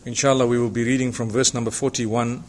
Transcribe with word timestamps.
Inshallah, 0.06 0.48
we 0.48 0.58
will 0.58 0.70
be 0.70 0.86
reading 0.86 1.12
from 1.12 1.30
verse 1.30 1.54
number 1.54 1.70
41 1.70 2.46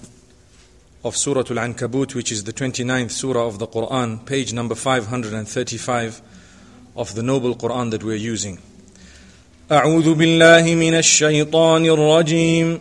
of 1.04 1.16
Surah 1.16 1.40
Al 1.40 1.56
Ankabut, 1.56 2.14
which 2.14 2.30
is 2.30 2.44
the 2.44 2.52
29th 2.52 3.10
Surah 3.10 3.48
of 3.48 3.58
the 3.58 3.66
Quran, 3.66 4.24
page 4.24 4.52
number 4.52 4.76
535 4.76 6.22
of 6.94 7.16
the 7.16 7.22
Noble 7.24 7.56
Quran 7.56 7.90
that 7.90 8.04
we're 8.04 8.14
using. 8.14 8.60
أعوذ 9.70 10.14
بالله 10.14 10.74
من 10.74 10.94
الشيطان 10.94 11.86
الرجيم 11.86 12.80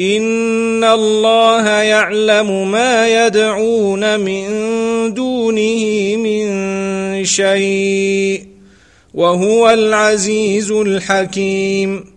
ان 0.00 0.84
الله 0.84 1.68
يعلم 1.68 2.70
ما 2.70 3.26
يدعون 3.26 4.20
من 4.20 4.44
دونه 5.14 6.16
من 6.16 7.24
شيء 7.24 8.46
وهو 9.14 9.70
العزيز 9.70 10.70
الحكيم 10.70 12.14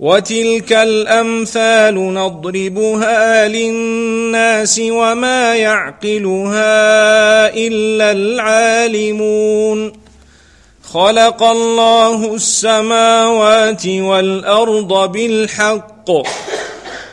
وتلك 0.00 0.72
الامثال 0.72 2.14
نضربها 2.14 3.48
للناس 3.48 4.80
وما 4.84 5.54
يعقلها 5.54 6.68
الا 7.54 8.12
العالمون 8.12 9.92
خلق 10.82 11.42
الله 11.42 12.34
السماوات 12.34 13.86
والارض 13.86 15.12
بالحق 15.12 16.10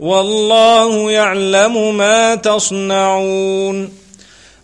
والله 0.00 1.10
يعلم 1.10 1.96
ما 1.96 2.34
تصنعون. 2.34 4.02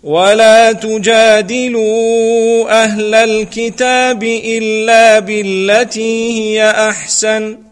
ولا 0.02 0.72
تجادلوا 0.72 2.70
أهل 2.84 3.14
الكتاب 3.14 4.22
إلا 4.22 5.18
بالتي 5.18 6.40
هي 6.40 6.70
أحسن. 6.70 7.67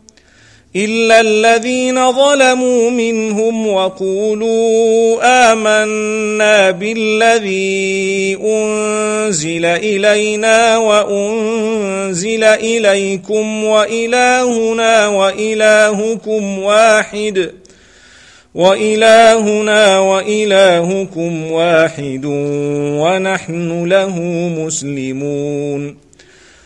إلا 0.76 1.20
الذين 1.20 2.12
ظلموا 2.12 2.90
منهم 2.90 3.66
وقولوا 3.66 5.18
آمنا 5.52 6.70
بالذي 6.70 8.38
أنزل 8.44 9.64
إلينا 9.64 10.78
وأنزل 10.78 12.44
إليكم 12.44 13.64
وإلهنا 13.64 15.08
وإلهكم 15.08 16.58
واحد 16.58 17.50
وإلهنا 18.54 19.98
وإلهكم 19.98 21.52
واحد 21.52 22.22
ونحن 23.00 23.84
له 23.84 24.20
مسلمون 24.58 26.05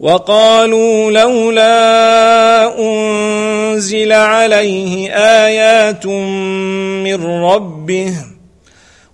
وقالوا 0.00 1.10
لولا 1.10 2.78
أنزل 2.78 4.12
عليه 4.12 5.10
آيات 5.10 6.06
من 6.06 7.24
ربه 7.24 8.14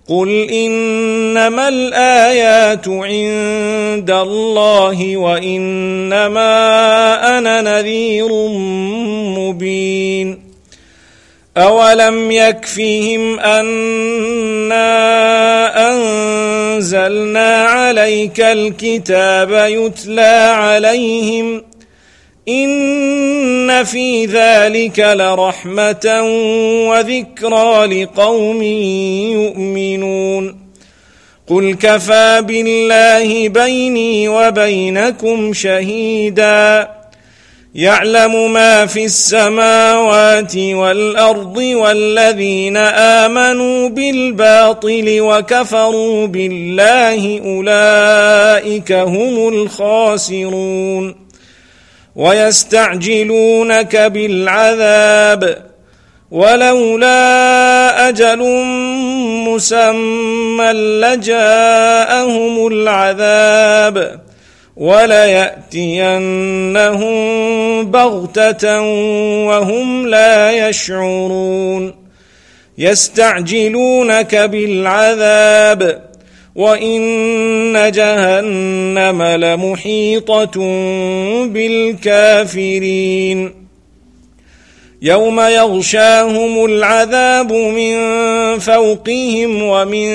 قل 0.07 0.49
إنما 0.51 1.67
الآيات 1.67 2.87
عند 2.87 4.11
الله 4.11 5.17
وإنما 5.17 6.47
أنا 7.37 7.61
نذير 7.61 8.47
مبين 9.39 10.44
أولم 11.57 12.31
يكفهم 12.31 13.39
أنا 13.39 14.85
أنزلنا 15.91 17.63
عليك 17.63 18.41
الكتاب 18.41 19.51
يتلى 19.51 20.53
عليهم 20.55 21.63
إن 22.49 23.83
في 23.83 24.25
ذلك 24.25 24.99
لرحمة 24.99 26.21
وذكرى 26.89 28.03
لقوم 28.03 28.61
يؤمنون 29.33 30.65
قل 31.47 31.75
كفى 31.81 32.41
بالله 32.47 33.49
بيني 33.49 34.27
وبينكم 34.27 35.53
شهيداً 35.53 37.04
يعلم 37.75 38.53
ما 38.53 38.85
في 38.85 39.05
السماوات 39.05 40.57
والأرض 40.57 41.57
والذين 41.57 42.77
آمنوا 42.77 43.89
بالباطل 43.89 45.17
وكفروا 45.21 46.27
بالله 46.27 47.41
أولئك 47.45 48.91
هم 48.91 49.47
الخاسرون 49.47 51.15
ويستعجلونك 52.15 53.95
بالعذاب 53.95 55.65
ولولا 56.31 58.09
أجل 58.09 58.39
مسمى 59.47 60.71
لجاءهم 60.73 62.67
العذاب 62.67 64.24
وليأتينهم 64.77 66.25
بغتة 67.91 68.81
وهم 69.47 70.07
لا 70.07 70.69
يشعرون. 70.69 72.05
يستعجلونك 72.77 74.35
بالعذاب 74.35 76.01
وإن 76.55 77.91
جهنم 77.91 79.23
لمحيطة 79.23 80.59
بالكافرين. 81.45 83.53
يوم 85.01 85.39
يغشاهم 85.39 86.65
العذاب 86.65 87.53
من 87.53 87.95
فوقهم 88.59 89.63
ومن 89.63 90.11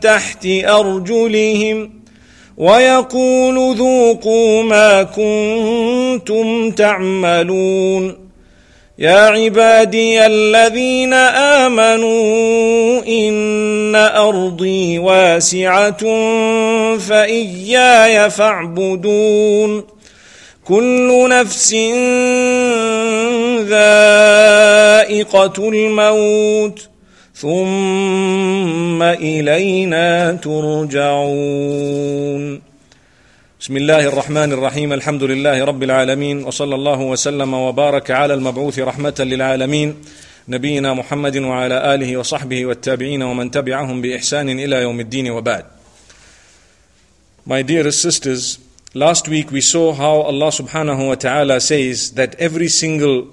تحت 0.00 0.46
أرجلهم 0.46 2.03
ويقول 2.56 3.76
ذوقوا 3.76 4.62
ما 4.62 5.02
كنتم 5.02 6.70
تعملون. 6.70 8.24
يا 8.98 9.18
عبادي 9.18 10.26
الذين 10.26 11.12
آمنوا 11.64 13.02
إن 13.08 13.94
أرضي 13.94 14.98
واسعة 14.98 16.04
فإياي 16.98 18.30
فاعبدون. 18.30 19.84
كل 20.64 21.28
نفس 21.28 21.72
ذائقة 23.68 25.68
الموت. 25.68 26.88
ثم 27.34 29.02
الينا 29.02 30.32
ترجعون. 30.32 31.02
بسم 33.60 33.76
الله 33.76 34.08
الرحمن 34.08 34.52
الرحيم. 34.52 34.92
الحمد 34.92 35.22
لله 35.22 35.64
رب 35.64 35.82
العالمين 35.82 36.44
وصلى 36.44 36.74
الله 36.74 37.00
وسلم 37.00 37.54
وبارك 37.54 38.10
على 38.10 38.34
المبعوث 38.34 38.78
رحمه 38.78 39.14
للعالمين. 39.18 39.94
نبينا 40.48 40.94
محمد 40.94 41.36
وعلى 41.36 41.94
اله 41.94 42.16
وصحبه 42.16 42.66
والتابعين 42.66 43.22
ومن 43.22 43.50
تبعهم 43.50 44.02
باحسان 44.02 44.50
إلى 44.50 44.76
يوم 44.82 45.00
الدين 45.00 45.30
وبعد. 45.30 45.64
My 47.46 47.62
dearest 47.62 48.00
sisters, 48.00 48.58
last 48.94 49.28
week 49.28 49.50
we 49.50 49.60
saw 49.60 49.92
how 49.92 50.20
Allah 50.20 50.52
subhanahu 50.52 51.08
wa 51.08 51.16
ta'ala 51.16 51.60
says 51.60 52.12
that 52.12 52.36
every 52.38 52.68
single 52.68 53.26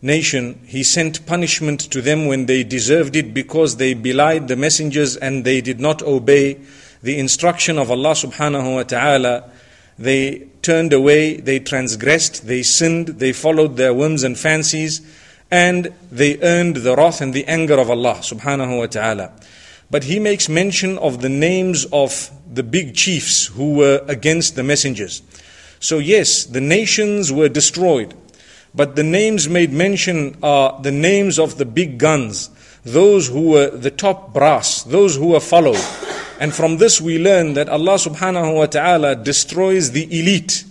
nation, 0.00 0.60
He 0.66 0.82
sent 0.82 1.26
punishment 1.26 1.80
to 1.90 2.00
them 2.00 2.26
when 2.26 2.46
they 2.46 2.64
deserved 2.64 3.16
it 3.16 3.34
because 3.34 3.76
they 3.76 3.94
belied 3.94 4.48
the 4.48 4.56
messengers 4.56 5.16
and 5.16 5.44
they 5.44 5.60
did 5.60 5.80
not 5.80 6.02
obey 6.02 6.60
the 7.02 7.18
instruction 7.18 7.78
of 7.78 7.90
Allah 7.90 8.12
subhanahu 8.12 8.74
wa 8.76 8.82
ta'ala. 8.82 9.50
They 9.98 10.48
turned 10.62 10.92
away, 10.92 11.36
they 11.36 11.58
transgressed, 11.58 12.46
they 12.46 12.62
sinned, 12.62 13.08
they 13.18 13.32
followed 13.32 13.76
their 13.76 13.94
whims 13.94 14.22
and 14.22 14.38
fancies, 14.38 15.00
and 15.50 15.92
they 16.10 16.40
earned 16.42 16.76
the 16.76 16.94
wrath 16.94 17.20
and 17.20 17.32
the 17.32 17.46
anger 17.46 17.78
of 17.78 17.90
Allah 17.90 18.16
subhanahu 18.16 18.78
wa 18.78 18.86
ta'ala. 18.86 19.32
But 19.90 20.04
he 20.04 20.18
makes 20.18 20.48
mention 20.48 20.98
of 20.98 21.22
the 21.22 21.30
names 21.30 21.86
of 21.92 22.30
the 22.52 22.62
big 22.62 22.94
chiefs 22.94 23.46
who 23.46 23.74
were 23.74 24.04
against 24.06 24.56
the 24.56 24.62
messengers. 24.62 25.22
So, 25.80 25.98
yes, 25.98 26.44
the 26.44 26.60
nations 26.60 27.32
were 27.32 27.48
destroyed. 27.48 28.14
But 28.75 28.95
the 28.95 29.03
names 29.03 29.47
made 29.47 29.71
mention 29.71 30.37
are 30.41 30.81
the 30.81 30.91
names 30.91 31.37
of 31.37 31.57
the 31.57 31.65
big 31.65 31.99
guns, 31.99 32.49
those 32.83 33.27
who 33.27 33.51
were 33.51 33.69
the 33.69 33.91
top 33.91 34.33
brass, 34.33 34.83
those 34.83 35.15
who 35.15 35.27
were 35.27 35.39
followed. 35.39 35.83
And 36.39 36.53
from 36.53 36.77
this 36.77 36.99
we 36.99 37.19
learn 37.19 37.53
that 37.53 37.69
Allah 37.69 37.95
subhanahu 37.95 38.55
wa 38.55 38.65
ta'ala 38.65 39.15
destroys 39.15 39.91
the 39.91 40.05
elite. 40.19 40.65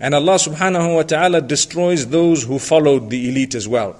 And 0.00 0.14
Allah 0.14 0.34
subhanahu 0.34 0.96
wa 0.96 1.02
ta'ala 1.02 1.40
destroys 1.40 2.08
those 2.08 2.42
who 2.42 2.58
followed 2.58 3.10
the 3.10 3.28
elite 3.28 3.54
as 3.54 3.68
well. 3.68 3.96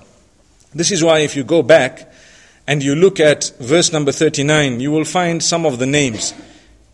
This 0.75 0.91
is 0.91 1.05
why 1.05 1.20
if 1.20 1.37
you 1.37 1.44
go 1.44 1.62
back 1.62 2.12
and 2.67 2.82
you 2.82 2.96
look 2.96 3.20
at 3.20 3.52
verse 3.61 3.93
number 3.93 4.11
39, 4.11 4.81
you 4.81 4.91
will 4.91 5.05
find 5.05 5.41
some 5.43 5.64
of 5.64 5.79
the 5.79 5.87
names. 5.87 6.35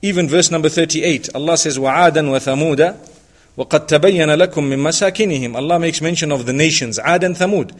Even 0.02 0.28
verse 0.28 0.50
number 0.50 0.68
38, 0.68 1.30
Allah 1.34 1.56
says, 1.56 1.78
وَعَادًا 1.78 2.28
وَثَمُودًا 2.28 3.13
وَقَدْ 3.56 3.86
تَبَيَّنَ 3.86 4.38
لَكُم 4.38 4.64
مِّن 4.64 4.78
مَّسَاكِنِهِمْ 4.78 5.56
Allah 5.56 5.78
makes 5.78 6.00
mention 6.00 6.32
of 6.32 6.46
the 6.46 6.52
nations, 6.52 6.98
Ad 6.98 7.24
and 7.24 7.36
Thamud. 7.36 7.76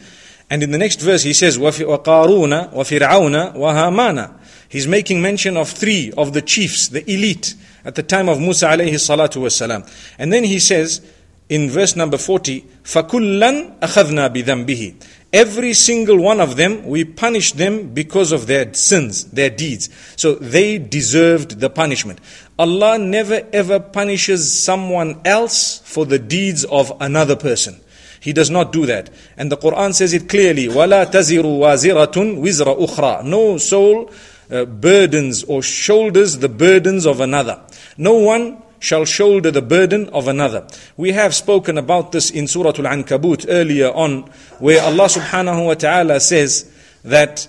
And 0.49 0.63
in 0.63 0.71
the 0.71 0.77
next 0.77 0.99
verse 0.99 1.23
he 1.23 1.33
says, 1.33 1.57
وَقَارُونَ 1.57 2.73
وَفِرْعَوْنَ 2.73 3.55
وَهَامَانَ 3.55 4.33
He's 4.67 4.87
making 4.87 5.21
mention 5.21 5.57
of 5.57 5.69
three 5.69 6.13
of 6.17 6.33
the 6.33 6.41
chiefs, 6.41 6.87
the 6.87 7.09
elite, 7.11 7.55
at 7.83 7.95
the 7.95 8.03
time 8.03 8.29
of 8.29 8.39
Musa 8.39 8.67
alayhi 8.67 8.93
salatu 8.93 9.41
wasalam. 9.41 9.89
And 10.17 10.31
then 10.31 10.43
he 10.43 10.59
says, 10.59 11.01
in 11.49 11.69
verse 11.69 11.95
number 11.95 12.17
40, 12.17 12.61
فَكُلًّا 12.83 13.79
أَخَذْنَا 13.79 14.33
بِذَنْبِهِ 14.33 15.14
Every 15.36 15.74
single 15.74 16.18
one 16.18 16.40
of 16.40 16.56
them, 16.56 16.86
we 16.86 17.04
punished 17.04 17.58
them 17.58 17.92
because 17.92 18.32
of 18.32 18.46
their 18.46 18.72
sins, 18.72 19.24
their 19.24 19.50
deeds. 19.50 19.90
So 20.16 20.36
they 20.36 20.78
deserved 20.78 21.60
the 21.60 21.68
punishment. 21.68 22.20
Allah 22.58 22.96
never 22.98 23.46
ever 23.52 23.78
punishes 23.78 24.50
someone 24.50 25.20
else 25.26 25.80
for 25.84 26.06
the 26.06 26.18
deeds 26.18 26.64
of 26.64 26.90
another 27.02 27.36
person. 27.36 27.78
He 28.18 28.32
does 28.32 28.48
not 28.48 28.72
do 28.72 28.86
that. 28.86 29.10
And 29.36 29.52
the 29.52 29.58
Quran 29.58 29.92
says 29.92 30.14
it 30.14 30.26
clearly, 30.26 30.68
"Wala 30.68 31.04
taziru 31.04 31.58
وَازِرَةٌ 31.58 32.38
وِزْرَ 32.40 33.24
No 33.26 33.58
soul 33.58 34.10
uh, 34.50 34.64
burdens 34.64 35.44
or 35.44 35.62
shoulders 35.62 36.38
the 36.38 36.48
burdens 36.48 37.04
of 37.04 37.20
another. 37.20 37.60
No 37.98 38.14
one 38.14 38.62
shall 38.86 39.04
shoulder 39.04 39.50
the 39.50 39.60
burden 39.60 40.08
of 40.10 40.28
another. 40.28 40.64
We 40.96 41.10
have 41.10 41.34
spoken 41.34 41.76
about 41.76 42.12
this 42.12 42.30
in 42.30 42.46
Surah 42.46 42.68
Al-Ankabut 42.68 43.46
earlier 43.48 43.88
on, 43.88 44.30
where 44.60 44.80
Allah 44.80 45.06
subhanahu 45.06 45.66
wa 45.66 45.74
ta'ala 45.74 46.20
says 46.20 46.72
that 47.02 47.48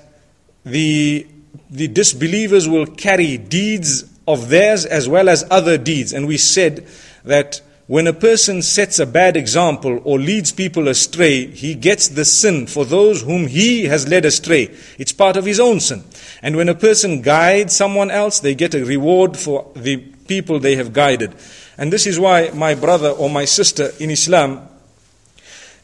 the, 0.65 1.27
the 1.69 1.89
disbelievers 1.89 2.67
will 2.67 2.87
carry 2.87 3.37
deeds 3.37 4.09
of 4.27 4.49
theirs 4.49 4.83
as 4.83 5.07
well 5.07 5.29
as 5.29 5.45
other 5.51 5.77
deeds. 5.77 6.11
And 6.11 6.25
we 6.25 6.37
said 6.37 6.87
that 7.23 7.61
when 7.85 8.07
a 8.07 8.13
person 8.13 8.63
sets 8.63 8.97
a 8.97 9.05
bad 9.05 9.37
example 9.37 10.01
or 10.05 10.17
leads 10.17 10.51
people 10.51 10.87
astray, 10.87 11.45
he 11.45 11.75
gets 11.75 12.07
the 12.07 12.25
sin 12.25 12.65
for 12.65 12.83
those 12.83 13.21
whom 13.21 13.45
he 13.45 13.85
has 13.85 14.07
led 14.07 14.25
astray. 14.25 14.75
It's 14.97 15.13
part 15.13 15.37
of 15.37 15.45
his 15.45 15.59
own 15.59 15.81
sin. 15.81 16.03
And 16.41 16.57
when 16.57 16.67
a 16.67 16.73
person 16.73 17.21
guides 17.21 17.75
someone 17.75 18.09
else, 18.09 18.39
they 18.39 18.55
get 18.55 18.73
a 18.73 18.83
reward 18.83 19.37
for 19.37 19.71
the 19.75 20.03
people 20.27 20.59
they 20.59 20.75
have 20.75 20.93
guided. 20.93 21.33
And 21.77 21.91
this 21.91 22.05
is 22.07 22.19
why 22.19 22.51
my 22.53 22.75
brother 22.75 23.09
or 23.09 23.29
my 23.29 23.45
sister 23.45 23.91
in 23.99 24.11
Islam, 24.11 24.67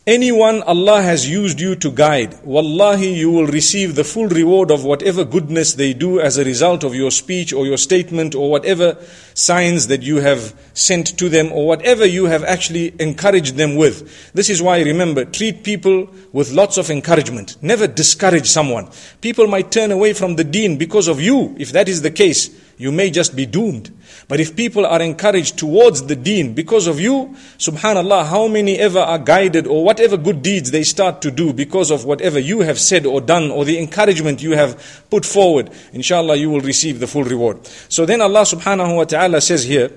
Anyone 0.05 0.63
Allah 0.63 1.01
has 1.01 1.29
used 1.29 1.61
you 1.61 1.77
to 1.77 1.89
guide, 1.89 2.37
wallahi, 2.43 3.13
you 3.13 3.31
will 3.31 3.47
receive 3.47 3.95
the 3.95 4.03
full 4.03 4.27
reward 4.27 4.69
of 4.69 4.83
whatever 4.83 5.23
goodness 5.23 5.75
they 5.75 5.93
do 5.93 6.19
as 6.19 6.37
a 6.37 6.43
result 6.43 6.83
of 6.83 6.93
your 6.93 7.09
speech 7.09 7.53
or 7.53 7.65
your 7.65 7.77
statement 7.77 8.35
or 8.35 8.51
whatever 8.51 8.97
signs 9.33 9.87
that 9.87 10.01
you 10.01 10.17
have 10.17 10.53
sent 10.73 11.17
to 11.19 11.29
them 11.29 11.53
or 11.53 11.65
whatever 11.65 12.05
you 12.05 12.25
have 12.25 12.43
actually 12.43 12.93
encouraged 12.99 13.55
them 13.55 13.77
with. 13.77 14.33
This 14.33 14.49
is 14.49 14.61
why, 14.61 14.81
remember, 14.81 15.23
treat 15.23 15.63
people 15.63 16.09
with 16.33 16.51
lots 16.51 16.75
of 16.77 16.89
encouragement. 16.89 17.55
Never 17.63 17.87
discourage 17.87 18.47
someone. 18.47 18.89
People 19.21 19.47
might 19.47 19.71
turn 19.71 19.93
away 19.93 20.11
from 20.11 20.35
the 20.35 20.43
deen 20.43 20.77
because 20.77 21.07
of 21.07 21.21
you. 21.21 21.55
If 21.57 21.71
that 21.71 21.87
is 21.87 22.01
the 22.01 22.11
case, 22.11 22.49
you 22.77 22.91
may 22.91 23.09
just 23.09 23.35
be 23.35 23.45
doomed. 23.45 23.91
But 24.27 24.39
if 24.39 24.55
people 24.55 24.85
are 24.85 25.01
encouraged 25.01 25.57
towards 25.57 26.03
the 26.03 26.15
deen 26.15 26.53
because 26.53 26.87
of 26.87 26.99
you, 26.99 27.35
subhanallah, 27.57 28.25
how 28.25 28.47
many 28.47 28.79
ever 28.79 28.99
are 28.99 29.19
guided 29.19 29.67
or 29.67 29.83
whatever 29.83 30.17
good 30.17 30.41
deeds 30.41 30.71
they 30.71 30.83
start 30.83 31.21
to 31.21 31.31
do 31.31 31.53
because 31.53 31.91
of 31.91 32.05
whatever 32.05 32.39
you 32.39 32.61
have 32.61 32.79
said 32.79 33.05
or 33.05 33.21
done 33.21 33.51
or 33.51 33.65
the 33.65 33.79
encouragement 33.79 34.41
you 34.41 34.51
have 34.51 35.05
put 35.09 35.25
forward, 35.25 35.69
inshallah 35.91 36.35
you 36.35 36.49
will 36.49 36.61
receive 36.61 36.99
the 36.99 37.07
full 37.07 37.23
reward. 37.23 37.65
So 37.89 38.05
then 38.05 38.21
Allah 38.21 38.41
subhanahu 38.41 38.95
wa 38.95 39.03
ta'ala 39.03 39.41
says 39.41 39.63
here, 39.63 39.91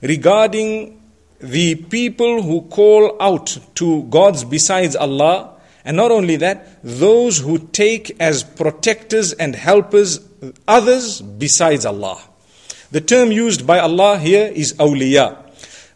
regarding 0.00 1.02
the 1.40 1.74
people 1.74 2.42
who 2.42 2.62
call 2.62 3.16
out 3.20 3.58
to 3.76 4.02
gods 4.04 4.44
besides 4.44 4.96
Allah, 4.96 5.52
and 5.84 5.96
not 5.96 6.10
only 6.10 6.36
that, 6.36 6.80
those 6.82 7.38
who 7.38 7.58
take 7.58 8.16
as 8.18 8.42
protectors 8.42 9.32
and 9.32 9.54
helpers 9.54 10.18
others 10.66 11.20
besides 11.20 11.86
Allah. 11.86 12.20
The 12.90 13.00
term 13.00 13.32
used 13.32 13.66
by 13.66 13.78
Allah 13.78 14.18
here 14.18 14.46
is 14.46 14.74
awliya. 14.74 15.36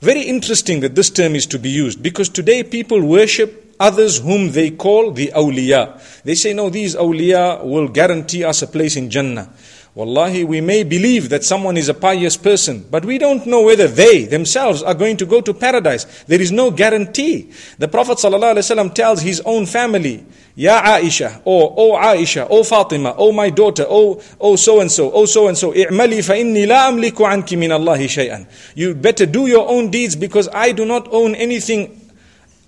Very 0.01 0.23
interesting 0.23 0.81
that 0.81 0.95
this 0.95 1.11
term 1.11 1.35
is 1.35 1.47
to 1.47 1.59
be 1.59 1.69
used 1.69 2.03
because 2.03 2.29
today 2.29 2.63
people 2.63 3.05
worship 3.05 3.75
others 3.79 4.19
whom 4.19 4.53
they 4.53 4.71
call 4.71 5.11
the 5.13 5.33
awliya. 5.35 6.01
They 6.23 6.35
say, 6.35 6.53
no, 6.53 6.71
these 6.71 6.95
awliya 6.95 7.65
will 7.65 7.89
guarantee 7.89 8.45
us 8.45 8.63
a 8.63 8.67
place 8.67 8.97
in 8.97 9.11
Jannah. 9.11 9.51
Wallahi, 9.93 10.45
we 10.45 10.61
may 10.61 10.85
believe 10.85 11.31
that 11.31 11.43
someone 11.43 11.77
is 11.77 11.89
a 11.89 11.95
pious 11.95 12.37
person, 12.37 12.87
but 12.93 13.05
we 13.05 13.19
don't 13.19 13.45
know 13.45 13.63
whether 13.63 13.89
they 13.89 14.25
themselves 14.25 14.85
are 14.85 14.95
going 14.95 15.17
to 15.17 15.27
go 15.27 15.41
to 15.41 15.53
paradise. 15.53 16.05
There 16.29 16.41
is 16.41 16.53
no 16.53 16.71
guarantee. 16.71 17.51
The 17.79 17.89
Prophet 17.89 18.19
ﷺ 18.19 18.95
tells 18.95 19.21
his 19.21 19.41
own 19.45 19.67
family, 19.67 20.25
Ya 20.55 20.81
Aisha, 20.81 21.43
or 21.45 21.75
O 21.77 21.93
Aisha, 21.97 22.47
O 22.49 22.63
Fatima, 22.63 23.15
O 23.19 23.33
my 23.33 23.51
daughter, 23.51 23.85
O, 23.89 24.23
o 24.39 24.55
so 24.55 24.81
and 24.81 24.93
so, 24.93 25.11
O 25.11 25.27
so 25.27 25.49
and 25.49 25.59
so, 25.59 25.73
i'mali 25.73 26.23
fa 26.25 26.35
inni 26.35 26.69
la 26.69 26.89
amliku 26.89 27.27
anki 27.27 27.59
min 27.59 27.73
Allahi 27.73 28.07
shay'an. 28.07 28.47
You 28.77 28.95
better 28.95 29.27
do 29.27 29.49
your 29.49 29.69
own 29.69 29.91
deeds 29.91 30.15
because 30.15 30.49
I 30.53 30.71
do 30.71 30.85
not 30.85 31.09
own 31.13 31.35
anything 31.35 32.00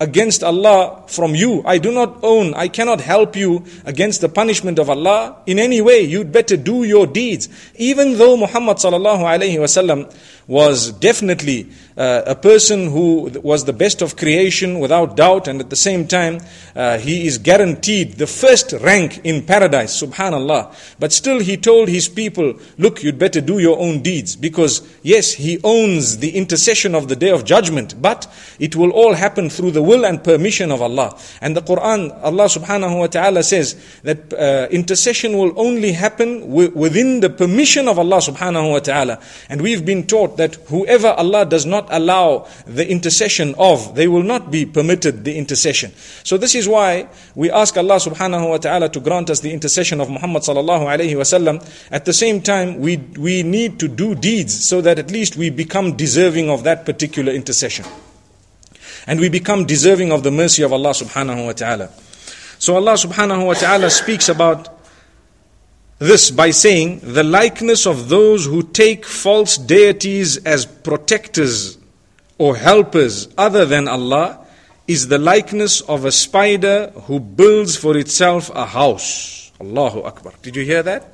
against 0.02 0.42
Allah 0.42 1.04
from 1.06 1.36
you. 1.36 1.62
I 1.64 1.78
do 1.78 1.92
not 1.92 2.18
own, 2.24 2.54
I 2.54 2.66
cannot 2.66 3.00
help 3.00 3.36
you 3.36 3.64
against 3.84 4.20
the 4.20 4.28
punishment 4.28 4.80
of 4.80 4.90
Allah 4.90 5.36
in 5.46 5.60
any 5.60 5.80
way. 5.80 6.00
You'd 6.00 6.32
better 6.32 6.56
do 6.56 6.82
your 6.82 7.06
deeds. 7.06 7.48
Even 7.76 8.18
though 8.18 8.36
Muhammad 8.36 8.78
was 10.48 10.92
definitely 10.92 11.68
uh, 11.96 12.22
a 12.26 12.34
person 12.34 12.90
who 12.90 13.30
was 13.42 13.64
the 13.64 13.72
best 13.72 14.02
of 14.02 14.16
creation 14.16 14.80
without 14.80 15.16
doubt, 15.16 15.48
and 15.48 15.60
at 15.60 15.70
the 15.70 15.76
same 15.76 16.06
time, 16.06 16.40
uh, 16.74 16.98
he 16.98 17.26
is 17.26 17.38
guaranteed 17.38 18.14
the 18.14 18.26
first 18.26 18.72
rank 18.80 19.20
in 19.24 19.44
paradise, 19.44 20.02
subhanallah. 20.02 20.74
But 20.98 21.12
still, 21.12 21.40
he 21.40 21.56
told 21.56 21.88
his 21.88 22.08
people, 22.08 22.54
Look, 22.78 23.02
you'd 23.02 23.18
better 23.18 23.40
do 23.40 23.58
your 23.58 23.78
own 23.78 24.02
deeds, 24.02 24.36
because 24.36 24.82
yes, 25.02 25.32
he 25.32 25.60
owns 25.64 26.18
the 26.18 26.30
intercession 26.36 26.94
of 26.94 27.08
the 27.08 27.16
day 27.16 27.30
of 27.30 27.44
judgment, 27.44 28.00
but 28.00 28.26
it 28.58 28.76
will 28.76 28.90
all 28.90 29.14
happen 29.14 29.50
through 29.50 29.72
the 29.72 29.82
will 29.82 30.04
and 30.04 30.22
permission 30.24 30.70
of 30.70 30.80
Allah. 30.80 31.18
And 31.40 31.56
the 31.56 31.62
Quran, 31.62 32.18
Allah 32.22 32.44
subhanahu 32.44 32.98
wa 32.98 33.06
ta'ala 33.06 33.42
says 33.42 33.76
that 34.02 34.32
uh, 34.32 34.68
intercession 34.70 35.36
will 35.36 35.52
only 35.58 35.92
happen 35.92 36.40
w- 36.40 36.70
within 36.74 37.20
the 37.20 37.30
permission 37.30 37.88
of 37.88 37.98
Allah 37.98 38.18
subhanahu 38.18 38.70
wa 38.72 38.78
ta'ala. 38.78 39.20
And 39.48 39.60
we've 39.60 39.84
been 39.84 40.06
taught 40.06 40.36
that 40.38 40.54
whoever 40.66 41.08
Allah 41.08 41.44
does 41.44 41.66
not 41.66 41.81
not 41.82 41.94
allow 41.94 42.46
the 42.66 42.88
intercession 42.88 43.54
of, 43.58 43.94
they 43.94 44.08
will 44.08 44.22
not 44.22 44.50
be 44.50 44.66
permitted 44.66 45.24
the 45.24 45.36
intercession. 45.36 45.92
So 46.24 46.36
this 46.36 46.54
is 46.54 46.68
why 46.68 47.08
we 47.34 47.50
ask 47.50 47.76
Allah 47.76 47.96
subhanahu 47.96 48.50
wa 48.50 48.56
ta'ala 48.58 48.88
to 48.90 49.00
grant 49.00 49.30
us 49.30 49.40
the 49.40 49.52
intercession 49.52 50.00
of 50.00 50.10
Muhammad 50.10 50.42
sallallahu 50.42 50.86
alayhi 50.86 51.14
wasallam. 51.14 51.62
At 51.90 52.04
the 52.04 52.12
same 52.12 52.40
time, 52.40 52.78
we, 52.78 52.96
we 53.18 53.42
need 53.42 53.78
to 53.80 53.88
do 53.88 54.14
deeds 54.14 54.64
so 54.64 54.80
that 54.80 54.98
at 54.98 55.10
least 55.10 55.36
we 55.36 55.50
become 55.50 55.96
deserving 55.96 56.50
of 56.50 56.64
that 56.64 56.84
particular 56.84 57.32
intercession. 57.32 57.84
And 59.06 59.18
we 59.18 59.28
become 59.28 59.66
deserving 59.66 60.12
of 60.12 60.22
the 60.22 60.30
mercy 60.30 60.62
of 60.62 60.72
Allah 60.72 60.90
subhanahu 60.90 61.46
wa 61.46 61.52
ta'ala. 61.52 61.90
So 62.58 62.76
Allah 62.76 62.94
subhanahu 62.94 63.46
wa 63.46 63.54
ta'ala 63.54 63.90
speaks 63.90 64.28
about 64.28 64.81
this 66.02 66.32
by 66.32 66.50
saying 66.50 66.98
the 67.02 67.22
likeness 67.22 67.86
of 67.86 68.08
those 68.08 68.44
who 68.44 68.64
take 68.64 69.04
false 69.04 69.56
deities 69.56 70.36
as 70.38 70.66
protectors 70.66 71.78
or 72.38 72.56
helpers 72.56 73.28
other 73.38 73.64
than 73.64 73.86
Allah 73.86 74.44
is 74.88 75.06
the 75.06 75.18
likeness 75.18 75.80
of 75.82 76.04
a 76.04 76.10
spider 76.10 76.90
who 77.06 77.20
builds 77.20 77.76
for 77.76 77.96
itself 77.96 78.50
a 78.52 78.66
house. 78.66 79.52
Allahu 79.60 80.02
Akbar. 80.02 80.32
Did 80.42 80.56
you 80.56 80.64
hear 80.64 80.82
that? 80.82 81.06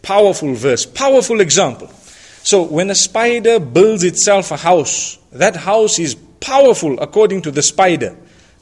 Powerful 0.00 0.54
verse, 0.54 0.86
powerful 0.86 1.42
example. 1.42 1.88
So 2.42 2.62
when 2.62 2.88
a 2.88 2.94
spider 2.94 3.60
builds 3.60 4.02
itself 4.02 4.50
a 4.50 4.56
house, 4.56 5.18
that 5.32 5.56
house 5.56 5.98
is 5.98 6.14
powerful 6.40 6.98
according 7.00 7.42
to 7.42 7.50
the 7.50 7.62
spider 7.62 8.16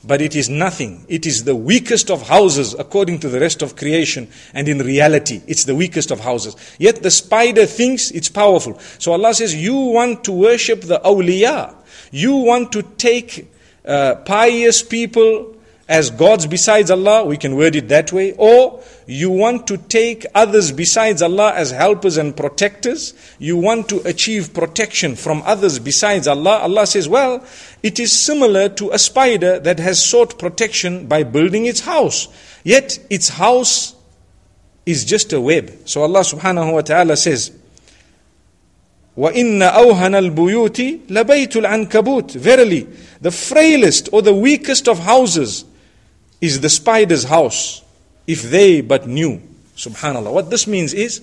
but 0.06 0.20
it 0.20 0.36
is 0.36 0.48
nothing. 0.48 1.04
It 1.08 1.26
is 1.26 1.44
the 1.44 1.56
weakest 1.56 2.10
of 2.10 2.28
houses 2.28 2.74
according 2.74 3.20
to 3.20 3.28
the 3.28 3.40
rest 3.40 3.62
of 3.62 3.76
creation, 3.76 4.28
and 4.52 4.68
in 4.68 4.78
reality, 4.78 5.42
it's 5.46 5.64
the 5.64 5.74
weakest 5.74 6.10
of 6.10 6.20
houses. 6.20 6.56
Yet 6.78 7.02
the 7.02 7.10
spider 7.10 7.66
thinks 7.66 8.10
it's 8.10 8.28
powerful. 8.28 8.78
So 8.98 9.12
Allah 9.12 9.34
says, 9.34 9.54
You 9.54 9.74
want 9.74 10.24
to 10.24 10.32
worship 10.32 10.82
the 10.82 11.00
awliya, 11.00 11.74
you 12.10 12.36
want 12.36 12.72
to 12.72 12.82
take 12.82 13.50
uh, 13.84 14.16
pious 14.16 14.82
people 14.82 15.56
as 15.89 16.11
gods 16.11 16.45
besides 16.45 16.91
Allah, 16.91 17.25
we 17.25 17.35
can 17.35 17.55
word 17.55 17.75
it 17.75 17.87
that 17.87 18.13
way, 18.13 18.33
or 18.37 18.79
you 19.07 19.31
want 19.31 19.65
to 19.67 19.77
take 19.77 20.23
others 20.35 20.71
besides 20.71 21.23
Allah 21.23 21.51
as 21.55 21.71
helpers 21.71 22.15
and 22.15 22.37
protectors, 22.37 23.15
you 23.39 23.57
want 23.57 23.89
to 23.89 23.99
achieve 24.07 24.53
protection 24.53 25.15
from 25.15 25.41
others 25.47 25.79
besides 25.79 26.27
Allah, 26.27 26.59
Allah 26.59 26.85
says, 26.85 27.09
well, 27.09 27.43
it 27.81 27.99
is 27.99 28.11
similar 28.11 28.69
to 28.69 28.91
a 28.91 28.99
spider 28.99 29.59
that 29.61 29.79
has 29.79 30.05
sought 30.05 30.37
protection 30.37 31.07
by 31.07 31.23
building 31.23 31.65
its 31.65 31.79
house. 31.79 32.27
Yet 32.63 32.99
its 33.09 33.29
house 33.29 33.95
is 34.85 35.03
just 35.05 35.33
a 35.33 35.41
web. 35.41 35.71
So 35.85 36.03
Allah 36.03 36.19
subhanahu 36.19 36.71
wa 36.71 36.81
ta'ala 36.81 37.17
says, 37.17 37.51
وَإِنَّ 39.17 39.59
أَوْهَنَ 39.71 40.35
الْبُيُوتِ 40.35 41.07
لَبَيْتُ 41.07 41.63
الْعَنْكَبُوتِ 41.63 42.35
Verily, 42.35 42.87
the 43.19 43.31
frailest 43.31 44.09
or 44.13 44.21
the 44.21 44.35
weakest 44.35 44.87
of 44.87 44.99
houses 44.99 45.65
is 46.44 46.60
the 46.60 46.68
spider's 46.68 47.24
house, 47.24 47.82
if 48.26 48.42
they 48.42 48.80
but 48.82 49.06
knew. 49.06 49.40
Subhanallah. 49.76 50.32
What 50.32 50.50
this 50.50 50.66
means 50.66 50.92
is, 50.92 51.22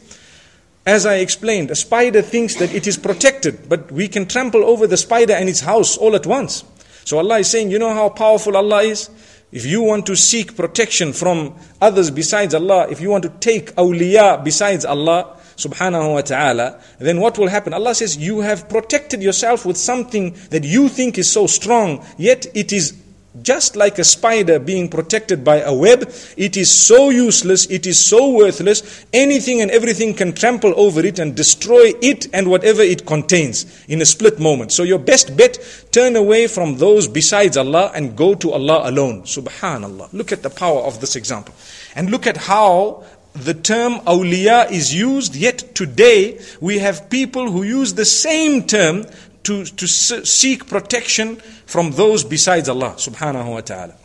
as 0.85 1.05
I 1.05 1.15
explained, 1.17 1.69
a 1.69 1.75
spider 1.75 2.21
thinks 2.21 2.55
that 2.55 2.73
it 2.73 2.87
is 2.87 2.97
protected, 2.97 3.69
but 3.69 3.91
we 3.91 4.07
can 4.07 4.25
trample 4.25 4.65
over 4.65 4.87
the 4.87 4.97
spider 4.97 5.33
and 5.33 5.47
its 5.47 5.61
house 5.61 5.95
all 5.95 6.15
at 6.15 6.25
once. 6.25 6.63
So 7.05 7.19
Allah 7.19 7.39
is 7.39 7.49
saying, 7.49 7.69
you 7.69 7.79
know 7.79 7.93
how 7.93 8.09
powerful 8.09 8.57
Allah 8.57 8.81
is? 8.83 9.09
If 9.51 9.65
you 9.65 9.83
want 9.83 10.05
to 10.07 10.15
seek 10.15 10.55
protection 10.55 11.13
from 11.13 11.55
others 11.79 12.09
besides 12.09 12.55
Allah, 12.55 12.89
if 12.89 12.99
you 12.99 13.09
want 13.09 13.23
to 13.23 13.29
take 13.29 13.75
awliya 13.75 14.43
besides 14.43 14.85
Allah, 14.85 15.37
subhanahu 15.57 16.13
wa 16.13 16.21
ta'ala, 16.21 16.81
then 16.97 17.19
what 17.19 17.37
will 17.37 17.49
happen? 17.49 17.73
Allah 17.73 17.93
says, 17.93 18.17
you 18.17 18.39
have 18.41 18.67
protected 18.67 19.21
yourself 19.21 19.65
with 19.65 19.77
something 19.77 20.35
that 20.49 20.63
you 20.63 20.89
think 20.89 21.17
is 21.17 21.31
so 21.31 21.45
strong, 21.45 22.03
yet 22.17 22.47
it 22.55 22.73
is 22.73 22.97
just 23.41 23.77
like 23.77 23.97
a 23.97 24.03
spider 24.03 24.59
being 24.59 24.89
protected 24.89 25.43
by 25.43 25.61
a 25.61 25.73
web, 25.73 26.01
it 26.35 26.57
is 26.57 26.69
so 26.69 27.09
useless, 27.09 27.65
it 27.67 27.87
is 27.87 28.03
so 28.03 28.31
worthless, 28.31 29.05
anything 29.13 29.61
and 29.61 29.71
everything 29.71 30.13
can 30.13 30.33
trample 30.33 30.73
over 30.75 31.05
it 31.05 31.17
and 31.17 31.35
destroy 31.35 31.93
it 32.01 32.27
and 32.33 32.49
whatever 32.49 32.81
it 32.81 33.05
contains 33.05 33.85
in 33.87 34.01
a 34.01 34.05
split 34.05 34.39
moment. 34.39 34.73
So 34.73 34.83
your 34.83 34.99
best 34.99 35.37
bet, 35.37 35.59
turn 35.91 36.15
away 36.17 36.47
from 36.47 36.77
those 36.77 37.07
besides 37.07 37.55
Allah 37.55 37.91
and 37.95 38.17
go 38.17 38.35
to 38.35 38.51
Allah 38.51 38.89
alone. 38.89 39.23
Subhanallah. 39.23 40.11
Look 40.11 40.33
at 40.33 40.43
the 40.43 40.49
power 40.49 40.81
of 40.81 40.99
this 40.99 41.15
example. 41.15 41.55
And 41.95 42.11
look 42.11 42.27
at 42.27 42.35
how 42.35 43.05
the 43.33 43.53
term 43.53 43.99
awliya 43.99 44.69
is 44.71 44.93
used, 44.93 45.35
yet 45.37 45.73
today 45.73 46.41
we 46.59 46.79
have 46.79 47.09
people 47.09 47.49
who 47.49 47.63
use 47.63 47.93
the 47.93 48.03
same 48.03 48.63
term 48.63 49.05
to, 49.43 49.65
to 49.65 49.87
seek 49.87 50.67
protection 50.67 51.37
from 51.65 51.91
those 51.91 52.23
besides 52.23 52.69
Allah 52.69 52.93
subhanahu 52.97 53.51
wa 53.51 53.61
ta'ala. 53.61 53.95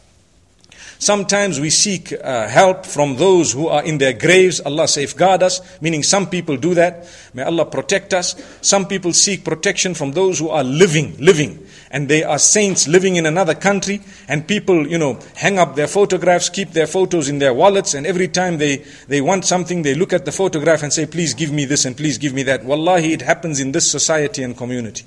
Sometimes 0.99 1.61
we 1.61 1.69
seek 1.69 2.13
uh, 2.13 2.49
help 2.49 2.87
from 2.87 3.17
those 3.17 3.53
who 3.53 3.69
are 3.69 3.85
in 3.85 3.99
their 3.99 4.15
graves. 4.15 4.61
Allah 4.61 4.89
safeguard 4.89 5.43
us, 5.43 5.61
meaning 5.83 6.03
some 6.03 6.29
people 6.29 6.57
do 6.57 6.73
that. 6.75 7.07
May 7.35 7.43
Allah 7.43 7.67
protect 7.67 8.15
us. 8.15 8.35
Some 8.63 8.87
people 8.87 9.13
seek 9.13 9.45
protection 9.45 9.93
from 9.93 10.13
those 10.13 10.39
who 10.39 10.49
are 10.49 10.65
living, 10.65 11.17
living. 11.19 11.67
And 11.91 12.09
they 12.09 12.25
are 12.25 12.39
saints 12.39 12.89
living 12.89 13.17
in 13.17 13.27
another 13.27 13.55
country. 13.55 14.01
And 14.29 14.47
people, 14.47 14.87
you 14.87 14.99
know, 14.99 15.21
hang 15.37 15.59
up 15.59 15.77
their 15.77 15.87
photographs, 15.87 16.49
keep 16.49 16.73
their 16.73 16.87
photos 16.87 17.29
in 17.29 17.39
their 17.39 17.55
wallets. 17.55 17.95
And 17.95 18.07
every 18.07 18.29
time 18.29 18.59
they, 18.59 18.85
they 19.09 19.21
want 19.21 19.45
something, 19.45 19.83
they 19.83 19.95
look 19.95 20.13
at 20.13 20.25
the 20.25 20.33
photograph 20.33 20.83
and 20.83 20.93
say, 20.93 21.07
please 21.07 21.35
give 21.35 21.53
me 21.53 21.65
this 21.65 21.85
and 21.85 21.97
please 21.97 22.19
give 22.19 22.35
me 22.35 22.43
that. 22.45 22.65
Wallahi, 22.65 23.13
it 23.13 23.23
happens 23.23 23.61
in 23.61 23.73
this 23.73 23.91
society 23.91 24.43
and 24.43 24.57
community. 24.57 25.05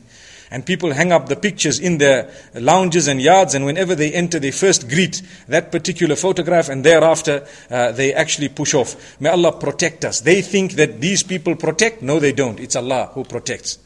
And 0.52 0.66
people 0.66 0.94
hang 0.94 1.12
up 1.12 1.28
the 1.28 1.36
pictures 1.36 1.80
in 1.80 2.00
their 2.00 2.34
lounges 2.56 3.08
and 3.08 3.22
yards, 3.22 3.54
and 3.54 3.66
whenever 3.66 3.94
they 3.94 4.12
enter, 4.12 4.40
they 4.40 4.50
first 4.50 4.90
greet 4.90 5.22
that 5.48 5.72
particular 5.72 6.16
photograph, 6.16 6.70
and 6.70 6.84
thereafter 6.84 7.46
uh, 7.70 7.92
they 7.92 8.14
actually 8.16 8.50
push 8.50 8.74
off. 8.74 9.22
May 9.22 9.30
Allah 9.30 9.52
protect 9.52 10.06
us. 10.06 10.22
They 10.22 10.42
think 10.42 10.74
that 10.74 11.02
these 11.02 11.22
people 11.22 11.56
protect. 11.56 12.02
No, 12.02 12.20
they 12.20 12.32
don't. 12.32 12.60
It's 12.60 12.76
Allah 12.76 13.12
who 13.14 13.26
protects. 13.26 13.78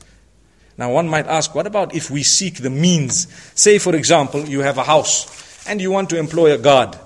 Now, 0.77 0.91
one 0.91 1.07
might 1.07 1.27
ask, 1.27 1.53
what 1.53 1.67
about 1.67 1.95
if 1.95 2.09
we 2.09 2.23
seek 2.23 2.55
the 2.55 2.69
means? 2.69 3.27
Say, 3.53 3.77
for 3.77 3.95
example, 3.95 4.45
you 4.45 4.61
have 4.61 4.77
a 4.77 4.83
house 4.83 5.67
and 5.67 5.79
you 5.79 5.91
want 5.91 6.09
to 6.09 6.17
employ 6.17 6.53
a 6.53 6.57
guard. 6.57 6.97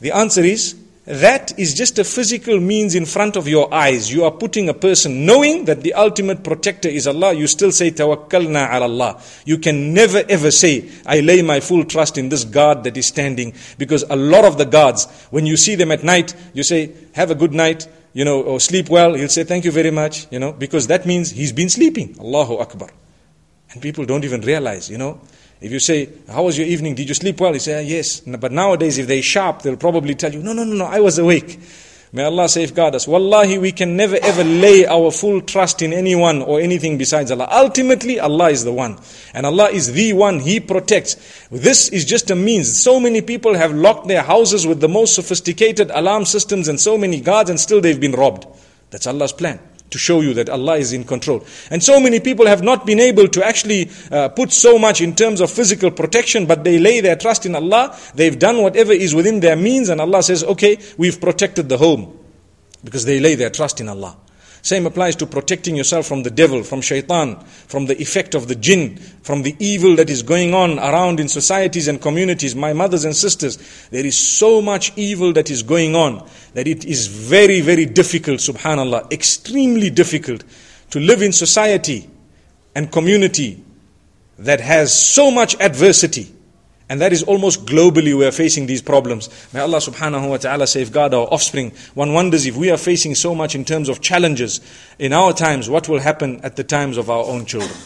The 0.00 0.12
answer 0.12 0.42
is 0.42 0.76
that 1.06 1.56
is 1.56 1.72
just 1.72 2.00
a 2.00 2.04
physical 2.04 2.58
means 2.58 2.96
in 2.96 3.06
front 3.06 3.36
of 3.36 3.46
your 3.46 3.72
eyes. 3.72 4.12
You 4.12 4.24
are 4.24 4.32
putting 4.32 4.68
a 4.68 4.74
person, 4.74 5.24
knowing 5.24 5.64
that 5.66 5.82
the 5.82 5.94
ultimate 5.94 6.42
protector 6.42 6.88
is 6.88 7.06
Allah, 7.06 7.32
you 7.32 7.46
still 7.46 7.70
say, 7.70 7.92
Tawakkalna 7.92 8.74
ala 8.74 8.86
Allah. 8.86 9.22
You 9.44 9.58
can 9.58 9.94
never 9.94 10.24
ever 10.28 10.50
say, 10.50 10.90
I 11.06 11.20
lay 11.20 11.42
my 11.42 11.60
full 11.60 11.84
trust 11.84 12.18
in 12.18 12.28
this 12.28 12.42
guard 12.42 12.82
that 12.84 12.96
is 12.96 13.06
standing. 13.06 13.54
Because 13.78 14.02
a 14.10 14.16
lot 14.16 14.44
of 14.44 14.58
the 14.58 14.64
guards, 14.64 15.06
when 15.30 15.46
you 15.46 15.56
see 15.56 15.76
them 15.76 15.92
at 15.92 16.02
night, 16.02 16.34
you 16.54 16.64
say, 16.64 16.92
Have 17.14 17.30
a 17.30 17.36
good 17.36 17.54
night, 17.54 17.86
you 18.12 18.24
know, 18.24 18.42
or 18.42 18.58
sleep 18.58 18.88
well. 18.88 19.14
He'll 19.14 19.28
say, 19.28 19.44
Thank 19.44 19.64
you 19.64 19.70
very 19.70 19.92
much, 19.92 20.26
you 20.32 20.40
know, 20.40 20.52
because 20.52 20.88
that 20.88 21.06
means 21.06 21.30
he's 21.30 21.52
been 21.52 21.68
sleeping. 21.68 22.16
Allahu 22.18 22.56
Akbar. 22.58 22.90
And 23.76 23.82
people 23.82 24.06
don't 24.06 24.24
even 24.24 24.40
realize, 24.40 24.88
you 24.88 24.96
know. 24.96 25.20
If 25.60 25.70
you 25.70 25.80
say, 25.80 26.08
How 26.30 26.44
was 26.44 26.56
your 26.56 26.66
evening? 26.66 26.94
Did 26.94 27.10
you 27.10 27.14
sleep 27.14 27.38
well? 27.38 27.52
You 27.52 27.58
say, 27.58 27.76
ah, 27.76 27.86
Yes. 27.86 28.20
But 28.20 28.50
nowadays, 28.50 28.96
if 28.96 29.06
they're 29.06 29.20
sharp, 29.20 29.60
they'll 29.60 29.76
probably 29.76 30.14
tell 30.14 30.32
you, 30.32 30.42
No, 30.42 30.54
no, 30.54 30.64
no, 30.64 30.76
no, 30.76 30.86
I 30.86 31.00
was 31.00 31.18
awake. 31.18 31.60
May 32.10 32.24
Allah 32.24 32.48
safeguard 32.48 32.94
us. 32.94 33.06
Wallahi, 33.06 33.58
we 33.58 33.72
can 33.72 33.94
never 33.94 34.16
ever 34.22 34.42
lay 34.44 34.86
our 34.86 35.10
full 35.10 35.42
trust 35.42 35.82
in 35.82 35.92
anyone 35.92 36.40
or 36.40 36.58
anything 36.58 36.96
besides 36.96 37.30
Allah. 37.30 37.48
Ultimately, 37.50 38.18
Allah 38.18 38.48
is 38.48 38.64
the 38.64 38.72
one. 38.72 38.96
And 39.34 39.44
Allah 39.44 39.68
is 39.68 39.92
the 39.92 40.14
one. 40.14 40.40
He 40.40 40.58
protects. 40.58 41.16
This 41.50 41.90
is 41.90 42.06
just 42.06 42.30
a 42.30 42.34
means. 42.34 42.82
So 42.82 42.98
many 42.98 43.20
people 43.20 43.52
have 43.52 43.74
locked 43.74 44.08
their 44.08 44.22
houses 44.22 44.66
with 44.66 44.80
the 44.80 44.88
most 44.88 45.14
sophisticated 45.14 45.90
alarm 45.90 46.24
systems 46.24 46.68
and 46.68 46.80
so 46.80 46.96
many 46.96 47.20
guards 47.20 47.50
and 47.50 47.60
still 47.60 47.82
they've 47.82 48.00
been 48.00 48.12
robbed. 48.12 48.46
That's 48.88 49.06
Allah's 49.06 49.34
plan. 49.34 49.60
To 49.90 49.98
show 49.98 50.20
you 50.20 50.34
that 50.34 50.48
Allah 50.48 50.76
is 50.76 50.92
in 50.92 51.04
control. 51.04 51.44
And 51.70 51.82
so 51.82 52.00
many 52.00 52.20
people 52.20 52.46
have 52.46 52.62
not 52.62 52.86
been 52.86 53.00
able 53.00 53.28
to 53.28 53.46
actually 53.46 53.90
uh, 54.10 54.28
put 54.30 54.52
so 54.52 54.78
much 54.78 55.00
in 55.00 55.14
terms 55.14 55.40
of 55.40 55.50
physical 55.50 55.90
protection, 55.90 56.46
but 56.46 56.64
they 56.64 56.78
lay 56.78 57.00
their 57.00 57.16
trust 57.16 57.46
in 57.46 57.54
Allah. 57.54 57.96
They've 58.14 58.38
done 58.38 58.62
whatever 58.62 58.92
is 58.92 59.14
within 59.14 59.40
their 59.40 59.56
means, 59.56 59.88
and 59.88 60.00
Allah 60.00 60.22
says, 60.22 60.42
okay, 60.44 60.78
we've 60.96 61.20
protected 61.20 61.68
the 61.68 61.78
home. 61.78 62.18
Because 62.84 63.04
they 63.04 63.20
lay 63.20 63.34
their 63.34 63.50
trust 63.50 63.80
in 63.80 63.88
Allah. 63.88 64.16
Same 64.62 64.86
applies 64.86 65.16
to 65.16 65.26
protecting 65.26 65.76
yourself 65.76 66.06
from 66.06 66.22
the 66.22 66.30
devil, 66.30 66.62
from 66.62 66.80
shaitan, 66.80 67.38
from 67.68 67.86
the 67.86 68.00
effect 68.00 68.34
of 68.34 68.48
the 68.48 68.54
jinn, 68.54 68.96
from 69.22 69.42
the 69.42 69.54
evil 69.58 69.96
that 69.96 70.10
is 70.10 70.22
going 70.22 70.54
on 70.54 70.78
around 70.78 71.20
in 71.20 71.28
societies 71.28 71.88
and 71.88 72.00
communities. 72.02 72.54
My 72.54 72.72
mothers 72.72 73.04
and 73.04 73.14
sisters, 73.14 73.88
there 73.90 74.04
is 74.04 74.18
so 74.18 74.60
much 74.60 74.92
evil 74.96 75.32
that 75.34 75.50
is 75.50 75.62
going 75.62 75.94
on 75.94 76.28
that 76.54 76.66
it 76.66 76.84
is 76.84 77.06
very, 77.06 77.60
very 77.60 77.86
difficult, 77.86 78.40
subhanAllah, 78.40 79.12
extremely 79.12 79.90
difficult 79.90 80.44
to 80.90 81.00
live 81.00 81.22
in 81.22 81.32
society 81.32 82.08
and 82.74 82.92
community 82.92 83.62
that 84.38 84.60
has 84.60 84.94
so 84.94 85.30
much 85.30 85.58
adversity 85.60 86.35
and 86.88 87.00
that 87.00 87.12
is 87.12 87.24
almost 87.24 87.66
globally 87.66 88.16
we 88.16 88.24
are 88.24 88.32
facing 88.32 88.66
these 88.66 88.80
problems. 88.80 89.28
May 89.52 89.60
Allah 89.60 89.78
subhanahu 89.78 90.30
wa 90.30 90.36
ta'ala 90.36 90.66
safeguard 90.66 91.14
our 91.14 91.26
offspring. 91.26 91.72
One 91.94 92.12
wonders 92.12 92.46
if 92.46 92.56
we 92.56 92.70
are 92.70 92.76
facing 92.76 93.16
so 93.16 93.34
much 93.34 93.54
in 93.54 93.64
terms 93.64 93.88
of 93.88 94.00
challenges 94.00 94.60
in 94.98 95.12
our 95.12 95.32
times, 95.32 95.68
what 95.68 95.88
will 95.88 95.98
happen 95.98 96.40
at 96.42 96.54
the 96.54 96.64
times 96.64 96.96
of 96.96 97.10
our 97.10 97.24
own 97.24 97.44
children. 97.44 97.76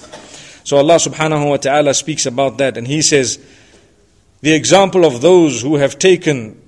So 0.65 0.77
Allah 0.77 0.97
subhanahu 0.97 1.49
wa 1.49 1.57
ta'ala 1.57 1.95
speaks 1.95 2.27
about 2.27 2.59
that 2.59 2.77
and 2.77 2.87
He 2.87 3.01
says, 3.01 3.39
the 4.43 4.53
example 4.53 5.05
of 5.05 5.21
those 5.21 5.63
who 5.63 5.77
have 5.77 5.99
taken 5.99 6.61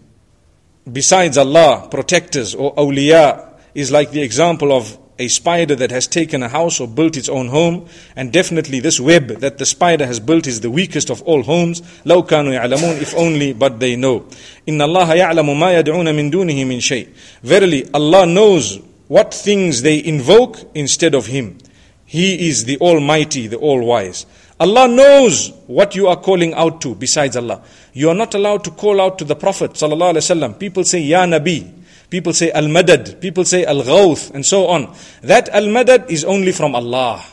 besides 0.90 1.36
Allah 1.36 1.88
protectors 1.90 2.54
or 2.54 2.74
awliya 2.74 3.48
is 3.74 3.92
like 3.92 4.10
the 4.10 4.22
example 4.22 4.72
of 4.72 4.98
a 5.19 5.27
spider 5.27 5.75
that 5.75 5.89
has 5.91 6.07
taken 6.07 6.43
a 6.43 6.47
house 6.49 6.79
or 6.79 6.87
built 6.87 7.17
its 7.17 7.27
own 7.29 7.47
home, 7.47 7.87
and 8.15 8.31
definitely 8.31 8.79
this 8.79 8.99
web 8.99 9.27
that 9.39 9.57
the 9.57 9.65
spider 9.65 10.05
has 10.05 10.19
built 10.19 10.45
is 10.45 10.61
the 10.61 10.69
weakest 10.69 11.09
of 11.09 11.21
all 11.23 11.43
homes. 11.43 11.81
لو 12.05 12.23
كانوا 12.23 12.53
يعلمون 12.53 13.01
if 13.01 13.15
only 13.15 13.53
but 13.53 13.79
they 13.79 13.95
know. 13.95 14.25
إن 14.69 14.81
الله 14.81 15.13
يعلم 15.15 15.59
ما 15.59 15.79
يدعون 15.79 16.15
من 16.15 16.29
دونه 16.29 16.65
من 16.65 16.79
شيء. 16.79 17.07
Verily 17.43 17.89
Allah 17.93 18.25
knows 18.25 18.79
what 19.07 19.33
things 19.33 19.81
they 19.81 20.03
invoke 20.03 20.59
instead 20.75 21.15
of 21.15 21.27
Him. 21.27 21.57
He 22.05 22.47
is 22.47 22.65
the 22.65 22.77
Almighty, 22.79 23.47
the 23.47 23.57
All-Wise. 23.57 24.25
Allah 24.59 24.87
knows 24.87 25.51
what 25.67 25.95
you 25.95 26.07
are 26.07 26.15
calling 26.15 26.53
out 26.53 26.81
to 26.81 26.95
besides 26.95 27.35
Allah. 27.35 27.61
You 27.93 28.09
are 28.09 28.15
not 28.15 28.33
allowed 28.33 28.63
to 28.63 28.71
call 28.71 28.99
out 29.01 29.17
to 29.19 29.25
the 29.25 29.35
Prophet 29.35 29.73
sallallahu 29.73 30.59
People 30.59 30.83
say, 30.83 30.99
Ya 31.01 31.25
Nabi. 31.25 31.73
People 32.12 32.34
say 32.34 32.50
Al 32.50 32.64
Madad, 32.64 33.22
people 33.22 33.42
say 33.42 33.64
Al 33.64 33.82
Ghawth, 33.82 34.34
and 34.34 34.44
so 34.44 34.66
on. 34.66 34.94
That 35.22 35.48
Al 35.48 35.62
Madad 35.62 36.10
is 36.10 36.26
only 36.26 36.52
from 36.52 36.74
Allah. 36.74 37.24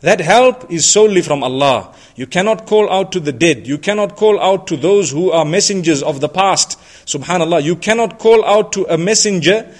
That 0.00 0.20
help 0.20 0.72
is 0.72 0.88
solely 0.88 1.20
from 1.20 1.44
Allah. 1.44 1.94
You 2.14 2.26
cannot 2.26 2.64
call 2.64 2.90
out 2.90 3.12
to 3.12 3.20
the 3.20 3.32
dead. 3.32 3.66
You 3.66 3.76
cannot 3.76 4.16
call 4.16 4.40
out 4.40 4.68
to 4.68 4.78
those 4.78 5.10
who 5.10 5.32
are 5.32 5.44
messengers 5.44 6.02
of 6.02 6.22
the 6.22 6.30
past. 6.30 6.78
Subhanallah. 7.04 7.62
You 7.62 7.76
cannot 7.76 8.18
call 8.18 8.42
out 8.46 8.72
to 8.72 8.86
a 8.88 8.96
messenger. 8.96 9.70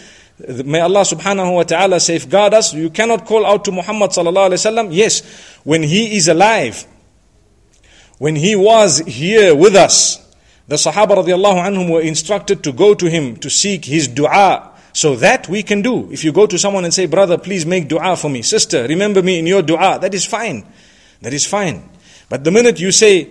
May 0.66 0.80
Allah 0.80 1.00
subhanahu 1.00 1.54
wa 1.54 1.62
ta'ala 1.62 1.98
safeguard 1.98 2.52
us. 2.52 2.74
You 2.74 2.90
cannot 2.90 3.24
call 3.24 3.46
out 3.46 3.64
to 3.64 3.72
Muhammad 3.72 4.10
sallallahu 4.10 4.50
alayhi 4.52 4.60
wasallam. 4.60 4.88
Yes, 4.90 5.22
when 5.64 5.82
he 5.82 6.14
is 6.18 6.28
alive, 6.28 6.84
when 8.18 8.36
he 8.36 8.54
was 8.54 8.98
here 8.98 9.54
with 9.54 9.74
us, 9.74 10.25
the 10.68 10.76
Sahaba 10.76 11.16
radiallahu 11.16 11.64
anhum 11.64 11.90
were 11.90 12.00
instructed 12.00 12.62
to 12.64 12.72
go 12.72 12.94
to 12.94 13.06
him 13.06 13.36
to 13.36 13.50
seek 13.50 13.84
his 13.84 14.08
dua. 14.08 14.72
So 14.92 15.14
that 15.16 15.46
we 15.48 15.62
can 15.62 15.82
do. 15.82 16.10
If 16.10 16.24
you 16.24 16.32
go 16.32 16.46
to 16.46 16.58
someone 16.58 16.84
and 16.84 16.94
say, 16.94 17.04
brother, 17.04 17.36
please 17.36 17.66
make 17.66 17.86
dua 17.86 18.16
for 18.16 18.30
me. 18.30 18.40
Sister, 18.40 18.86
remember 18.88 19.22
me 19.22 19.38
in 19.38 19.46
your 19.46 19.60
dua. 19.60 19.98
That 20.00 20.14
is 20.14 20.24
fine. 20.24 20.66
That 21.20 21.34
is 21.34 21.46
fine. 21.46 21.90
But 22.30 22.44
the 22.44 22.50
minute 22.50 22.80
you 22.80 22.90
say, 22.90 23.30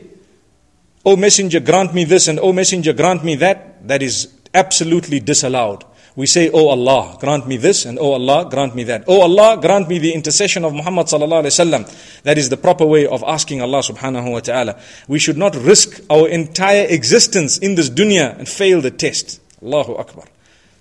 Oh 1.04 1.16
messenger, 1.16 1.60
grant 1.60 1.94
me 1.94 2.04
this 2.04 2.28
and 2.28 2.40
oh 2.40 2.52
messenger, 2.52 2.92
grant 2.94 3.24
me 3.24 3.36
that, 3.36 3.88
that 3.88 4.02
is 4.02 4.34
absolutely 4.54 5.20
disallowed 5.20 5.86
we 6.17 6.27
say, 6.27 6.51
Oh 6.53 6.69
Allah, 6.69 7.17
grant 7.21 7.47
me 7.47 7.57
this, 7.57 7.85
and 7.85 7.99
Oh 7.99 8.13
Allah, 8.13 8.49
grant 8.51 8.75
me 8.75 8.85
that. 8.85 9.05
Oh 9.07 9.23
Allah, 9.23 9.59
grant 9.61 9.89
me 9.89 9.99
the 9.99 10.13
intercession 10.13 10.65
of 10.65 10.75
Muhammad 10.75 11.07
sallallahu 11.07 11.45
alaihi 11.45 11.85
wasallam. 11.87 12.23
That 12.23 12.37
is 12.39 12.49
the 12.49 12.57
proper 12.57 12.85
way 12.85 13.07
of 13.07 13.23
asking 13.27 13.63
Allah 13.63 13.79
subhanahu 13.79 14.33
wa 14.33 14.41
ta'ala. 14.41 14.81
We 15.09 15.19
should 15.19 15.37
not 15.37 15.55
risk 15.55 16.01
our 16.11 16.29
entire 16.29 16.87
existence 16.89 17.59
in 17.59 17.75
this 17.75 17.89
dunya 17.89 18.37
and 18.39 18.49
fail 18.49 18.81
the 18.81 18.91
test. 18.91 19.41
Allahu 19.63 19.97
Akbar. 19.97 20.25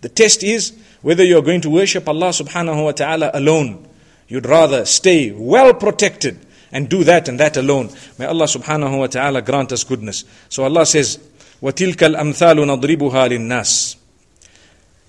The 0.02 0.10
test 0.10 0.44
is 0.44 0.74
whether 1.02 1.24
you 1.24 1.38
are 1.38 1.42
going 1.42 1.62
to 1.62 1.70
worship 1.70 2.08
Allah 2.08 2.30
subhanahu 2.30 2.84
wa 2.84 2.92
ta'ala 2.92 3.32
alone. 3.34 3.88
You'd 4.28 4.46
rather 4.46 4.86
stay 4.86 5.32
well 5.32 5.74
protected 5.74 6.40
and 6.72 6.90
do 6.90 7.04
that 7.04 7.28
and 7.28 7.40
that 7.40 7.58
alone. 7.58 7.90
May 8.18 8.26
Allah 8.26 8.46
subhanahu 8.46 9.00
wa 9.00 9.08
ta'ala 9.08 9.42
grant 9.42 9.72
us 9.72 9.84
goodness. 9.84 10.24
So 10.50 10.64
Allah 10.64 10.86
says, 10.86 11.18
وَتِلْكَ 11.62 12.16
الْأَمْثَالُ 12.16 12.56
نَضْرِبُهَا 12.56 13.30
لِلنَّاسِ 13.30 13.96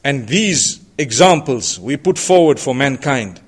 and 0.04 0.28
these 0.28 0.80
examples 0.98 1.78
we 1.78 1.96
put 1.96 2.18
forward 2.18 2.58
for 2.58 2.74
mankind. 2.74 3.40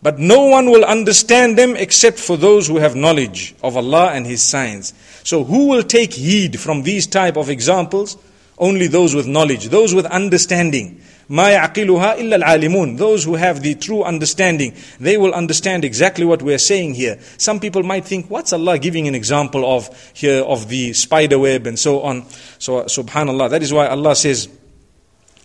But 0.00 0.18
no 0.18 0.44
one 0.46 0.70
will 0.70 0.84
understand 0.84 1.58
them 1.58 1.74
except 1.76 2.18
for 2.18 2.36
those 2.36 2.68
who 2.68 2.76
have 2.78 2.94
knowledge 2.94 3.54
of 3.62 3.76
Allah 3.76 4.12
and 4.12 4.26
His 4.26 4.42
signs. 4.42 4.94
So 5.24 5.42
who 5.42 5.66
will 5.68 5.82
take 5.82 6.14
heed 6.14 6.60
from 6.60 6.82
these 6.84 7.06
type 7.06 7.36
of 7.36 7.50
examples? 7.50 8.16
Only 8.58 8.86
those 8.86 9.14
with 9.14 9.26
knowledge, 9.26 9.68
those 9.68 9.94
with 9.94 10.06
understanding. 10.06 11.00
ما 11.28 11.50
يعقلها 11.50 12.18
إلا 12.20 12.36
العالمون 12.36 12.96
Those 12.96 13.24
who 13.24 13.34
have 13.34 13.60
the 13.60 13.74
true 13.74 14.02
understanding, 14.02 14.74
they 14.98 15.18
will 15.18 15.34
understand 15.34 15.84
exactly 15.84 16.24
what 16.24 16.42
we 16.42 16.54
are 16.54 16.58
saying 16.58 16.94
here. 16.94 17.18
Some 17.36 17.60
people 17.60 17.82
might 17.82 18.04
think, 18.04 18.30
what's 18.30 18.52
Allah 18.52 18.78
giving 18.78 19.06
an 19.08 19.14
example 19.14 19.76
of 19.76 19.90
here 20.14 20.42
of 20.42 20.68
the 20.68 20.92
spider 20.94 21.38
web 21.38 21.66
and 21.66 21.78
so 21.78 22.02
on. 22.02 22.24
So 22.58 22.84
subhanallah, 22.84 23.50
that 23.50 23.62
is 23.62 23.72
why 23.72 23.88
Allah 23.88 24.16
says, 24.16 24.48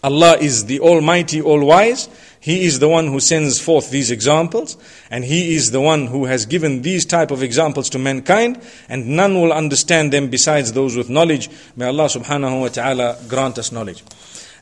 Allah 0.04 0.38
is 0.40 0.66
the 0.66 0.82
Almighty, 0.82 1.42
All 1.42 1.66
Wise. 1.66 2.10
He 2.42 2.66
is 2.66 2.80
the 2.80 2.90
one 2.90 3.08
who 3.08 3.22
sends 3.22 3.62
forth 3.62 3.90
these 3.90 4.12
examples, 4.12 4.76
and 5.10 5.24
He 5.24 5.56
is 5.56 5.72
the 5.72 5.80
one 5.80 6.08
who 6.08 6.26
has 6.26 6.46
given 6.46 6.82
these 6.82 7.06
type 7.06 7.32
of 7.32 7.42
examples 7.42 7.90
to 7.92 8.00
mankind, 8.00 8.62
and 8.90 9.08
none 9.08 9.40
will 9.40 9.54
understand 9.54 10.12
them 10.12 10.30
besides 10.30 10.74
those 10.74 10.98
with 10.98 11.10
knowledge. 11.10 11.50
May 11.78 11.86
Allah 11.86 12.08
subhanahu 12.08 12.60
wa 12.60 12.68
ta'ala 12.68 13.18
grant 13.30 13.60
us 13.60 13.72
knowledge. 13.72 14.04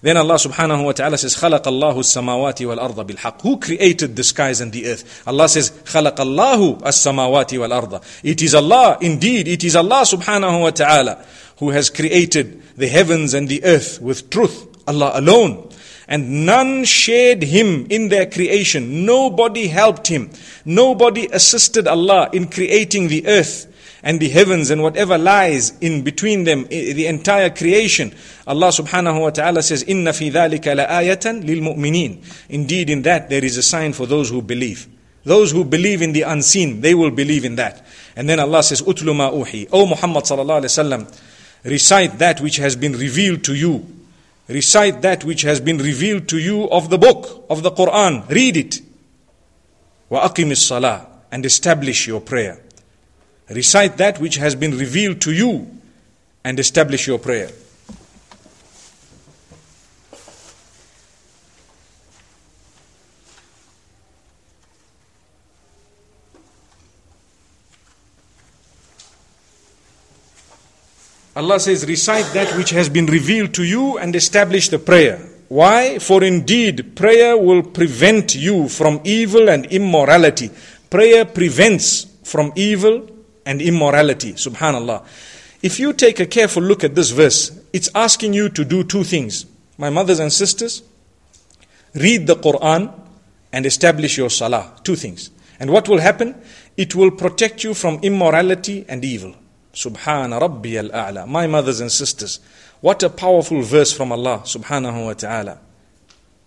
Then 0.04 0.18
Allah 0.18 0.36
subhanahu 0.36 0.86
wa 0.86 0.92
ta'ala 0.92 1.18
says, 1.18 1.36
خَلَقَ 1.36 1.64
اللَّهُ 1.64 1.96
السَّمَاوَاتِ 1.96 2.78
وَالْأَرْضَ 2.78 3.08
بِالْحَقِّ 3.08 3.42
Who 3.42 3.60
created 3.60 4.16
the 4.16 4.24
skies 4.24 4.62
and 4.62 4.72
the 4.72 4.88
earth? 4.88 5.24
Allah 5.28 5.50
says, 5.50 5.72
خَلَقَ 5.72 6.18
اللَّهُ 6.18 6.82
السَّمَاوَاتِ 6.82 7.58
وَالْأَرْضَ 7.58 8.04
It 8.24 8.44
is 8.44 8.54
Allah, 8.54 9.00
indeed, 9.02 9.48
it 9.48 9.64
is 9.64 9.76
Allah 9.76 10.02
subhanahu 10.02 10.62
wa 10.62 10.70
ta'ala 10.70 11.26
who 11.58 11.72
has 11.72 11.90
created 11.90 12.62
the 12.78 12.88
heavens 12.88 13.34
and 13.34 13.48
the 13.50 13.64
earth 13.64 14.02
with 14.02 14.30
truth 14.30 14.68
Allah 14.87 15.13
alone. 15.15 15.71
And 16.09 16.47
none 16.47 16.85
shared 16.85 17.43
him 17.43 17.87
in 17.91 18.09
their 18.09 18.27
creation. 18.27 19.05
Nobody 19.05 19.67
helped 19.67 20.07
him. 20.07 20.31
Nobody 20.65 21.27
assisted 21.33 21.89
Allah 21.89 22.31
in 22.33 22.49
creating 22.49 23.09
the 23.09 23.27
earth 23.27 23.73
and 24.05 24.21
the 24.21 24.29
heavens 24.29 24.71
and 24.71 24.83
whatever 24.83 25.19
lies 25.19 25.77
in 25.81 26.03
between 26.05 26.45
them, 26.45 26.65
the 26.69 27.07
entire 27.09 27.51
creation. 27.51 28.15
Allah 28.47 28.69
subhanahu 28.69 29.21
wa 29.21 29.31
ta'ala 29.31 29.65
says, 29.65 29.83
Inna 29.83 30.13
fi 30.13 30.31
dhalika 30.31 30.77
la'ayatan 30.77 31.45
lil 31.45 31.61
mu'mineen. 31.61 32.23
Indeed, 32.49 32.89
in 32.89 33.03
that 33.03 33.29
there 33.29 33.45
is 33.45 33.57
a 33.57 33.63
sign 33.63 33.93
for 33.93 34.07
those 34.07 34.31
who 34.31 34.43
believe. 34.43 34.87
Those 35.25 35.51
who 35.51 35.65
believe 35.65 36.03
in 36.03 36.13
the 36.13 36.23
unseen, 36.23 36.83
they 36.83 36.95
will 36.95 37.11
believe 37.11 37.45
in 37.45 37.57
that. 37.57 37.85
And 38.15 38.29
then 38.29 38.39
Allah 38.39 38.63
says, 38.63 38.81
Utlu 38.81 39.17
ma 39.17 39.33
uhi. 39.33 39.69
O 39.73 39.87
Muhammad 39.87 40.23
sallallahu 40.23 40.63
alayhi 40.63 41.05
wa 41.05 41.07
recite 41.65 42.19
that 42.21 42.41
which 42.41 42.59
has 42.59 42.77
been 42.77 42.93
revealed 42.93 43.43
to 43.43 43.57
you 43.57 43.96
recite 44.48 45.02
that 45.02 45.24
which 45.24 45.44
has 45.44 45.60
been 45.60 45.78
revealed 45.78 46.28
to 46.30 46.38
you 46.38 46.70
of 46.70 46.90
the 46.90 46.98
book 46.98 47.46
of 47.50 47.64
the 47.64 47.72
Quran. 47.72 48.28
Read 48.30 48.58
it. 48.58 48.82
وَأَقِمِ 50.10 50.52
الصَّلَاةِ 50.52 51.06
And 51.32 51.46
establish 51.46 52.08
your 52.08 52.22
prayer. 52.22 52.60
Recite 53.50 53.98
that 53.98 54.20
which 54.20 54.36
has 54.36 54.56
been 54.56 54.78
revealed 54.78 55.22
to 55.22 55.32
you 55.32 55.68
and 56.44 56.60
establish 56.60 57.08
your 57.08 57.20
prayer. 57.20 57.50
Allah 71.37 71.61
says, 71.61 71.87
recite 71.87 72.25
that 72.33 72.57
which 72.57 72.71
has 72.71 72.89
been 72.89 73.05
revealed 73.05 73.53
to 73.55 73.63
you 73.63 73.99
and 73.99 74.17
establish 74.17 74.71
the 74.71 74.79
prayer. 74.79 75.19
Why? 75.49 75.99
For 75.99 76.25
indeed, 76.25 76.97
prayer 76.97 77.37
will 77.37 77.63
prevent 77.63 78.35
you 78.35 78.71
from 78.71 79.03
evil 79.05 79.51
and 79.51 79.67
immorality. 79.67 80.51
Prayer 80.89 81.27
prevents 81.27 82.07
from 82.25 82.53
evil 82.57 83.07
and 83.45 83.61
immorality. 83.61 84.33
Subhanallah. 84.33 85.05
If 85.63 85.79
you 85.79 85.93
take 85.93 86.21
a 86.21 86.27
careful 86.27 86.63
look 86.63 86.85
at 86.85 86.95
this 86.95 87.11
verse, 87.11 87.53
it's 87.71 87.91
asking 87.95 88.33
you 88.33 88.49
to 88.49 88.65
do 88.65 88.83
two 88.83 89.05
things. 89.05 89.45
My 89.77 89.91
mothers 89.91 90.21
and 90.21 90.33
sisters, 90.33 90.83
read 91.95 92.27
the 92.27 92.37
Quran 92.37 92.99
and 93.53 93.67
establish 93.67 94.17
your 94.17 94.31
salah. 94.31 94.73
Two 94.85 94.97
things. 94.97 95.31
And 95.61 95.71
what 95.71 95.87
will 95.87 95.99
happen? 95.99 96.35
It 96.79 96.95
will 96.95 97.11
protect 97.11 97.63
you 97.63 97.75
from 97.75 98.01
immorality 98.03 98.87
and 98.89 99.05
evil. 99.05 99.35
Subhana 99.77 100.41
al 100.41 100.49
A'la. 100.49 101.29
My 101.29 101.47
mothers 101.47 101.81
and 101.81 101.93
sisters, 101.93 102.41
what 102.81 103.03
a 103.03 103.11
powerful 103.11 103.61
verse 103.61 103.93
from 103.93 104.11
Allah 104.11 104.41
subhanahu 104.45 105.05
wa 105.05 105.13
ta'ala. 105.13 105.59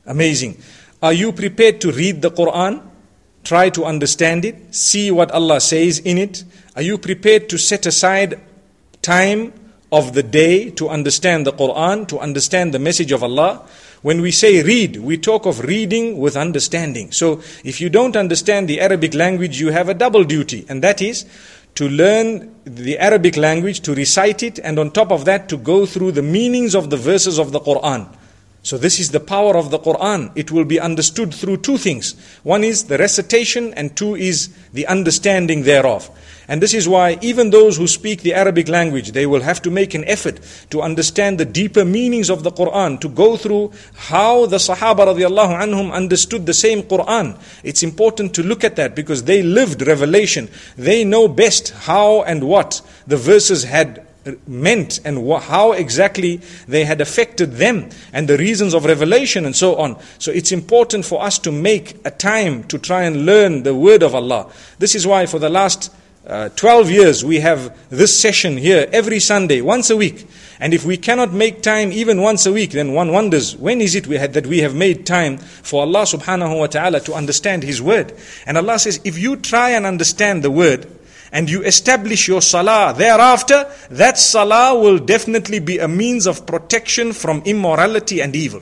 Amazing. 0.08 0.58
Are 1.02 1.14
you 1.14 1.32
prepared 1.32 1.80
to 1.82 1.92
read 1.92 2.24
the 2.24 2.32
Quran? 2.32 2.82
Try 3.44 3.70
to 3.70 3.86
understand 3.86 4.46
it. 4.46 4.74
See 4.74 5.12
what 5.12 5.30
Allah 5.32 5.62
says 5.62 6.00
in 6.00 6.18
it. 6.18 6.44
Are 6.76 6.82
you 6.82 6.98
prepared 6.98 7.50
to 7.50 7.58
set 7.60 7.86
aside 7.86 8.42
time 9.04 9.54
of 9.92 10.14
the 10.14 10.24
day 10.24 10.72
to 10.72 10.90
understand 10.90 11.46
the 11.46 11.54
Quran, 11.54 12.08
to 12.08 12.20
understand 12.20 12.74
the 12.74 12.80
message 12.80 13.12
of 13.12 13.24
Allah? 13.24 13.68
When 14.02 14.22
we 14.22 14.32
say 14.32 14.64
read, 14.64 14.98
we 14.98 15.18
talk 15.18 15.46
of 15.46 15.60
reading 15.60 16.18
with 16.18 16.36
understanding. 16.36 17.12
So 17.12 17.42
if 17.64 17.82
you 17.82 17.90
don't 17.90 18.16
understand 18.16 18.68
the 18.68 18.80
Arabic 18.82 19.14
language, 19.14 19.60
you 19.60 19.70
have 19.70 19.90
a 19.90 19.94
double 19.94 20.24
duty, 20.24 20.66
and 20.70 20.82
that 20.84 21.02
is 21.02 21.26
to 21.80 21.88
learn 21.88 22.54
the 22.66 23.00
Arabic 23.00 23.38
language, 23.38 23.80
to 23.80 23.96
recite 23.96 24.44
it, 24.44 24.60
and 24.60 24.78
on 24.78 24.92
top 24.92 25.14
of 25.14 25.24
that, 25.24 25.48
to 25.48 25.56
go 25.56 25.86
through 25.86 26.12
the 26.12 26.22
meanings 26.22 26.76
of 26.76 26.90
the 26.90 26.98
verses 26.98 27.40
of 27.40 27.54
the 27.54 27.60
Quran. 27.62 28.06
So 28.64 28.78
this 28.78 29.00
is 29.00 29.12
the 29.12 29.22
power 29.22 29.56
of 29.56 29.72
the 29.72 29.80
Quran. 29.80 30.30
It 30.36 30.52
will 30.52 30.66
be 30.66 30.78
understood 30.78 31.34
through 31.34 31.58
two 31.62 31.78
things. 31.78 32.16
One 32.44 32.66
is 32.66 32.84
the 32.84 32.98
recitation 32.98 33.74
and 33.76 33.96
two 33.96 34.16
is 34.16 34.50
the 34.74 34.88
understanding 34.88 35.64
thereof. 35.64 36.12
And 36.50 36.64
this 36.64 36.74
is 36.74 36.90
why 36.90 37.20
even 37.22 37.52
those 37.52 37.78
who 37.78 37.88
speak 37.88 38.24
the 38.24 38.34
Arabic 38.34 38.68
language, 38.68 39.12
they 39.12 39.28
will 39.28 39.42
have 39.42 39.62
to 39.62 39.70
make 39.70 39.94
an 39.94 40.04
effort 40.06 40.40
to 40.72 40.82
understand 40.82 41.40
the 41.40 41.46
deeper 41.46 41.86
meanings 41.86 42.32
of 42.32 42.42
the 42.42 42.52
Quran, 42.52 43.00
to 43.02 43.08
go 43.08 43.38
through 43.38 43.72
how 43.94 44.48
the 44.48 44.58
Sahaba 44.58 45.06
radiallahu 45.06 45.62
anhum 45.62 45.92
understood 45.92 46.48
the 46.48 46.54
same 46.56 46.82
Quran. 46.82 47.40
It's 47.64 47.84
important 47.84 48.34
to 48.34 48.42
look 48.42 48.64
at 48.64 48.78
that 48.78 48.96
because 48.96 49.26
they 49.26 49.44
lived 49.44 49.86
revelation. 49.86 50.50
They 50.76 51.06
know 51.06 51.28
best 51.28 51.70
how 51.70 52.24
and 52.24 52.44
what 52.44 52.82
the 53.06 53.18
verses 53.18 53.64
had 53.66 54.08
meant 54.48 55.00
and 55.06 55.30
how 55.42 55.74
exactly 55.74 56.42
they 56.68 56.84
had 56.84 57.00
affected 57.00 57.54
them 57.54 57.90
and 58.12 58.28
the 58.28 58.38
reasons 58.38 58.74
of 58.74 58.86
revelation 58.86 59.46
and 59.46 59.56
so 59.56 59.76
on. 59.76 59.98
So 60.18 60.32
it's 60.32 60.52
important 60.52 61.06
for 61.06 61.22
us 61.22 61.38
to 61.40 61.52
make 61.52 61.96
a 62.06 62.12
time 62.12 62.64
to 62.66 62.80
try 62.80 63.04
and 63.04 63.28
learn 63.28 63.64
the 63.64 63.76
word 63.76 64.02
of 64.02 64.16
Allah. 64.16 64.52
This 64.80 64.96
is 64.96 65.06
why 65.06 65.28
for 65.28 65.40
the 65.40 65.50
last 65.50 65.92
uh, 66.28 66.50
12 66.50 66.92
years 66.92 67.26
we 67.26 67.40
have 67.40 67.78
this 67.90 68.20
session 68.20 68.58
here 68.58 68.88
every 68.92 69.20
Sunday, 69.20 69.62
once 69.62 69.90
a 69.90 69.98
week. 69.98 70.28
And 70.60 70.74
if 70.74 70.86
we 70.86 70.98
cannot 70.98 71.32
make 71.32 71.62
time 71.62 71.92
even 71.92 72.22
once 72.22 72.46
a 72.46 72.52
week, 72.52 72.72
then 72.72 72.94
one 72.94 73.12
wonders 73.12 73.56
when 73.56 73.80
is 73.82 73.96
it 73.96 74.08
we 74.08 74.18
had, 74.18 74.34
that 74.34 74.46
we 74.46 74.60
have 74.60 74.76
made 74.76 75.06
time 75.06 75.38
for 75.38 75.82
Allah 75.82 76.04
subhanahu 76.04 76.60
wa 76.60 76.68
ta'ala 76.68 77.00
to 77.02 77.14
understand 77.14 77.64
His 77.64 77.82
word. 77.82 78.14
And 78.46 78.58
Allah 78.58 78.78
says, 78.78 79.00
if 79.04 79.18
you 79.18 79.38
try 79.38 79.72
and 79.72 79.86
understand 79.86 80.44
the 80.44 80.52
word, 80.52 80.86
and 81.32 81.50
you 81.50 81.64
establish 81.64 82.28
your 82.28 82.42
salah 82.42 82.94
thereafter, 82.98 83.72
that 83.92 84.18
salah 84.18 84.80
will 84.80 84.98
definitely 84.98 85.60
be 85.60 85.78
a 85.78 85.88
means 85.88 86.26
of 86.26 86.46
protection 86.46 87.14
from 87.14 87.42
immorality 87.46 88.22
and 88.22 88.36
evil. 88.36 88.62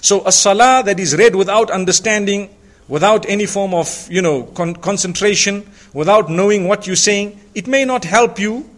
So 0.00 0.26
a 0.26 0.32
salah 0.32 0.82
that 0.84 0.98
is 0.98 1.14
read 1.16 1.36
without 1.36 1.70
understanding, 1.70 2.50
without 2.92 3.26
any 3.26 3.46
form 3.46 3.72
of, 3.72 4.06
you 4.10 4.20
know, 4.20 4.42
con- 4.42 4.76
concentration, 4.76 5.66
without 5.94 6.28
knowing 6.28 6.68
what 6.68 6.86
you're 6.86 6.94
saying, 6.94 7.40
it 7.54 7.66
may 7.66 7.86
not 7.86 8.04
help 8.04 8.38
you 8.38 8.68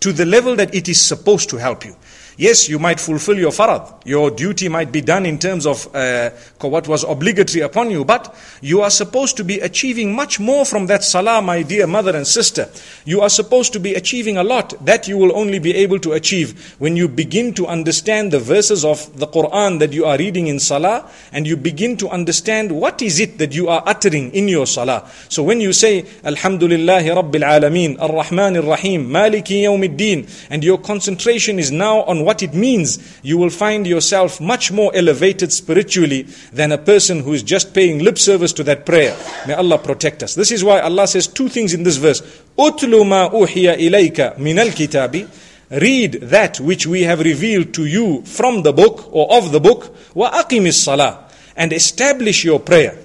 to 0.00 0.14
the 0.14 0.24
level 0.24 0.56
that 0.56 0.74
it 0.74 0.88
is 0.88 0.98
supposed 0.98 1.50
to 1.50 1.58
help 1.58 1.84
you. 1.84 1.94
Yes, 2.36 2.68
you 2.68 2.80
might 2.80 2.98
fulfill 2.98 3.38
your 3.38 3.52
farad. 3.52 4.02
Your 4.04 4.30
duty 4.30 4.68
might 4.68 4.90
be 4.90 5.00
done 5.00 5.24
in 5.24 5.38
terms 5.38 5.66
of 5.66 5.94
uh, 5.94 6.30
what 6.60 6.88
was 6.88 7.04
obligatory 7.04 7.62
upon 7.62 7.90
you, 7.90 8.04
but 8.04 8.34
you 8.60 8.80
are 8.80 8.90
supposed 8.90 9.36
to 9.36 9.44
be 9.44 9.60
achieving 9.60 10.14
much 10.14 10.40
more 10.40 10.64
from 10.64 10.86
that 10.86 11.04
salah, 11.04 11.40
my 11.40 11.62
dear 11.62 11.86
mother 11.86 12.16
and 12.16 12.26
sister. 12.26 12.68
You 13.04 13.20
are 13.20 13.28
supposed 13.28 13.72
to 13.74 13.78
be 13.80 13.94
achieving 13.94 14.36
a 14.36 14.42
lot 14.42 14.74
that 14.84 15.06
you 15.06 15.16
will 15.16 15.36
only 15.36 15.60
be 15.60 15.74
able 15.74 16.00
to 16.00 16.12
achieve 16.12 16.74
when 16.80 16.96
you 16.96 17.06
begin 17.06 17.54
to 17.54 17.66
understand 17.68 18.32
the 18.32 18.40
verses 18.40 18.84
of 18.84 19.16
the 19.16 19.28
Quran 19.28 19.78
that 19.78 19.92
you 19.92 20.04
are 20.04 20.18
reading 20.18 20.48
in 20.48 20.58
salah 20.58 21.08
and 21.32 21.46
you 21.46 21.56
begin 21.56 21.96
to 21.98 22.08
understand 22.08 22.72
what 22.72 23.00
is 23.00 23.20
it 23.20 23.38
that 23.38 23.54
you 23.54 23.68
are 23.68 23.82
uttering 23.86 24.32
in 24.32 24.48
your 24.48 24.66
salah. 24.66 25.08
So 25.28 25.42
when 25.44 25.60
you 25.60 25.72
say, 25.72 26.02
Alhamdulillahi 26.02 27.14
Rabbil 27.14 27.44
Alameen, 27.44 28.00
Ar-Rahman 28.00 28.56
Ar-Rahim, 28.56 29.08
Maliki 29.08 29.62
Yawmiddin, 29.62 30.48
and 30.50 30.64
your 30.64 30.78
concentration 30.78 31.58
is 31.60 31.70
now 31.70 32.02
on 32.02 32.23
what 32.24 32.42
it 32.42 32.54
means, 32.54 33.18
you 33.22 33.38
will 33.38 33.50
find 33.50 33.86
yourself 33.86 34.40
much 34.40 34.72
more 34.72 34.90
elevated 34.94 35.52
spiritually 35.52 36.22
than 36.52 36.72
a 36.72 36.78
person 36.78 37.20
who 37.20 37.32
is 37.32 37.42
just 37.42 37.74
paying 37.74 38.00
lip 38.00 38.18
service 38.18 38.52
to 38.54 38.64
that 38.64 38.86
prayer. 38.86 39.16
May 39.46 39.54
Allah 39.54 39.78
protect 39.78 40.22
us. 40.22 40.34
This 40.34 40.50
is 40.50 40.64
why 40.64 40.80
Allah 40.80 41.06
says 41.06 41.26
two 41.26 41.48
things 41.48 41.74
in 41.74 41.82
this 41.82 41.96
verse. 41.96 42.20
Utlu 42.58 43.06
ma 43.06 43.30
uhiya 43.30 43.76
ilayka 43.78 44.38
min 44.38 44.58
al-kitabi. 44.58 45.28
Read 45.70 46.12
that 46.24 46.60
which 46.60 46.86
we 46.86 47.02
have 47.02 47.20
revealed 47.20 47.72
to 47.74 47.86
you 47.86 48.22
from 48.22 48.62
the 48.62 48.72
book 48.72 49.08
or 49.12 49.32
of 49.34 49.50
the 49.50 49.60
book. 49.60 49.94
Aqimis 50.14 50.74
salah. 50.74 51.28
And 51.56 51.72
establish 51.72 52.44
your 52.44 52.60
prayer. 52.60 52.98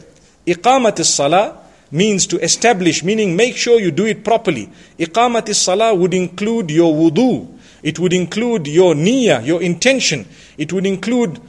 Iqamat 0.46 1.04
salah 1.06 1.58
means 1.92 2.28
to 2.28 2.38
establish, 2.44 3.04
meaning 3.04 3.36
make 3.36 3.56
sure 3.56 3.80
you 3.80 3.92
do 3.92 4.06
it 4.06 4.24
properly. 4.24 4.70
Iqamat 4.98 5.54
salah 5.56 5.94
would 5.96 6.14
include 6.14 6.70
your 6.72 6.94
wudu, 6.94 7.48
it 7.84 8.00
would 8.00 8.14
include 8.14 8.68
your 8.68 8.94
niyyah, 8.94 9.46
your 9.46 9.62
intention. 9.62 10.28
It 10.58 10.74
would 10.74 10.86
include 10.86 11.40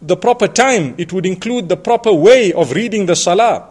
the 0.00 0.16
proper 0.16 0.48
time. 0.48 0.94
It 0.98 1.12
would 1.12 1.26
include 1.26 1.68
the 1.68 1.76
proper 1.76 2.12
way 2.12 2.52
of 2.52 2.72
reading 2.72 3.06
the 3.06 3.16
salah. 3.16 3.68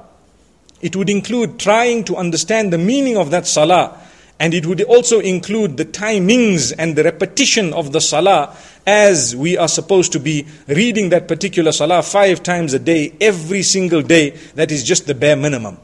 It 0.82 0.96
would 0.96 1.10
include 1.10 1.60
trying 1.60 2.04
to 2.06 2.18
understand 2.18 2.74
the 2.74 2.78
meaning 2.78 3.18
of 3.18 3.32
that 3.32 3.48
salah. 3.48 4.02
And 4.38 4.54
it 4.54 4.66
would 4.66 4.82
also 4.84 5.22
include 5.22 5.78
the 5.78 5.86
timings 5.86 6.74
and 6.78 6.98
the 6.98 7.04
repetition 7.06 7.74
of 7.74 7.94
the 7.94 8.02
salah 8.02 8.56
as 8.86 9.34
we 9.34 9.58
are 9.58 9.70
supposed 9.70 10.12
to 10.12 10.20
be 10.20 10.46
reading 10.68 11.10
that 11.10 11.30
particular 11.30 11.72
salah 11.72 12.04
five 12.04 12.44
times 12.44 12.74
a 12.74 12.80
day, 12.80 13.16
every 13.22 13.64
single 13.64 14.02
day. 14.02 14.32
That 14.56 14.72
is 14.72 14.84
just 14.84 15.08
the 15.08 15.16
bare 15.16 15.38
minimum. 15.38 15.78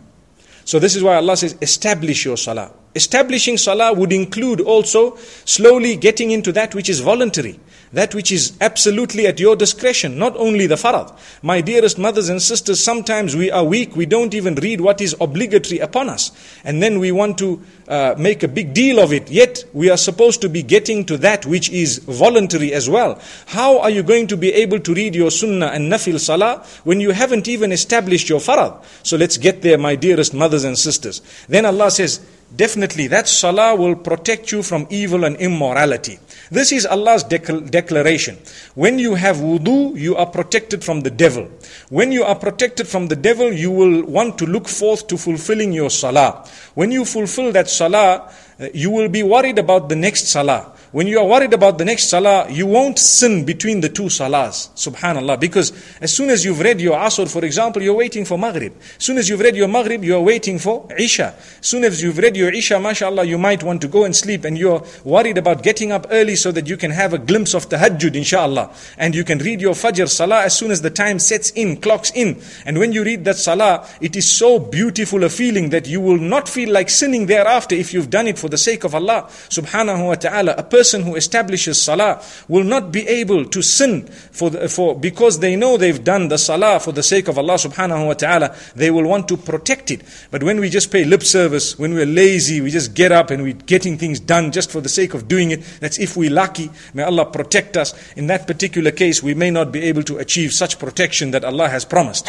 So 0.65 0.79
this 0.79 0.95
is 0.95 1.03
why 1.03 1.15
Allah 1.15 1.37
says, 1.37 1.55
establish 1.61 2.25
your 2.25 2.35
salah. 2.35 2.71
Establishing 2.93 3.57
salah 3.57 3.93
would 3.93 4.11
include 4.11 4.59
also 4.59 5.15
slowly 5.45 5.95
getting 5.95 6.31
into 6.31 6.51
that 6.51 6.75
which 6.75 6.89
is 6.89 6.99
voluntary, 6.99 7.57
that 7.93 8.13
which 8.13 8.33
is 8.33 8.57
absolutely 8.59 9.27
at 9.27 9.39
your 9.39 9.55
discretion, 9.55 10.17
not 10.17 10.35
only 10.35 10.67
the 10.67 10.75
farad. 10.75 11.17
My 11.41 11.61
dearest 11.61 11.97
mothers 11.97 12.27
and 12.27 12.41
sisters, 12.41 12.81
sometimes 12.81 13.33
we 13.33 13.49
are 13.49 13.63
weak, 13.63 13.95
we 13.95 14.05
don't 14.05 14.33
even 14.33 14.55
read 14.55 14.81
what 14.81 14.99
is 14.99 15.15
obligatory 15.21 15.79
upon 15.79 16.09
us, 16.09 16.31
and 16.65 16.83
then 16.83 16.99
we 16.99 17.13
want 17.13 17.37
to 17.37 17.61
uh, 17.87 18.15
make 18.17 18.43
a 18.43 18.49
big 18.49 18.73
deal 18.73 18.99
of 18.99 19.13
it, 19.13 19.31
yet 19.31 19.63
we 19.71 19.89
are 19.89 19.97
supposed 19.97 20.41
to 20.41 20.49
be 20.49 20.61
getting 20.61 21.05
to 21.05 21.17
that 21.17 21.45
which 21.45 21.69
is 21.69 21.99
voluntary 21.99 22.73
as 22.73 22.89
well. 22.89 23.21
How 23.47 23.79
are 23.79 23.89
you 23.89 24.03
going 24.03 24.27
to 24.27 24.37
be 24.37 24.51
able 24.53 24.79
to 24.79 24.93
read 24.93 25.15
your 25.15 25.31
sunnah 25.31 25.67
and 25.67 25.89
nafil 25.89 26.19
salah 26.19 26.65
when 26.83 26.99
you 26.99 27.11
haven't 27.11 27.47
even 27.47 27.71
established 27.71 28.27
your 28.27 28.39
farad? 28.41 28.83
So 29.03 29.15
let's 29.15 29.37
get 29.37 29.61
there, 29.61 29.77
my 29.77 29.95
dearest 29.95 30.33
mothers 30.33 30.65
and 30.65 30.77
sisters. 30.77 31.21
Then 31.47 31.65
Allah 31.65 31.89
says, 31.89 32.19
definitely 32.55 33.07
that 33.07 33.27
salah 33.27 33.75
will 33.75 33.95
protect 33.95 34.51
you 34.51 34.63
from 34.63 34.87
evil 34.89 35.23
and 35.23 35.35
immorality. 35.37 36.19
This 36.51 36.71
is 36.71 36.85
Allah's 36.85 37.23
declaration. 37.23 38.37
When 38.75 38.99
you 38.99 39.15
have 39.15 39.37
wudu, 39.37 39.97
you 39.97 40.15
are 40.17 40.25
protected 40.25 40.83
from 40.83 41.01
the 41.01 41.09
devil. 41.09 41.49
When 41.89 42.11
you 42.11 42.23
are 42.23 42.35
protected 42.35 42.87
from 42.87 43.07
the 43.07 43.15
devil, 43.15 43.53
you 43.53 43.71
will 43.71 44.03
want 44.03 44.37
to 44.39 44.45
look 44.45 44.67
forth 44.67 45.07
to 45.07 45.17
fulfilling 45.17 45.71
your 45.71 45.89
salah. 45.89 46.45
When 46.73 46.91
you 46.91 47.05
fulfill 47.05 47.51
that 47.53 47.69
salah, 47.69 48.31
uh, 48.59 48.67
you 48.73 48.91
will 48.91 49.07
be 49.07 49.23
worried 49.23 49.57
about 49.59 49.87
the 49.87 49.95
next 49.95 50.27
salah. 50.27 50.73
When 50.91 51.07
you 51.07 51.19
are 51.19 51.25
worried 51.25 51.53
about 51.53 51.77
the 51.77 51.85
next 51.85 52.09
salah, 52.09 52.51
you 52.51 52.67
won't 52.67 52.99
sin 52.99 53.45
between 53.45 53.79
the 53.79 53.87
two 53.87 54.09
salahs. 54.09 54.67
Subhanallah. 54.75 55.39
Because 55.39 55.71
as 56.01 56.11
soon 56.11 56.29
as 56.29 56.43
you've 56.43 56.59
read 56.59 56.81
your 56.81 56.97
asr, 56.97 57.31
for 57.31 57.45
example, 57.45 57.81
you're 57.81 57.95
waiting 57.95 58.25
for 58.25 58.37
maghrib. 58.37 58.73
As 58.97 59.05
soon 59.05 59.17
as 59.17 59.29
you've 59.29 59.39
read 59.39 59.55
your 59.55 59.69
maghrib, 59.69 60.03
you're 60.03 60.19
waiting 60.19 60.59
for 60.59 60.85
isha. 60.97 61.33
As 61.61 61.65
soon 61.65 61.85
as 61.85 62.03
you've 62.03 62.17
read 62.17 62.35
your 62.35 62.53
isha, 62.53 62.77
mashallah, 62.77 63.23
you 63.23 63.37
might 63.37 63.63
want 63.63 63.79
to 63.83 63.87
go 63.87 64.03
and 64.03 64.13
sleep 64.13 64.43
and 64.43 64.57
you're 64.57 64.83
worried 65.05 65.37
about 65.37 65.63
getting 65.63 65.93
up 65.93 66.07
early 66.11 66.35
so 66.35 66.51
that 66.51 66.67
you 66.67 66.75
can 66.75 66.91
have 66.91 67.13
a 67.13 67.17
glimpse 67.17 67.53
of 67.53 67.69
the 67.69 67.77
tahajjud, 67.77 68.13
inshallah. 68.13 68.73
And 68.97 69.15
you 69.15 69.23
can 69.23 69.39
read 69.39 69.61
your 69.61 69.75
fajr 69.75 70.09
salah 70.09 70.43
as 70.43 70.57
soon 70.57 70.71
as 70.71 70.81
the 70.81 70.89
time 70.89 71.19
sets 71.19 71.51
in, 71.51 71.77
clocks 71.77 72.11
in. 72.13 72.41
And 72.65 72.77
when 72.77 72.91
you 72.91 73.05
read 73.05 73.23
that 73.23 73.37
salah, 73.37 73.87
it 74.01 74.17
is 74.17 74.29
so 74.29 74.59
beautiful 74.59 75.23
a 75.23 75.29
feeling 75.29 75.69
that 75.69 75.87
you 75.87 76.01
will 76.01 76.19
not 76.19 76.49
feel 76.49 76.69
like 76.69 76.89
sinning 76.89 77.27
thereafter 77.27 77.75
if 77.75 77.93
you've 77.93 78.09
done 78.09 78.27
it 78.27 78.37
for 78.37 78.49
the 78.49 78.57
sake 78.57 78.83
of 78.83 78.93
Allah 78.93 79.27
subhanahu 79.47 80.07
wa 80.07 80.15
ta'ala. 80.15 80.55
A 80.57 80.63
person 80.63 80.80
who 81.03 81.15
establishes 81.15 81.81
salah 81.81 82.21
will 82.47 82.63
not 82.63 82.91
be 82.91 83.07
able 83.07 83.45
to 83.45 83.61
sin 83.61 84.05
for, 84.07 84.49
the, 84.49 84.67
for 84.67 84.97
because 84.97 85.39
they 85.39 85.55
know 85.55 85.77
they've 85.77 86.03
done 86.03 86.27
the 86.27 86.37
salah 86.37 86.79
for 86.79 86.91
the 86.91 87.03
sake 87.03 87.27
of 87.27 87.37
Allah 87.37 87.55
subhanahu 87.55 88.07
wa 88.07 88.13
ta'ala, 88.13 88.55
they 88.75 88.91
will 88.91 89.07
want 89.07 89.27
to 89.27 89.37
protect 89.37 89.91
it. 89.91 90.01
But 90.31 90.43
when 90.43 90.59
we 90.59 90.69
just 90.69 90.91
pay 90.91 91.05
lip 91.05 91.23
service, 91.23 91.77
when 91.77 91.93
we're 91.93 92.05
lazy, 92.05 92.61
we 92.61 92.71
just 92.71 92.93
get 92.93 93.11
up 93.11 93.29
and 93.31 93.43
we're 93.43 93.53
getting 93.53 93.97
things 93.97 94.19
done 94.19 94.51
just 94.51 94.71
for 94.71 94.81
the 94.81 94.89
sake 94.89 95.13
of 95.13 95.27
doing 95.27 95.51
it, 95.51 95.63
that's 95.79 95.99
if 95.99 96.17
we're 96.17 96.31
lucky. 96.31 96.69
May 96.93 97.03
Allah 97.03 97.25
protect 97.25 97.77
us. 97.77 97.93
In 98.13 98.27
that 98.27 98.47
particular 98.47 98.91
case, 98.91 99.21
we 99.21 99.33
may 99.33 99.51
not 99.51 99.71
be 99.71 99.81
able 99.83 100.03
to 100.03 100.17
achieve 100.17 100.53
such 100.53 100.79
protection 100.79 101.31
that 101.31 101.43
Allah 101.43 101.69
has 101.69 101.85
promised. 101.85 102.27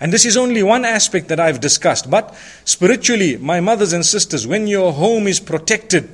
And 0.00 0.12
this 0.12 0.24
is 0.24 0.36
only 0.36 0.62
one 0.62 0.84
aspect 0.84 1.28
that 1.28 1.40
I've 1.40 1.60
discussed. 1.60 2.10
But 2.10 2.34
spiritually, 2.64 3.36
my 3.36 3.60
mothers 3.60 3.92
and 3.92 4.04
sisters, 4.04 4.46
when 4.46 4.66
your 4.66 4.92
home 4.92 5.26
is 5.26 5.40
protected, 5.40 6.10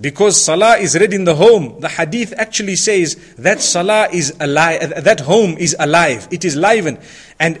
because 0.00 0.42
salah 0.42 0.76
is 0.76 0.96
read 0.98 1.12
in 1.12 1.24
the 1.24 1.34
home, 1.34 1.80
the 1.80 1.88
hadith 1.88 2.34
actually 2.36 2.76
says 2.76 3.34
that 3.36 3.60
salah 3.60 4.08
is 4.12 4.34
alive, 4.40 5.04
that 5.04 5.20
home 5.20 5.56
is 5.58 5.76
alive, 5.78 6.26
it 6.30 6.44
is 6.44 6.56
livened. 6.56 6.98
And 7.38 7.60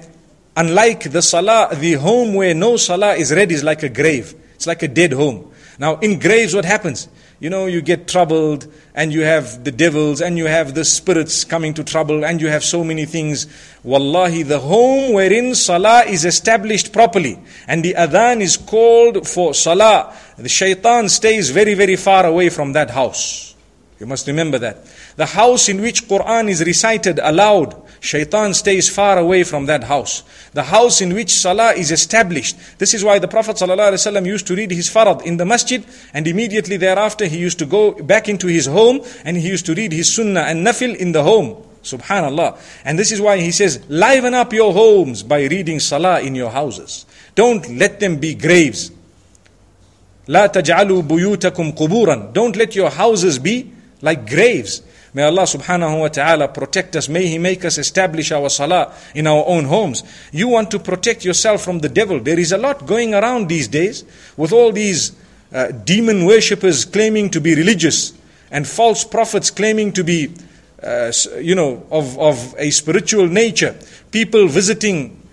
unlike 0.56 1.10
the 1.12 1.22
salah, 1.22 1.74
the 1.74 1.92
home 1.94 2.34
where 2.34 2.54
no 2.54 2.76
salah 2.76 3.14
is 3.14 3.32
read 3.32 3.52
is 3.52 3.62
like 3.62 3.82
a 3.82 3.88
grave. 3.88 4.34
It's 4.54 4.66
like 4.66 4.82
a 4.82 4.88
dead 4.88 5.12
home. 5.12 5.52
Now, 5.78 5.96
in 5.98 6.18
graves, 6.18 6.54
what 6.54 6.64
happens? 6.64 7.08
You 7.40 7.50
know, 7.50 7.66
you 7.66 7.82
get 7.82 8.08
troubled, 8.08 8.72
and 8.94 9.12
you 9.12 9.22
have 9.22 9.64
the 9.64 9.72
devils, 9.72 10.20
and 10.20 10.38
you 10.38 10.46
have 10.46 10.74
the 10.74 10.84
spirits 10.84 11.44
coming 11.44 11.74
to 11.74 11.84
trouble, 11.84 12.24
and 12.24 12.40
you 12.40 12.48
have 12.48 12.64
so 12.64 12.84
many 12.84 13.04
things. 13.06 13.46
Wallahi, 13.82 14.44
the 14.44 14.60
home 14.60 15.12
wherein 15.12 15.54
salah 15.54 16.04
is 16.04 16.24
established 16.24 16.92
properly, 16.92 17.38
and 17.66 17.84
the 17.84 17.94
adhan 17.94 18.40
is 18.40 18.56
called 18.56 19.26
for 19.28 19.52
salah, 19.52 20.14
the 20.36 20.48
shaitan 20.48 21.08
stays 21.08 21.50
very, 21.50 21.74
very 21.74 21.96
far 21.96 22.24
away 22.26 22.48
from 22.48 22.72
that 22.72 22.90
house. 22.90 23.53
You 23.99 24.05
must 24.05 24.27
remember 24.27 24.57
that. 24.59 24.85
The 25.17 25.25
house 25.25 25.67
in 25.67 25.81
which 25.81 26.07
Quran 26.07 26.49
is 26.49 26.63
recited 26.63 27.19
aloud, 27.21 27.75
Shaitan 27.99 28.53
stays 28.53 28.87
far 28.87 29.17
away 29.17 29.43
from 29.43 29.65
that 29.65 29.83
house. 29.83 30.23
The 30.53 30.63
house 30.63 31.01
in 31.01 31.13
which 31.13 31.31
salah 31.31 31.73
is 31.73 31.91
established. 31.91 32.55
This 32.77 32.93
is 32.93 33.03
why 33.03 33.19
the 33.19 33.27
Prophet 33.27 33.57
ﷺ 33.57 34.25
used 34.25 34.47
to 34.47 34.55
read 34.55 34.71
his 34.71 34.89
farad 34.89 35.23
in 35.23 35.35
the 35.35 35.45
masjid 35.45 35.83
and 36.13 36.25
immediately 36.27 36.77
thereafter 36.77 37.25
he 37.25 37.37
used 37.37 37.59
to 37.59 37.65
go 37.65 37.91
back 37.91 38.29
into 38.29 38.47
his 38.47 38.67
home 38.67 39.01
and 39.25 39.35
he 39.35 39.49
used 39.49 39.65
to 39.65 39.73
read 39.73 39.91
his 39.91 40.15
sunnah 40.15 40.41
and 40.41 40.65
nafil 40.65 40.95
in 40.95 41.11
the 41.11 41.23
home. 41.23 41.61
Subhanallah. 41.83 42.57
And 42.85 42.97
this 42.97 43.11
is 43.11 43.19
why 43.19 43.37
he 43.39 43.51
says, 43.51 43.83
liven 43.89 44.33
up 44.33 44.53
your 44.53 44.71
homes 44.71 45.23
by 45.23 45.43
reading 45.43 45.81
salah 45.81 46.21
in 46.21 46.35
your 46.35 46.51
houses. 46.51 47.05
Don't 47.35 47.69
let 47.77 47.99
them 47.99 48.15
be 48.15 48.33
graves. 48.33 48.91
لا 50.29 50.47
تجعلوا 50.47 51.01
بيوتكم 51.01 51.71
قبورا. 51.75 52.33
Don't 52.33 52.55
let 52.55 52.75
your 52.75 52.91
houses 52.91 53.39
be 53.39 53.71
like 54.04 54.28
graves. 54.28 54.82
May 55.14 55.22
Allah 55.22 55.44
subhanahu 55.44 56.00
wa 56.00 56.08
ta'ala 56.08 56.48
protect 56.48 56.94
us. 56.96 57.08
May 57.08 57.26
He 57.26 57.38
make 57.38 57.64
us 57.64 57.78
establish 57.78 58.30
our 58.32 58.50
salah 58.50 58.92
in 59.14 59.26
our 59.26 59.44
own 59.46 59.64
homes. 59.64 60.04
You 60.30 60.48
want 60.48 60.70
to 60.72 60.78
protect 60.78 61.24
yourself 61.24 61.62
from 61.62 61.78
the 61.78 61.88
devil. 61.88 62.20
There 62.20 62.38
is 62.38 62.52
a 62.52 62.58
lot 62.58 62.86
going 62.86 63.14
around 63.14 63.48
these 63.48 63.66
days 63.66 64.04
with 64.36 64.52
all 64.52 64.72
these 64.72 65.12
uh, 65.52 65.68
demon 65.72 66.26
worshippers 66.26 66.84
claiming 66.84 67.30
to 67.30 67.40
be 67.40 67.54
religious 67.54 68.12
and 68.50 68.68
false 68.68 69.04
prophets 69.04 69.50
claiming 69.50 69.92
to 69.92 70.04
be, 70.04 70.34
uh, 70.82 71.10
you 71.40 71.54
know, 71.54 71.86
of, 71.90 72.18
of 72.18 72.54
a 72.58 72.70
spiritual 72.70 73.26
nature. 73.26 73.74
People 74.10 74.48
visiting 74.48 75.23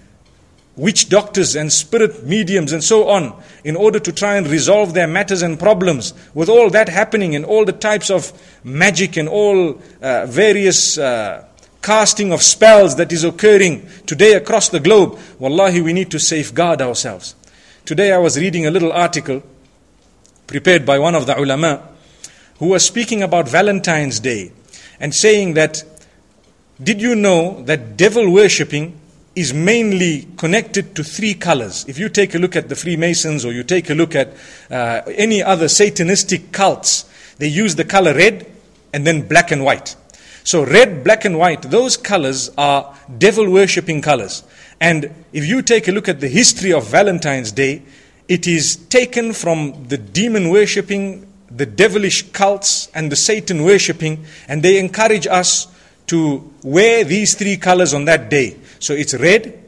witch 0.75 1.09
doctors 1.09 1.55
and 1.55 1.71
spirit 1.71 2.23
mediums 2.23 2.71
and 2.71 2.83
so 2.83 3.09
on 3.09 3.35
in 3.63 3.75
order 3.75 3.99
to 3.99 4.11
try 4.11 4.37
and 4.37 4.47
resolve 4.47 4.93
their 4.93 5.07
matters 5.07 5.41
and 5.41 5.59
problems. 5.59 6.13
With 6.33 6.49
all 6.49 6.69
that 6.69 6.89
happening 6.89 7.35
and 7.35 7.43
all 7.43 7.65
the 7.65 7.73
types 7.73 8.09
of 8.09 8.31
magic 8.63 9.17
and 9.17 9.27
all 9.27 9.81
uh, 10.01 10.25
various 10.27 10.97
uh, 10.97 11.45
casting 11.81 12.31
of 12.31 12.41
spells 12.41 12.95
that 12.95 13.11
is 13.11 13.23
occurring 13.23 13.87
today 14.05 14.33
across 14.33 14.69
the 14.69 14.79
globe, 14.79 15.19
wallahi, 15.39 15.81
we 15.81 15.93
need 15.93 16.11
to 16.11 16.19
safeguard 16.19 16.81
ourselves. 16.81 17.35
Today 17.85 18.13
I 18.13 18.17
was 18.19 18.37
reading 18.37 18.65
a 18.65 18.71
little 18.71 18.93
article 18.93 19.43
prepared 20.47 20.85
by 20.85 20.99
one 20.99 21.15
of 21.15 21.25
the 21.25 21.37
ulama 21.39 21.87
who 22.59 22.67
was 22.67 22.85
speaking 22.85 23.23
about 23.23 23.49
Valentine's 23.49 24.19
Day 24.19 24.51
and 24.99 25.15
saying 25.15 25.55
that 25.55 25.83
did 26.81 27.01
you 27.01 27.15
know 27.15 27.63
that 27.63 27.97
devil 27.97 28.31
worshipping 28.31 29.00
is 29.35 29.53
mainly 29.53 30.27
connected 30.37 30.95
to 30.95 31.03
three 31.03 31.33
colors. 31.33 31.85
If 31.87 31.97
you 31.97 32.09
take 32.09 32.35
a 32.35 32.37
look 32.37 32.55
at 32.55 32.69
the 32.69 32.75
Freemasons 32.75 33.45
or 33.45 33.53
you 33.53 33.63
take 33.63 33.89
a 33.89 33.93
look 33.93 34.13
at 34.15 34.33
uh, 34.69 35.01
any 35.07 35.41
other 35.41 35.65
Satanistic 35.65 36.51
cults, 36.51 37.05
they 37.37 37.47
use 37.47 37.75
the 37.75 37.85
color 37.85 38.13
red 38.13 38.45
and 38.93 39.07
then 39.07 39.27
black 39.27 39.51
and 39.51 39.63
white. 39.63 39.95
So, 40.43 40.65
red, 40.65 41.03
black, 41.03 41.23
and 41.23 41.37
white, 41.37 41.61
those 41.61 41.97
colors 41.97 42.49
are 42.57 42.95
devil 43.17 43.49
worshipping 43.49 44.01
colors. 44.01 44.43
And 44.79 45.13
if 45.33 45.45
you 45.45 45.61
take 45.61 45.87
a 45.87 45.91
look 45.91 46.09
at 46.09 46.19
the 46.19 46.27
history 46.27 46.73
of 46.73 46.87
Valentine's 46.87 47.51
Day, 47.51 47.83
it 48.27 48.47
is 48.47 48.75
taken 48.75 49.33
from 49.33 49.85
the 49.87 49.97
demon 49.97 50.49
worshipping, 50.49 51.27
the 51.49 51.67
devilish 51.67 52.31
cults, 52.31 52.87
and 52.95 53.11
the 53.11 53.15
Satan 53.15 53.63
worshipping, 53.63 54.25
and 54.47 54.63
they 54.63 54.79
encourage 54.79 55.27
us 55.27 55.67
to 56.07 56.51
wear 56.63 57.03
these 57.03 57.35
three 57.35 57.57
colors 57.57 57.93
on 57.93 58.05
that 58.05 58.29
day. 58.29 58.57
So 58.81 58.93
it's 58.93 59.13
red 59.13 59.63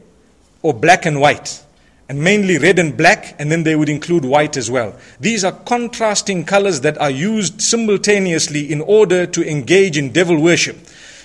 or 0.62 0.74
black 0.74 1.06
and 1.06 1.20
white. 1.20 1.62
And 2.06 2.22
mainly 2.22 2.58
red 2.58 2.78
and 2.78 2.94
black, 2.94 3.34
and 3.38 3.50
then 3.50 3.62
they 3.62 3.76
would 3.76 3.88
include 3.88 4.26
white 4.26 4.58
as 4.58 4.70
well. 4.70 4.94
These 5.20 5.42
are 5.42 5.52
contrasting 5.52 6.44
colors 6.44 6.82
that 6.82 6.98
are 6.98 7.10
used 7.10 7.62
simultaneously 7.62 8.70
in 8.70 8.82
order 8.82 9.24
to 9.24 9.50
engage 9.50 9.96
in 9.96 10.12
devil 10.12 10.38
worship. 10.38 10.76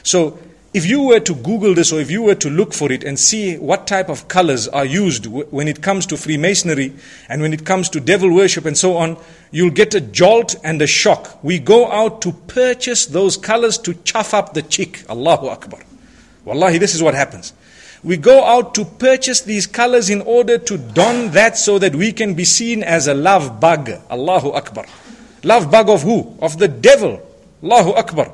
So 0.03 0.39
if 0.71 0.85
you 0.85 1.01
were 1.01 1.19
to 1.19 1.33
Google 1.33 1.73
this 1.73 1.91
or 1.91 1.99
if 1.99 2.09
you 2.09 2.21
were 2.21 2.35
to 2.35 2.49
look 2.49 2.73
for 2.73 2.91
it 2.91 3.03
and 3.03 3.19
see 3.19 3.57
what 3.57 3.87
type 3.87 4.07
of 4.07 4.27
colors 4.27 4.67
are 4.67 4.85
used 4.85 5.25
when 5.25 5.67
it 5.67 5.81
comes 5.81 6.05
to 6.05 6.15
Freemasonry 6.15 6.93
and 7.27 7.41
when 7.41 7.53
it 7.53 7.65
comes 7.65 7.89
to 7.89 7.99
devil 7.99 8.33
worship 8.33 8.65
and 8.65 8.77
so 8.77 8.95
on, 8.95 9.17
you'll 9.51 9.71
get 9.71 9.95
a 9.95 9.99
jolt 9.99 10.55
and 10.63 10.81
a 10.81 10.87
shock. 10.87 11.43
We 11.43 11.59
go 11.59 11.91
out 11.91 12.21
to 12.21 12.31
purchase 12.31 13.07
those 13.07 13.35
colors 13.35 13.77
to 13.79 13.95
chuff 13.95 14.33
up 14.33 14.53
the 14.53 14.61
chick. 14.61 15.03
Allahu 15.09 15.47
Akbar. 15.47 15.81
Wallahi, 16.45 16.77
this 16.77 16.95
is 16.95 17.03
what 17.03 17.15
happens. 17.15 17.51
We 18.03 18.15
go 18.15 18.43
out 18.43 18.75
to 18.75 18.85
purchase 18.85 19.41
these 19.41 19.67
colors 19.67 20.09
in 20.09 20.21
order 20.21 20.57
to 20.57 20.77
don 20.77 21.31
that 21.31 21.57
so 21.57 21.79
that 21.79 21.95
we 21.95 22.13
can 22.13 22.33
be 22.33 22.45
seen 22.45 22.81
as 22.83 23.07
a 23.07 23.13
love 23.13 23.59
bug. 23.59 23.89
Allahu 24.09 24.51
Akbar. 24.51 24.85
Love 25.43 25.69
bug 25.69 25.89
of 25.89 26.03
who? 26.03 26.37
Of 26.41 26.57
the 26.57 26.67
devil. 26.67 27.21
Allahu 27.61 27.91
Akbar. 27.93 28.31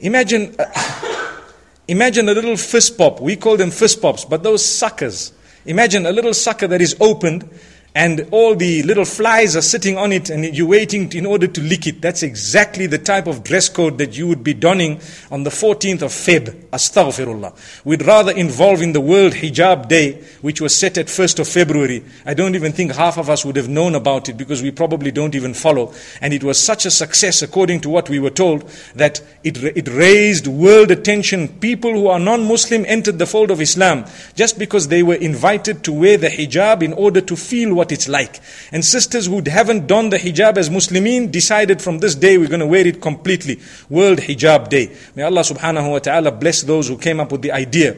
Imagine, 0.00 0.54
uh, 0.58 1.40
imagine 1.88 2.28
a 2.28 2.34
little 2.34 2.56
fist 2.56 2.98
pop. 2.98 3.20
We 3.20 3.36
call 3.36 3.56
them 3.56 3.70
fist 3.70 4.02
pops, 4.02 4.24
but 4.26 4.42
those 4.42 4.64
suckers. 4.64 5.32
Imagine 5.64 6.04
a 6.06 6.12
little 6.12 6.34
sucker 6.34 6.66
that 6.66 6.82
is 6.82 6.96
opened 7.00 7.48
and 7.94 8.26
all 8.30 8.54
the 8.54 8.82
little 8.84 9.04
flies 9.04 9.54
are 9.54 9.62
sitting 9.62 9.98
on 9.98 10.12
it 10.12 10.30
and 10.30 10.56
you're 10.56 10.66
waiting 10.66 11.12
in 11.12 11.26
order 11.26 11.46
to 11.46 11.60
lick 11.60 11.86
it. 11.86 12.00
That's 12.00 12.22
exactly 12.22 12.86
the 12.86 12.96
type 12.96 13.26
of 13.26 13.44
dress 13.44 13.68
code 13.68 13.98
that 13.98 14.16
you 14.16 14.26
would 14.28 14.42
be 14.42 14.54
donning 14.54 14.98
on 15.30 15.42
the 15.42 15.50
14th 15.50 16.00
of 16.00 16.10
Feb. 16.10 16.68
Astaghfirullah. 16.70 17.84
We'd 17.84 18.06
rather 18.06 18.32
involve 18.32 18.80
in 18.80 18.94
the 18.94 19.00
World 19.00 19.34
Hijab 19.34 19.88
Day, 19.88 20.22
which 20.40 20.58
was 20.62 20.74
set 20.74 20.96
at 20.96 21.08
1st 21.08 21.40
of 21.40 21.48
February. 21.48 22.02
I 22.24 22.32
don't 22.32 22.54
even 22.54 22.72
think 22.72 22.92
half 22.92 23.18
of 23.18 23.28
us 23.28 23.44
would 23.44 23.56
have 23.56 23.68
known 23.68 23.94
about 23.94 24.30
it 24.30 24.38
because 24.38 24.62
we 24.62 24.70
probably 24.70 25.10
don't 25.10 25.34
even 25.34 25.52
follow. 25.52 25.92
And 26.22 26.32
it 26.32 26.42
was 26.42 26.58
such 26.58 26.86
a 26.86 26.90
success, 26.90 27.42
according 27.42 27.82
to 27.82 27.90
what 27.90 28.08
we 28.08 28.18
were 28.18 28.30
told, 28.30 28.66
that 28.94 29.20
it, 29.44 29.62
it 29.62 29.88
raised 29.88 30.46
world 30.46 30.90
attention. 30.90 31.48
People 31.60 31.92
who 31.92 32.08
are 32.08 32.18
non-Muslim 32.18 32.86
entered 32.86 33.18
the 33.18 33.26
fold 33.26 33.50
of 33.50 33.60
Islam 33.60 34.06
just 34.34 34.58
because 34.58 34.88
they 34.88 35.02
were 35.02 35.16
invited 35.16 35.84
to 35.84 35.92
wear 35.92 36.16
the 36.16 36.28
hijab 36.28 36.82
in 36.82 36.94
order 36.94 37.20
to 37.20 37.36
feel 37.36 37.74
what 37.74 37.81
it's 37.90 38.08
like. 38.08 38.40
And 38.70 38.84
sisters 38.84 39.26
who 39.26 39.42
haven't 39.44 39.88
donned 39.88 40.12
the 40.12 40.18
hijab 40.18 40.58
as 40.58 40.70
Muslimin 40.70 41.32
decided 41.32 41.82
from 41.82 41.98
this 41.98 42.14
day 42.14 42.38
we're 42.38 42.48
going 42.48 42.60
to 42.60 42.66
wear 42.66 42.86
it 42.86 43.00
completely. 43.00 43.60
World 43.88 44.18
Hijab 44.18 44.68
Day. 44.68 44.94
May 45.16 45.24
Allah 45.24 45.40
subhanahu 45.40 45.90
wa 45.90 45.98
ta'ala 45.98 46.30
bless 46.30 46.62
those 46.62 46.88
who 46.88 46.98
came 46.98 47.18
up 47.18 47.32
with 47.32 47.42
the 47.42 47.52
idea. 47.52 47.96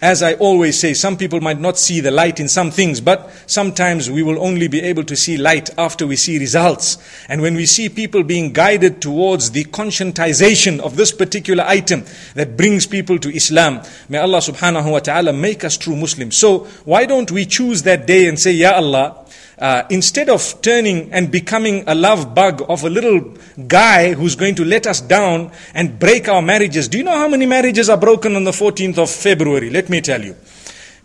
As 0.00 0.22
I 0.22 0.34
always 0.34 0.78
say, 0.78 0.94
some 0.94 1.16
people 1.16 1.40
might 1.40 1.58
not 1.58 1.76
see 1.76 1.98
the 1.98 2.12
light 2.12 2.38
in 2.38 2.46
some 2.46 2.70
things, 2.70 3.00
but 3.00 3.28
sometimes 3.46 4.08
we 4.08 4.22
will 4.22 4.40
only 4.40 4.68
be 4.68 4.80
able 4.80 5.02
to 5.02 5.16
see 5.16 5.36
light 5.36 5.70
after 5.76 6.06
we 6.06 6.14
see 6.14 6.38
results. 6.38 6.98
And 7.28 7.42
when 7.42 7.56
we 7.56 7.66
see 7.66 7.88
people 7.88 8.22
being 8.22 8.52
guided 8.52 9.02
towards 9.02 9.50
the 9.50 9.64
conscientization 9.64 10.78
of 10.78 10.94
this 10.94 11.10
particular 11.10 11.64
item 11.66 12.04
that 12.34 12.56
brings 12.56 12.86
people 12.86 13.18
to 13.18 13.34
Islam, 13.34 13.82
may 14.08 14.18
Allah 14.18 14.38
subhanahu 14.38 14.92
wa 14.92 15.00
ta'ala 15.00 15.32
make 15.32 15.64
us 15.64 15.76
true 15.76 15.96
Muslims. 15.96 16.36
So 16.36 16.68
why 16.84 17.04
don't 17.04 17.32
we 17.32 17.44
choose 17.44 17.82
that 17.82 18.06
day 18.06 18.28
and 18.28 18.38
say, 18.38 18.52
Ya 18.52 18.74
Allah, 18.76 19.24
uh, 19.58 19.82
instead 19.90 20.28
of 20.28 20.62
turning 20.62 21.12
and 21.12 21.30
becoming 21.30 21.84
a 21.86 21.94
love 21.94 22.34
bug 22.34 22.62
of 22.68 22.84
a 22.84 22.90
little 22.90 23.34
guy 23.66 24.14
who's 24.14 24.36
going 24.36 24.54
to 24.54 24.64
let 24.64 24.86
us 24.86 25.00
down 25.00 25.50
and 25.74 25.98
break 25.98 26.28
our 26.28 26.42
marriages. 26.42 26.88
Do 26.88 26.98
you 26.98 27.04
know 27.04 27.16
how 27.16 27.28
many 27.28 27.46
marriages 27.46 27.88
are 27.88 27.96
broken 27.96 28.36
on 28.36 28.44
the 28.44 28.52
14th 28.52 28.98
of 28.98 29.10
February? 29.10 29.70
Let 29.70 29.88
me 29.88 30.00
tell 30.00 30.22
you. 30.22 30.36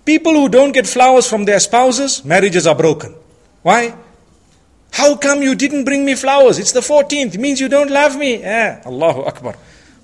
People 0.05 0.33
who 0.33 0.49
don't 0.49 0.71
get 0.71 0.85
flowers 0.85 1.29
from 1.29 1.45
their 1.45 1.59
spouses, 1.59 2.23
marriages 2.25 2.67
are 2.67 2.75
broken. 2.75 3.15
Why? 3.61 3.95
How 4.91 5.15
come 5.15 5.41
you 5.41 5.55
didn't 5.55 5.85
bring 5.85 6.05
me 6.05 6.13
flowers? 6.13 6.59
It's 6.59 6.71
the 6.73 6.81
14th. 6.81 7.35
It 7.35 7.39
means 7.39 7.59
you 7.59 7.69
don't 7.69 7.89
love 7.89 8.15
me. 8.17 8.41
Yeah, 8.41 8.83
Allahu 8.85 9.21
Akbar. 9.21 9.55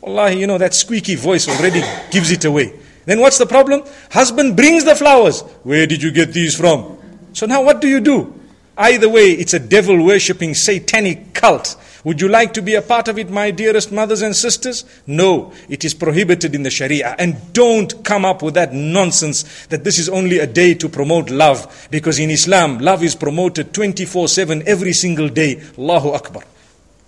Wallahi, 0.01 0.39
you 0.39 0.47
know, 0.47 0.57
that 0.57 0.73
squeaky 0.73 1.15
voice 1.15 1.47
already 1.47 1.83
gives 2.11 2.31
it 2.31 2.45
away. 2.45 2.79
Then 3.05 3.19
what's 3.19 3.37
the 3.37 3.45
problem? 3.45 3.83
Husband 4.11 4.55
brings 4.55 4.85
the 4.85 4.95
flowers. 4.95 5.41
Where 5.63 5.85
did 5.85 6.01
you 6.01 6.11
get 6.11 6.33
these 6.33 6.55
from? 6.55 6.97
So 7.33 7.45
now 7.45 7.61
what 7.61 7.81
do 7.81 7.87
you 7.87 7.99
do? 7.99 8.38
Either 8.79 9.09
way, 9.09 9.31
it's 9.31 9.53
a 9.53 9.59
devil 9.59 10.05
worshipping 10.05 10.53
satanic 10.53 11.33
cult. 11.33 11.75
Would 12.05 12.21
you 12.21 12.29
like 12.29 12.53
to 12.53 12.61
be 12.61 12.75
a 12.75 12.81
part 12.81 13.09
of 13.09 13.19
it, 13.19 13.29
my 13.29 13.51
dearest 13.51 13.91
mothers 13.91 14.21
and 14.21 14.33
sisters? 14.33 14.85
No, 15.05 15.51
it 15.67 15.83
is 15.83 15.93
prohibited 15.93 16.55
in 16.55 16.63
the 16.63 16.69
Sharia. 16.69 17.13
And 17.19 17.51
don't 17.51 18.05
come 18.05 18.23
up 18.23 18.41
with 18.41 18.53
that 18.53 18.73
nonsense 18.73 19.65
that 19.67 19.83
this 19.83 19.99
is 19.99 20.07
only 20.07 20.39
a 20.39 20.47
day 20.47 20.75
to 20.75 20.87
promote 20.87 21.29
love. 21.29 21.89
Because 21.91 22.19
in 22.19 22.29
Islam, 22.29 22.79
love 22.79 23.03
is 23.03 23.15
promoted 23.15 23.73
24 23.73 24.29
7 24.29 24.63
every 24.65 24.93
single 24.93 25.27
day. 25.27 25.61
Allahu 25.77 26.11
Akbar. 26.11 26.43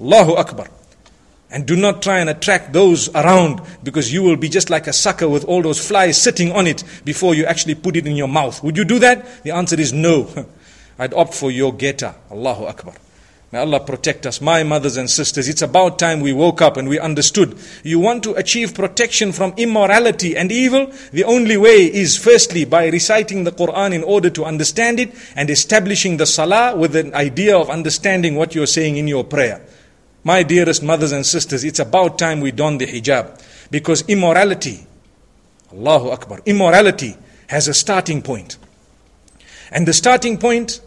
Allahu 0.01 0.33
Akbar. 0.33 0.67
And 1.51 1.65
do 1.65 1.77
not 1.77 2.01
try 2.01 2.19
and 2.19 2.29
attract 2.29 2.73
those 2.73 3.07
around 3.15 3.61
because 3.81 4.11
you 4.11 4.23
will 4.23 4.37
be 4.37 4.49
just 4.49 4.69
like 4.69 4.87
a 4.87 4.93
sucker 4.93 5.29
with 5.29 5.45
all 5.45 5.61
those 5.61 5.85
flies 5.85 6.21
sitting 6.21 6.51
on 6.51 6.67
it 6.67 6.83
before 7.05 7.33
you 7.33 7.45
actually 7.45 7.75
put 7.75 7.95
it 7.95 8.07
in 8.07 8.17
your 8.17 8.27
mouth. 8.27 8.61
Would 8.61 8.75
you 8.75 8.83
do 8.83 8.99
that? 8.99 9.43
The 9.43 9.51
answer 9.51 9.79
is 9.79 9.93
no. 9.93 10.27
I'd 11.01 11.15
opt 11.15 11.33
for 11.33 11.49
your 11.49 11.73
getter. 11.73 12.13
Allahu 12.29 12.65
Akbar. 12.65 12.93
May 13.51 13.57
Allah 13.57 13.79
protect 13.79 14.27
us. 14.27 14.39
My 14.39 14.61
mothers 14.61 14.97
and 14.97 15.09
sisters, 15.09 15.49
it's 15.49 15.63
about 15.63 15.97
time 15.97 16.19
we 16.19 16.31
woke 16.31 16.61
up 16.61 16.77
and 16.77 16.87
we 16.87 16.99
understood. 16.99 17.57
You 17.83 17.99
want 17.99 18.21
to 18.25 18.35
achieve 18.35 18.75
protection 18.75 19.31
from 19.31 19.55
immorality 19.57 20.37
and 20.37 20.51
evil? 20.51 20.93
The 21.11 21.23
only 21.23 21.57
way 21.57 21.91
is 21.91 22.17
firstly 22.17 22.65
by 22.65 22.85
reciting 22.85 23.45
the 23.45 23.51
Quran 23.51 23.95
in 23.95 24.03
order 24.03 24.29
to 24.29 24.45
understand 24.45 24.99
it 24.99 25.15
and 25.35 25.49
establishing 25.49 26.17
the 26.17 26.27
salah 26.27 26.75
with 26.75 26.95
an 26.95 27.15
idea 27.15 27.57
of 27.57 27.71
understanding 27.71 28.35
what 28.35 28.53
you're 28.53 28.67
saying 28.67 28.97
in 28.97 29.07
your 29.07 29.23
prayer. 29.23 29.65
My 30.23 30.43
dearest 30.43 30.83
mothers 30.83 31.13
and 31.13 31.25
sisters, 31.25 31.63
it's 31.63 31.79
about 31.79 32.19
time 32.19 32.41
we 32.41 32.51
don 32.51 32.77
the 32.77 32.85
hijab 32.85 33.43
because 33.71 34.07
immorality, 34.07 34.85
Allahu 35.73 36.11
Akbar, 36.11 36.41
immorality 36.45 37.17
has 37.47 37.67
a 37.67 37.73
starting 37.73 38.21
point. 38.21 38.57
And 39.71 39.87
the 39.87 39.93
starting 39.93 40.37
point 40.37 40.79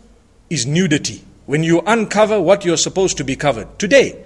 is 0.50 0.66
nudity 0.66 1.22
when 1.46 1.62
you 1.62 1.80
uncover 1.86 2.40
what 2.40 2.64
you're 2.64 2.76
supposed 2.76 3.16
to 3.18 3.24
be 3.24 3.36
covered. 3.36 3.78
Today, 3.78 4.24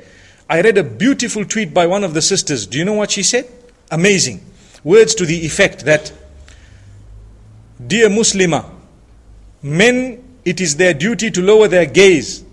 I 0.48 0.60
read 0.60 0.78
a 0.78 0.84
beautiful 0.84 1.44
tweet 1.44 1.74
by 1.74 1.86
one 1.86 2.04
of 2.04 2.14
the 2.14 2.22
sisters. 2.22 2.66
Do 2.66 2.78
you 2.78 2.84
know 2.84 2.94
what 2.94 3.10
she 3.10 3.22
said? 3.22 3.50
Amazing. 3.90 4.44
Words 4.84 5.14
to 5.16 5.26
the 5.26 5.44
effect 5.44 5.84
that, 5.84 6.12
Dear 7.84 8.08
Muslimah, 8.08 8.70
men, 9.62 10.24
it 10.44 10.60
is 10.60 10.76
their 10.76 10.94
duty 10.94 11.30
to 11.30 11.42
lower 11.42 11.68
their 11.68 11.86
gaze. 11.86 12.44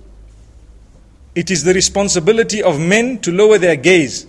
It 1.36 1.52
is 1.52 1.64
the 1.64 1.74
responsibility 1.74 2.64
of 2.64 2.80
men 2.80 3.20
to 3.20 3.32
lower 3.32 3.58
their 3.58 3.76
gaze, 3.76 4.26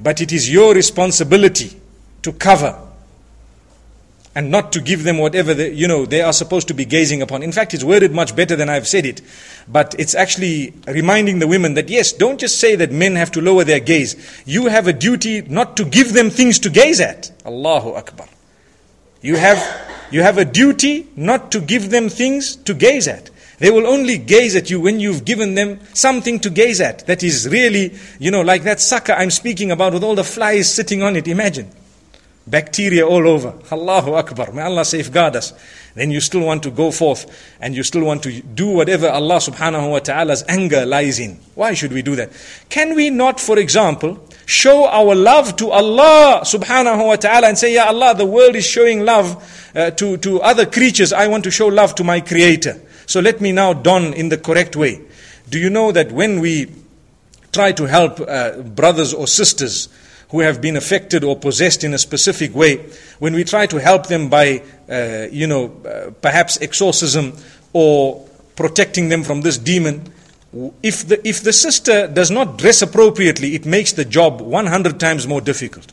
but 0.00 0.20
it 0.20 0.32
is 0.32 0.50
your 0.50 0.74
responsibility 0.74 1.80
to 2.22 2.32
cover 2.32 2.83
and 4.34 4.50
not 4.50 4.72
to 4.72 4.80
give 4.80 5.04
them 5.04 5.18
whatever 5.18 5.54
they, 5.54 5.72
you 5.72 5.86
know 5.86 6.04
they 6.04 6.20
are 6.20 6.32
supposed 6.32 6.68
to 6.68 6.74
be 6.74 6.84
gazing 6.84 7.22
upon. 7.22 7.42
In 7.42 7.52
fact, 7.52 7.74
it's 7.74 7.84
worded 7.84 8.12
much 8.12 8.34
better 8.34 8.56
than 8.56 8.68
I've 8.68 8.88
said 8.88 9.06
it, 9.06 9.20
but 9.68 9.94
it's 9.98 10.14
actually 10.14 10.74
reminding 10.86 11.38
the 11.38 11.46
women 11.46 11.74
that 11.74 11.88
yes, 11.88 12.12
don't 12.12 12.40
just 12.40 12.58
say 12.58 12.74
that 12.76 12.90
men 12.90 13.14
have 13.14 13.30
to 13.32 13.40
lower 13.40 13.64
their 13.64 13.80
gaze. 13.80 14.16
You 14.44 14.66
have 14.66 14.86
a 14.88 14.92
duty 14.92 15.42
not 15.42 15.76
to 15.76 15.84
give 15.84 16.12
them 16.12 16.30
things 16.30 16.58
to 16.60 16.70
gaze 16.70 17.00
at. 17.00 17.30
Allahu 17.46 17.90
Akbar. 17.90 18.28
You 19.22 19.36
have 19.36 19.58
you 20.10 20.22
have 20.22 20.38
a 20.38 20.44
duty 20.44 21.06
not 21.16 21.52
to 21.52 21.60
give 21.60 21.90
them 21.90 22.08
things 22.08 22.56
to 22.56 22.74
gaze 22.74 23.08
at. 23.08 23.30
They 23.58 23.70
will 23.70 23.86
only 23.86 24.18
gaze 24.18 24.56
at 24.56 24.68
you 24.68 24.80
when 24.80 24.98
you've 24.98 25.24
given 25.24 25.54
them 25.54 25.78
something 25.94 26.40
to 26.40 26.50
gaze 26.50 26.80
at. 26.80 27.06
That 27.06 27.22
is 27.22 27.48
really, 27.48 27.94
you 28.18 28.32
know, 28.32 28.42
like 28.42 28.64
that 28.64 28.80
sucker 28.80 29.12
I'm 29.12 29.30
speaking 29.30 29.70
about 29.70 29.92
with 29.92 30.02
all 30.02 30.16
the 30.16 30.24
flies 30.24 30.72
sitting 30.72 31.02
on 31.02 31.14
it. 31.14 31.28
Imagine 31.28 31.70
bacteria 32.46 33.06
all 33.06 33.26
over. 33.26 33.54
Allahu 33.72 34.14
Akbar. 34.14 34.52
May 34.52 34.62
Allah 34.62 34.84
safeguard 34.84 35.36
us. 35.36 35.52
Then 35.94 36.10
you 36.10 36.20
still 36.20 36.40
want 36.40 36.62
to 36.64 36.70
go 36.70 36.90
forth 36.90 37.24
and 37.60 37.74
you 37.74 37.82
still 37.82 38.04
want 38.04 38.22
to 38.24 38.42
do 38.42 38.68
whatever 38.68 39.08
Allah 39.08 39.36
subhanahu 39.36 39.90
wa 39.90 40.00
ta'ala's 40.00 40.44
anger 40.48 40.84
lies 40.84 41.20
in. 41.20 41.38
Why 41.54 41.74
should 41.74 41.92
we 41.92 42.02
do 42.02 42.16
that? 42.16 42.30
Can 42.68 42.96
we 42.96 43.10
not, 43.10 43.40
for 43.40 43.58
example, 43.58 44.18
show 44.44 44.86
our 44.86 45.14
love 45.14 45.56
to 45.56 45.70
Allah 45.70 46.40
subhanahu 46.44 47.06
wa 47.06 47.16
ta'ala 47.16 47.48
and 47.48 47.56
say, 47.56 47.74
Ya 47.74 47.86
Allah, 47.86 48.14
the 48.14 48.26
world 48.26 48.56
is 48.56 48.66
showing 48.66 49.04
love 49.04 49.70
uh, 49.74 49.92
to, 49.92 50.16
to 50.18 50.42
other 50.42 50.66
creatures. 50.66 51.12
I 51.12 51.28
want 51.28 51.44
to 51.44 51.50
show 51.50 51.68
love 51.68 51.94
to 51.96 52.04
my 52.04 52.20
creator. 52.20 52.80
So 53.06 53.20
let 53.20 53.40
me 53.40 53.52
now 53.52 53.72
don 53.72 54.12
in 54.14 54.30
the 54.30 54.38
correct 54.38 54.74
way. 54.76 55.00
Do 55.48 55.58
you 55.58 55.70
know 55.70 55.92
that 55.92 56.10
when 56.10 56.40
we 56.40 56.72
try 57.52 57.70
to 57.72 57.84
help 57.84 58.20
uh, 58.20 58.62
brothers 58.62 59.14
or 59.14 59.28
sisters 59.28 59.88
who 60.30 60.40
have 60.40 60.60
been 60.60 60.76
affected 60.76 61.24
or 61.24 61.36
possessed 61.36 61.84
in 61.84 61.94
a 61.94 61.98
specific 61.98 62.54
way, 62.54 62.76
when 63.18 63.34
we 63.34 63.44
try 63.44 63.66
to 63.66 63.80
help 63.80 64.06
them 64.06 64.28
by, 64.28 64.62
uh, 64.88 65.26
you 65.30 65.46
know, 65.46 65.72
uh, 65.84 66.10
perhaps 66.20 66.60
exorcism 66.60 67.36
or 67.72 68.26
protecting 68.56 69.08
them 69.08 69.22
from 69.22 69.42
this 69.42 69.58
demon, 69.58 70.12
if 70.82 71.08
the, 71.08 71.26
if 71.26 71.42
the 71.42 71.52
sister 71.52 72.06
does 72.06 72.30
not 72.30 72.58
dress 72.58 72.82
appropriately, 72.82 73.54
it 73.54 73.66
makes 73.66 73.92
the 73.92 74.04
job 74.04 74.40
100 74.40 75.00
times 75.00 75.26
more 75.26 75.40
difficult. 75.40 75.92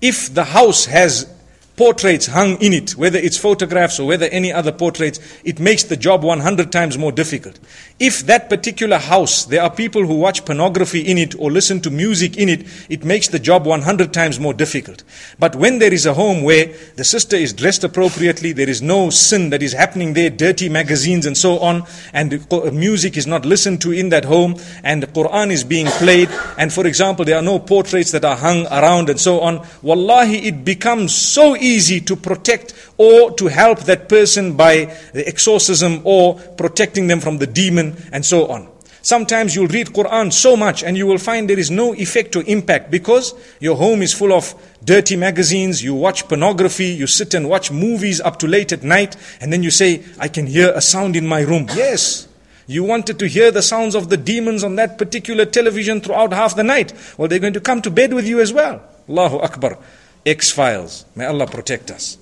If 0.00 0.34
the 0.34 0.44
house 0.44 0.86
has 0.86 1.32
portraits 1.76 2.26
hung 2.26 2.56
in 2.62 2.72
it, 2.72 2.96
whether 2.96 3.18
it's 3.18 3.36
photographs 3.36 4.00
or 4.00 4.06
whether 4.06 4.26
any 4.26 4.52
other 4.52 4.72
portraits, 4.72 5.20
it 5.44 5.60
makes 5.60 5.84
the 5.84 5.96
job 5.96 6.24
100 6.24 6.72
times 6.72 6.96
more 6.96 7.12
difficult. 7.12 7.58
If 7.98 8.26
that 8.26 8.48
particular 8.48 8.98
house, 8.98 9.44
there 9.44 9.62
are 9.62 9.70
people 9.70 10.06
who 10.06 10.14
watch 10.14 10.44
pornography 10.44 11.00
in 11.00 11.18
it 11.18 11.34
or 11.38 11.50
listen 11.50 11.80
to 11.82 11.90
music 11.90 12.36
in 12.36 12.48
it, 12.48 12.66
it 12.88 13.04
makes 13.04 13.28
the 13.28 13.38
job 13.38 13.66
100 13.66 14.12
times 14.12 14.40
more 14.40 14.54
difficult. 14.54 15.02
But 15.38 15.54
when 15.54 15.78
there 15.78 15.92
is 15.92 16.06
a 16.06 16.14
home 16.14 16.42
where 16.42 16.72
the 16.96 17.04
sister 17.04 17.36
is 17.36 17.52
dressed 17.52 17.84
appropriately, 17.84 18.52
there 18.52 18.68
is 18.68 18.80
no 18.80 19.10
sin 19.10 19.50
that 19.50 19.62
is 19.62 19.72
happening 19.72 20.14
there, 20.14 20.30
dirty 20.30 20.68
magazines 20.68 21.26
and 21.26 21.36
so 21.36 21.58
on, 21.58 21.84
and 22.12 22.46
music 22.72 23.16
is 23.16 23.26
not 23.26 23.44
listened 23.44 23.80
to 23.82 23.92
in 23.92 24.08
that 24.10 24.24
home, 24.24 24.56
and 24.82 25.02
the 25.02 25.06
Quran 25.06 25.50
is 25.50 25.64
being 25.64 25.86
played, 25.86 26.30
and 26.58 26.72
for 26.72 26.86
example, 26.86 27.24
there 27.24 27.36
are 27.36 27.42
no 27.42 27.58
portraits 27.58 28.12
that 28.12 28.24
are 28.24 28.36
hung 28.36 28.66
around 28.66 29.10
and 29.10 29.20
so 29.20 29.40
on, 29.40 29.66
wallahi, 29.82 30.46
it 30.46 30.64
becomes 30.64 31.14
so 31.14 31.54
easy 31.74 32.00
to 32.00 32.16
protect 32.16 32.74
or 32.96 33.32
to 33.32 33.46
help 33.46 33.80
that 33.80 34.08
person 34.08 34.56
by 34.56 34.86
the 35.12 35.26
exorcism 35.26 36.00
or 36.04 36.34
protecting 36.34 37.06
them 37.06 37.20
from 37.20 37.38
the 37.38 37.46
demon 37.46 37.96
and 38.12 38.24
so 38.24 38.46
on. 38.46 38.68
Sometimes 39.06 39.54
you'll 39.54 39.68
read 39.68 39.88
Quran 39.88 40.32
so 40.32 40.56
much 40.56 40.82
and 40.82 40.96
you 40.96 41.06
will 41.06 41.18
find 41.18 41.48
there 41.48 41.58
is 41.58 41.70
no 41.70 41.94
effect 41.94 42.34
or 42.34 42.42
impact 42.48 42.90
because 42.90 43.34
your 43.60 43.76
home 43.76 44.02
is 44.02 44.12
full 44.12 44.32
of 44.32 44.52
dirty 44.82 45.14
magazines, 45.14 45.80
you 45.80 45.94
watch 45.94 46.26
pornography, 46.26 46.86
you 46.86 47.06
sit 47.06 47.32
and 47.32 47.48
watch 47.48 47.70
movies 47.70 48.20
up 48.20 48.40
to 48.40 48.48
late 48.48 48.72
at 48.72 48.82
night, 48.82 49.14
and 49.40 49.52
then 49.52 49.62
you 49.62 49.70
say, 49.70 50.02
I 50.18 50.26
can 50.26 50.46
hear 50.46 50.72
a 50.74 50.80
sound 50.80 51.14
in 51.14 51.24
my 51.24 51.42
room. 51.42 51.68
Yes. 51.76 52.26
You 52.66 52.82
wanted 52.82 53.20
to 53.20 53.28
hear 53.28 53.52
the 53.52 53.62
sounds 53.62 53.94
of 53.94 54.08
the 54.08 54.16
demons 54.16 54.64
on 54.64 54.74
that 54.74 54.98
particular 54.98 55.44
television 55.44 56.00
throughout 56.00 56.32
half 56.32 56.56
the 56.56 56.64
night. 56.64 56.92
Well, 57.16 57.28
they're 57.28 57.38
going 57.38 57.52
to 57.52 57.60
come 57.60 57.82
to 57.82 57.90
bed 57.92 58.12
with 58.12 58.26
you 58.26 58.40
as 58.40 58.52
well. 58.52 58.82
Allahu 59.08 59.38
Akbar. 59.38 59.78
X 60.26 60.50
Files. 60.50 61.04
May 61.14 61.24
Allah 61.24 61.46
protect 61.46 61.90
us. 61.92 62.18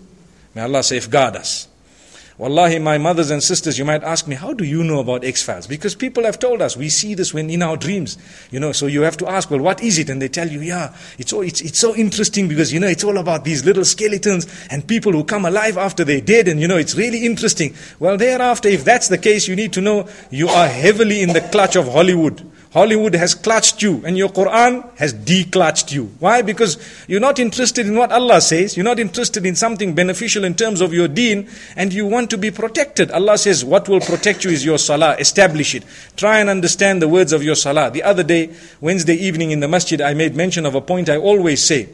May 0.54 0.62
Allah 0.62 0.82
safeguard 0.82 1.36
us. 1.36 1.68
Wallahi, 2.36 2.80
my 2.80 2.98
mothers 2.98 3.30
and 3.30 3.40
sisters, 3.40 3.78
you 3.78 3.84
might 3.84 4.02
ask 4.02 4.26
me, 4.26 4.34
how 4.34 4.52
do 4.52 4.64
you 4.64 4.82
know 4.82 4.98
about 4.98 5.24
X 5.24 5.44
Files? 5.44 5.68
Because 5.68 5.94
people 5.94 6.24
have 6.24 6.40
told 6.40 6.60
us, 6.60 6.76
we 6.76 6.88
see 6.88 7.14
this 7.14 7.32
when 7.32 7.48
in 7.48 7.62
our 7.62 7.76
dreams. 7.76 8.18
You 8.50 8.58
know, 8.58 8.72
so 8.72 8.86
you 8.86 9.02
have 9.02 9.16
to 9.18 9.28
ask, 9.28 9.52
well, 9.52 9.60
what 9.60 9.80
is 9.80 10.00
it? 10.00 10.10
And 10.10 10.20
they 10.20 10.28
tell 10.28 10.48
you, 10.48 10.60
yeah, 10.60 10.96
it's, 11.16 11.32
all, 11.32 11.42
it's, 11.42 11.60
it's 11.60 11.78
so 11.78 11.94
interesting 11.94 12.48
because, 12.48 12.72
you 12.72 12.80
know, 12.80 12.88
it's 12.88 13.04
all 13.04 13.18
about 13.18 13.44
these 13.44 13.64
little 13.64 13.84
skeletons 13.84 14.48
and 14.68 14.86
people 14.86 15.12
who 15.12 15.22
come 15.22 15.44
alive 15.44 15.78
after 15.78 16.02
they're 16.02 16.20
dead. 16.20 16.48
And, 16.48 16.60
you 16.60 16.66
know, 16.66 16.76
it's 16.76 16.96
really 16.96 17.24
interesting. 17.24 17.76
Well, 18.00 18.16
thereafter, 18.16 18.68
if 18.68 18.84
that's 18.84 19.06
the 19.06 19.18
case, 19.18 19.46
you 19.46 19.54
need 19.54 19.72
to 19.74 19.80
know 19.80 20.08
you 20.30 20.48
are 20.48 20.66
heavily 20.66 21.22
in 21.22 21.32
the 21.32 21.40
clutch 21.40 21.76
of 21.76 21.86
Hollywood. 21.86 22.44
Hollywood 22.74 23.14
has 23.14 23.36
clutched 23.36 23.82
you 23.82 24.02
and 24.04 24.18
your 24.18 24.28
Quran 24.28 24.82
has 24.98 25.14
declutched 25.14 25.92
you. 25.92 26.06
Why? 26.18 26.42
Because 26.42 26.76
you're 27.06 27.20
not 27.20 27.38
interested 27.38 27.86
in 27.86 27.94
what 27.94 28.10
Allah 28.10 28.40
says. 28.40 28.76
You're 28.76 28.82
not 28.82 28.98
interested 28.98 29.46
in 29.46 29.54
something 29.54 29.94
beneficial 29.94 30.42
in 30.42 30.56
terms 30.56 30.80
of 30.80 30.92
your 30.92 31.06
deen 31.06 31.48
and 31.76 31.92
you 31.92 32.04
want 32.04 32.30
to 32.30 32.36
be 32.36 32.50
protected. 32.50 33.12
Allah 33.12 33.38
says 33.38 33.64
what 33.64 33.88
will 33.88 34.00
protect 34.00 34.42
you 34.44 34.50
is 34.50 34.64
your 34.64 34.78
salah. 34.78 35.14
Establish 35.20 35.76
it. 35.76 35.84
Try 36.16 36.40
and 36.40 36.50
understand 36.50 37.00
the 37.00 37.06
words 37.06 37.32
of 37.32 37.44
your 37.44 37.54
salah. 37.54 37.92
The 37.92 38.02
other 38.02 38.24
day, 38.24 38.52
Wednesday 38.80 39.14
evening 39.14 39.52
in 39.52 39.60
the 39.60 39.68
masjid, 39.68 40.00
I 40.00 40.14
made 40.14 40.34
mention 40.34 40.66
of 40.66 40.74
a 40.74 40.80
point 40.80 41.08
I 41.08 41.16
always 41.16 41.62
say. 41.62 41.88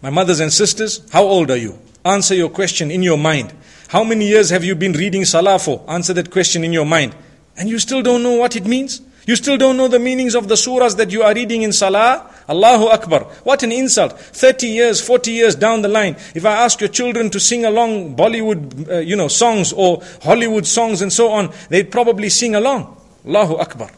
My 0.00 0.08
mothers 0.08 0.40
and 0.40 0.50
sisters, 0.50 1.02
how 1.10 1.24
old 1.24 1.50
are 1.50 1.56
you? 1.58 1.78
Answer 2.02 2.34
your 2.34 2.48
question 2.48 2.90
in 2.90 3.02
your 3.02 3.18
mind. 3.18 3.52
How 3.88 4.04
many 4.04 4.26
years 4.26 4.48
have 4.48 4.64
you 4.64 4.74
been 4.74 4.92
reading 4.94 5.26
salah 5.26 5.58
for? 5.58 5.84
Answer 5.86 6.14
that 6.14 6.30
question 6.30 6.64
in 6.64 6.72
your 6.72 6.86
mind. 6.86 7.14
And 7.58 7.68
you 7.68 7.78
still 7.78 8.00
don't 8.00 8.22
know 8.22 8.36
what 8.36 8.56
it 8.56 8.64
means? 8.64 9.02
You 9.26 9.34
still 9.34 9.58
don't 9.58 9.76
know 9.76 9.88
the 9.88 9.98
meanings 9.98 10.36
of 10.36 10.46
the 10.46 10.54
surahs 10.54 10.96
that 10.98 11.10
you 11.10 11.24
are 11.24 11.34
reading 11.34 11.62
in 11.62 11.72
Salah? 11.72 12.30
Allahu 12.48 12.86
Akbar. 12.86 13.24
What 13.42 13.64
an 13.64 13.72
insult. 13.72 14.16
30 14.18 14.68
years, 14.68 15.00
40 15.00 15.32
years 15.32 15.56
down 15.56 15.82
the 15.82 15.88
line, 15.88 16.16
if 16.36 16.46
I 16.46 16.52
ask 16.64 16.80
your 16.80 16.88
children 16.88 17.28
to 17.30 17.40
sing 17.40 17.64
along 17.64 18.14
Bollywood, 18.14 18.88
uh, 18.88 18.98
you 18.98 19.16
know, 19.16 19.26
songs 19.26 19.72
or 19.72 20.00
Hollywood 20.22 20.64
songs 20.64 21.02
and 21.02 21.12
so 21.12 21.32
on, 21.32 21.52
they'd 21.70 21.90
probably 21.90 22.28
sing 22.28 22.54
along. 22.54 22.96
Allahu 23.26 23.56
Akbar. 23.56 23.90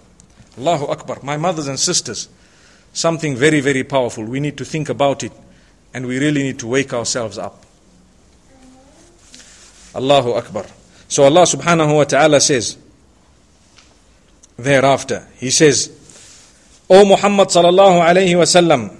Allahu 0.56 0.86
Akbar. 0.86 1.18
My 1.22 1.36
mothers 1.36 1.68
and 1.68 1.78
sisters, 1.78 2.30
something 2.94 3.36
very, 3.36 3.60
very 3.60 3.84
powerful. 3.84 4.24
We 4.24 4.40
need 4.40 4.56
to 4.56 4.64
think 4.64 4.88
about 4.88 5.22
it 5.22 5.32
and 5.92 6.06
we 6.06 6.18
really 6.18 6.42
need 6.42 6.58
to 6.60 6.66
wake 6.66 6.94
ourselves 6.94 7.36
up. 7.36 7.64
Allahu 9.94 10.32
Akbar. 10.32 10.64
So 11.08 11.24
Allah 11.24 11.42
subhanahu 11.42 11.96
wa 11.96 12.04
ta'ala 12.04 12.40
says, 12.40 12.78
thereafter, 14.58 15.26
He 15.36 15.50
says, 15.50 15.94
O 16.90 17.04
Muhammad 17.04 17.48
sallallahu 17.48 18.02
alayhi 18.02 18.36
wa 18.36 18.44
sallam, 18.44 18.98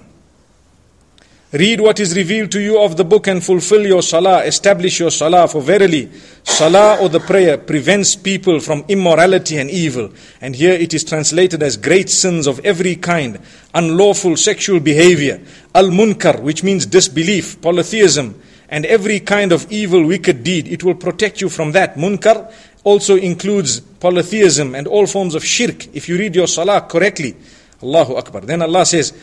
Read 1.51 1.81
what 1.81 1.99
is 1.99 2.15
revealed 2.15 2.51
to 2.51 2.61
you 2.61 2.79
of 2.79 2.95
the 2.95 3.03
book 3.03 3.25
and 3.25 3.43
fulfill 3.43 3.83
your 3.83 4.03
salah, 4.03 4.43
establish 4.43 4.99
your 4.99 5.09
salah, 5.09 5.47
for 5.47 5.63
verily, 5.63 6.07
salah 6.43 6.99
or 7.01 7.09
the 7.09 7.19
prayer 7.19 7.57
prevents 7.57 8.15
people 8.15 8.59
from 8.59 8.85
immorality 8.87 9.57
and 9.57 9.67
evil. 9.71 10.11
And 10.41 10.55
here 10.55 10.73
it 10.73 10.93
is 10.93 11.03
translated 11.03 11.63
as 11.63 11.75
great 11.75 12.11
sins 12.11 12.45
of 12.45 12.59
every 12.63 12.95
kind, 12.95 13.39
unlawful 13.73 14.37
sexual 14.37 14.79
behavior, 14.79 15.41
al 15.73 15.87
munkar, 15.87 16.39
which 16.39 16.63
means 16.63 16.85
disbelief, 16.85 17.59
polytheism, 17.63 18.39
and 18.69 18.85
every 18.85 19.19
kind 19.19 19.51
of 19.51 19.71
evil, 19.71 20.05
wicked 20.05 20.43
deed. 20.43 20.67
It 20.67 20.83
will 20.83 20.93
protect 20.93 21.41
you 21.41 21.49
from 21.49 21.71
that. 21.71 21.95
Munkar 21.95 22.53
also 22.83 23.15
includes 23.17 23.79
polytheism 23.79 24.75
and 24.75 24.87
all 24.87 25.05
forms 25.05 25.35
of 25.35 25.43
shirk. 25.43 25.93
If 25.95 26.07
you 26.09 26.17
read 26.17 26.35
your 26.35 26.47
salah 26.47 26.81
correctly, 26.81 27.35
Allahu 27.83 28.15
Akbar. 28.15 28.41
Then 28.41 28.61
Allah 28.61 28.85
says, 28.85 29.13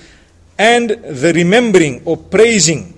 and 0.59 0.91
the 0.91 1.33
remembering 1.35 2.03
or 2.05 2.17
praising 2.17 2.93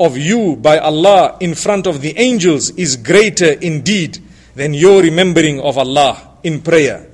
of 0.00 0.16
you 0.16 0.56
by 0.56 0.78
Allah 0.78 1.36
in 1.40 1.54
front 1.54 1.86
of 1.86 2.00
the 2.00 2.16
angels 2.18 2.70
is 2.70 2.96
greater 2.96 3.52
indeed 3.52 4.18
than 4.54 4.74
your 4.74 5.02
remembering 5.02 5.60
of 5.60 5.78
Allah 5.78 6.38
in 6.42 6.60
prayer. 6.60 7.06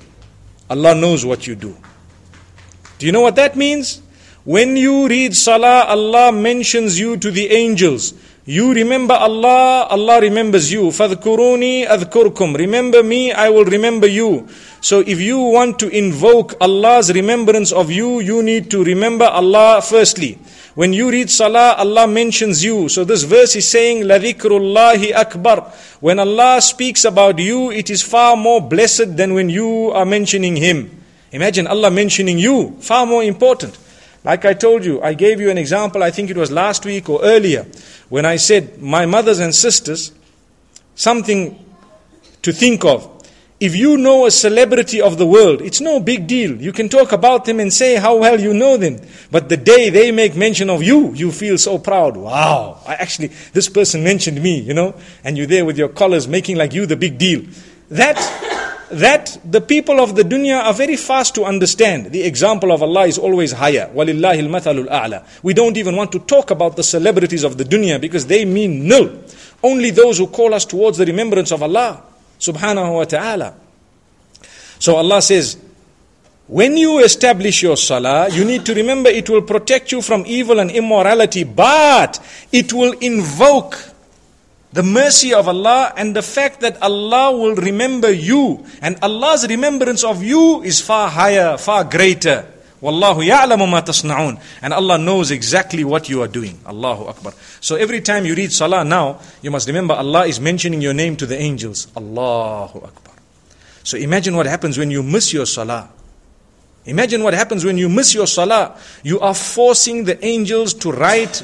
Allah 0.70 0.94
knows 0.94 1.24
what 1.24 1.46
you 1.46 1.54
do. 1.54 1.76
Do 2.98 3.06
you 3.06 3.12
know 3.12 3.20
what 3.20 3.36
that 3.36 3.56
means? 3.56 4.02
When 4.44 4.76
you 4.76 5.08
read 5.08 5.36
Salah, 5.36 5.84
Allah 5.88 6.32
mentions 6.32 6.98
you 6.98 7.16
to 7.18 7.30
the 7.30 7.50
angels. 7.50 8.14
You 8.47 8.73
remember 8.73 9.13
Allah, 9.13 9.87
Allah 9.89 10.19
remembers 10.19 10.69
you. 10.69 10.91
فَذْكُرُونِي 10.91 11.87
أَذْكُرْكُمْ 11.87 12.57
Remember 12.57 13.01
me, 13.01 13.31
I 13.31 13.47
will 13.49 13.63
remember 13.63 14.05
you. 14.05 14.49
So 14.81 14.99
if 14.99 15.21
you 15.21 15.39
want 15.39 15.79
to 15.79 15.87
invoke 15.87 16.53
Allah's 16.59 17.13
remembrance 17.13 17.71
of 17.71 17.89
you, 17.89 18.19
you 18.19 18.43
need 18.43 18.69
to 18.71 18.83
remember 18.83 19.23
Allah 19.23 19.81
firstly. 19.81 20.37
When 20.75 20.91
you 20.91 21.09
read 21.09 21.29
Salah, 21.29 21.75
Allah 21.77 22.05
mentions 22.05 22.63
you. 22.65 22.89
So 22.89 23.05
this 23.05 23.23
verse 23.23 23.55
is 23.55 23.65
saying, 23.65 24.03
لَذِكْرُ 24.03 25.13
akbar. 25.15 25.71
When 26.01 26.19
Allah 26.19 26.59
speaks 26.61 27.05
about 27.05 27.39
you, 27.39 27.71
it 27.71 27.89
is 27.89 28.01
far 28.01 28.35
more 28.35 28.59
blessed 28.59 29.15
than 29.15 29.35
when 29.35 29.47
you 29.47 29.91
are 29.91 30.05
mentioning 30.05 30.57
Him. 30.57 30.91
Imagine 31.31 31.65
Allah 31.65 31.89
mentioning 31.89 32.37
you, 32.37 32.75
far 32.81 33.05
more 33.05 33.23
important. 33.23 33.77
Like 34.28 34.44
I 34.44 34.52
told 34.52 34.84
you, 34.84 35.00
I 35.00 35.14
gave 35.14 35.40
you 35.40 35.48
an 35.48 35.56
example, 35.56 36.02
I 36.02 36.10
think 36.10 36.28
it 36.28 36.36
was 36.36 36.52
last 36.52 36.84
week 36.84 37.08
or 37.08 37.24
earlier, 37.24 37.66
when 38.10 38.26
I 38.26 38.36
said, 38.36 38.78
my 38.78 39.06
mothers 39.06 39.38
and 39.38 39.54
sisters, 39.54 40.12
something 40.94 41.58
to 42.42 42.52
think 42.52 42.84
of. 42.84 43.26
If 43.58 43.74
you 43.74 43.96
know 43.96 44.26
a 44.26 44.30
celebrity 44.30 45.00
of 45.00 45.16
the 45.16 45.26
world, 45.26 45.62
it's 45.62 45.80
no 45.80 45.98
big 45.98 46.26
deal. 46.26 46.60
You 46.60 46.72
can 46.72 46.90
talk 46.90 47.12
about 47.12 47.46
them 47.46 47.58
and 47.58 47.72
say 47.72 47.96
how 47.96 48.18
well 48.18 48.38
you 48.38 48.52
know 48.52 48.76
them. 48.76 49.00
But 49.30 49.48
the 49.48 49.56
day 49.56 49.88
they 49.88 50.12
make 50.12 50.36
mention 50.36 50.68
of 50.68 50.82
you, 50.82 51.14
you 51.14 51.32
feel 51.32 51.56
so 51.56 51.78
proud. 51.78 52.18
Wow, 52.18 52.82
I 52.86 52.96
actually, 52.96 53.28
this 53.54 53.70
person 53.70 54.04
mentioned 54.04 54.42
me, 54.42 54.60
you 54.60 54.74
know, 54.74 54.94
and 55.24 55.38
you're 55.38 55.46
there 55.46 55.64
with 55.64 55.78
your 55.78 55.88
collars 55.88 56.28
making 56.28 56.58
like 56.58 56.74
you 56.74 56.84
the 56.84 56.96
big 56.96 57.16
deal. 57.16 57.46
That 57.88 58.18
that 58.91 59.37
the 59.43 59.61
people 59.61 59.99
of 59.99 60.15
the 60.15 60.23
dunya 60.23 60.61
are 60.63 60.73
very 60.73 60.95
fast 60.95 61.35
to 61.35 61.43
understand. 61.43 62.11
The 62.11 62.23
example 62.23 62.71
of 62.71 62.83
Allah 62.83 63.07
is 63.07 63.17
always 63.17 63.51
higher. 63.51 63.89
وَلِلَّهِ 63.93 64.47
الْمَثَلُ 64.47 64.87
الْأَعْلَى 64.87 65.25
We 65.43 65.53
don't 65.53 65.77
even 65.77 65.95
want 65.95 66.11
to 66.11 66.19
talk 66.19 66.51
about 66.51 66.75
the 66.75 66.83
celebrities 66.83 67.43
of 67.43 67.57
the 67.57 67.63
dunya 67.63 67.99
because 67.99 68.27
they 68.27 68.45
mean 68.45 68.87
nil. 68.87 69.23
Only 69.63 69.89
those 69.91 70.17
who 70.17 70.27
call 70.27 70.53
us 70.53 70.65
towards 70.65 70.97
the 70.97 71.05
remembrance 71.05 71.51
of 71.51 71.63
Allah 71.63 72.03
subhanahu 72.39 72.95
wa 72.95 73.03
ta'ala. 73.05 73.55
So 74.79 74.95
Allah 74.95 75.21
says, 75.21 75.57
when 76.47 76.75
you 76.75 76.99
establish 76.99 77.63
your 77.63 77.77
salah, 77.77 78.27
you 78.29 78.43
need 78.43 78.65
to 78.65 78.73
remember 78.73 79.09
it 79.09 79.29
will 79.29 79.41
protect 79.41 79.91
you 79.93 80.01
from 80.01 80.25
evil 80.27 80.59
and 80.59 80.69
immorality, 80.69 81.45
but 81.45 82.19
it 82.51 82.73
will 82.73 82.91
invoke 82.99 83.86
the 84.72 84.82
mercy 84.82 85.32
of 85.32 85.48
Allah 85.48 85.92
and 85.96 86.14
the 86.14 86.22
fact 86.22 86.60
that 86.60 86.80
Allah 86.82 87.32
will 87.32 87.54
remember 87.54 88.12
you 88.12 88.64
and 88.82 88.98
Allah's 89.02 89.46
remembrance 89.48 90.04
of 90.04 90.22
you 90.22 90.62
is 90.62 90.80
far 90.80 91.08
higher, 91.08 91.56
far 91.56 91.84
greater. 91.84 92.44
Wallahu 92.80 93.26
ya'lamu 93.26 93.68
ma 93.68 93.80
tasna'un. 93.80 94.38
And 94.62 94.72
Allah 94.72 94.98
knows 94.98 95.30
exactly 95.30 95.82
what 95.84 96.08
you 96.08 96.22
are 96.22 96.28
doing. 96.28 96.60
Allahu 96.66 97.06
Akbar. 97.06 97.32
So 97.60 97.74
every 97.74 98.00
time 98.00 98.24
you 98.24 98.34
read 98.34 98.52
salah 98.52 98.84
now, 98.84 99.20
you 99.42 99.50
must 99.50 99.66
remember 99.66 99.94
Allah 99.94 100.26
is 100.26 100.38
mentioning 100.38 100.80
your 100.80 100.94
name 100.94 101.16
to 101.16 101.26
the 101.26 101.36
angels. 101.36 101.88
Allahu 101.96 102.78
Akbar. 102.84 103.14
So 103.82 103.96
imagine 103.96 104.36
what 104.36 104.46
happens 104.46 104.78
when 104.78 104.90
you 104.90 105.02
miss 105.02 105.32
your 105.32 105.46
salah. 105.46 105.88
Imagine 106.84 107.22
what 107.22 107.34
happens 107.34 107.64
when 107.64 107.78
you 107.78 107.88
miss 107.88 108.14
your 108.14 108.26
salah. 108.26 108.78
You 109.02 109.18
are 109.20 109.34
forcing 109.34 110.04
the 110.04 110.22
angels 110.24 110.72
to 110.74 110.92
write 110.92 111.42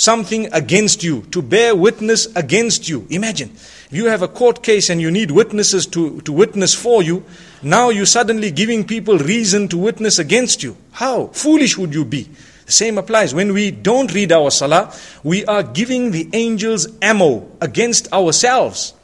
something 0.00 0.50
against 0.54 1.04
you, 1.04 1.20
to 1.30 1.42
bear 1.42 1.76
witness 1.76 2.26
against 2.34 2.88
you. 2.88 3.06
Imagine, 3.10 3.50
if 3.50 3.92
you 3.92 4.06
have 4.06 4.22
a 4.22 4.28
court 4.28 4.62
case 4.62 4.88
and 4.88 4.98
you 4.98 5.10
need 5.10 5.30
witnesses 5.30 5.86
to, 5.88 6.22
to 6.22 6.32
witness 6.32 6.74
for 6.74 7.02
you, 7.02 7.22
now 7.62 7.90
you're 7.90 8.06
suddenly 8.06 8.50
giving 8.50 8.86
people 8.86 9.18
reason 9.18 9.68
to 9.68 9.76
witness 9.76 10.18
against 10.18 10.62
you. 10.62 10.74
How 10.92 11.26
foolish 11.26 11.76
would 11.76 11.92
you 11.92 12.06
be? 12.06 12.30
The 12.64 12.72
same 12.72 12.96
applies. 12.96 13.34
When 13.34 13.52
we 13.52 13.70
don't 13.70 14.12
read 14.14 14.32
our 14.32 14.50
salah, 14.50 14.94
we 15.22 15.44
are 15.44 15.62
giving 15.62 16.12
the 16.12 16.30
angels 16.32 16.88
ammo 17.02 17.50
against 17.60 18.10
ourselves. 18.10 18.94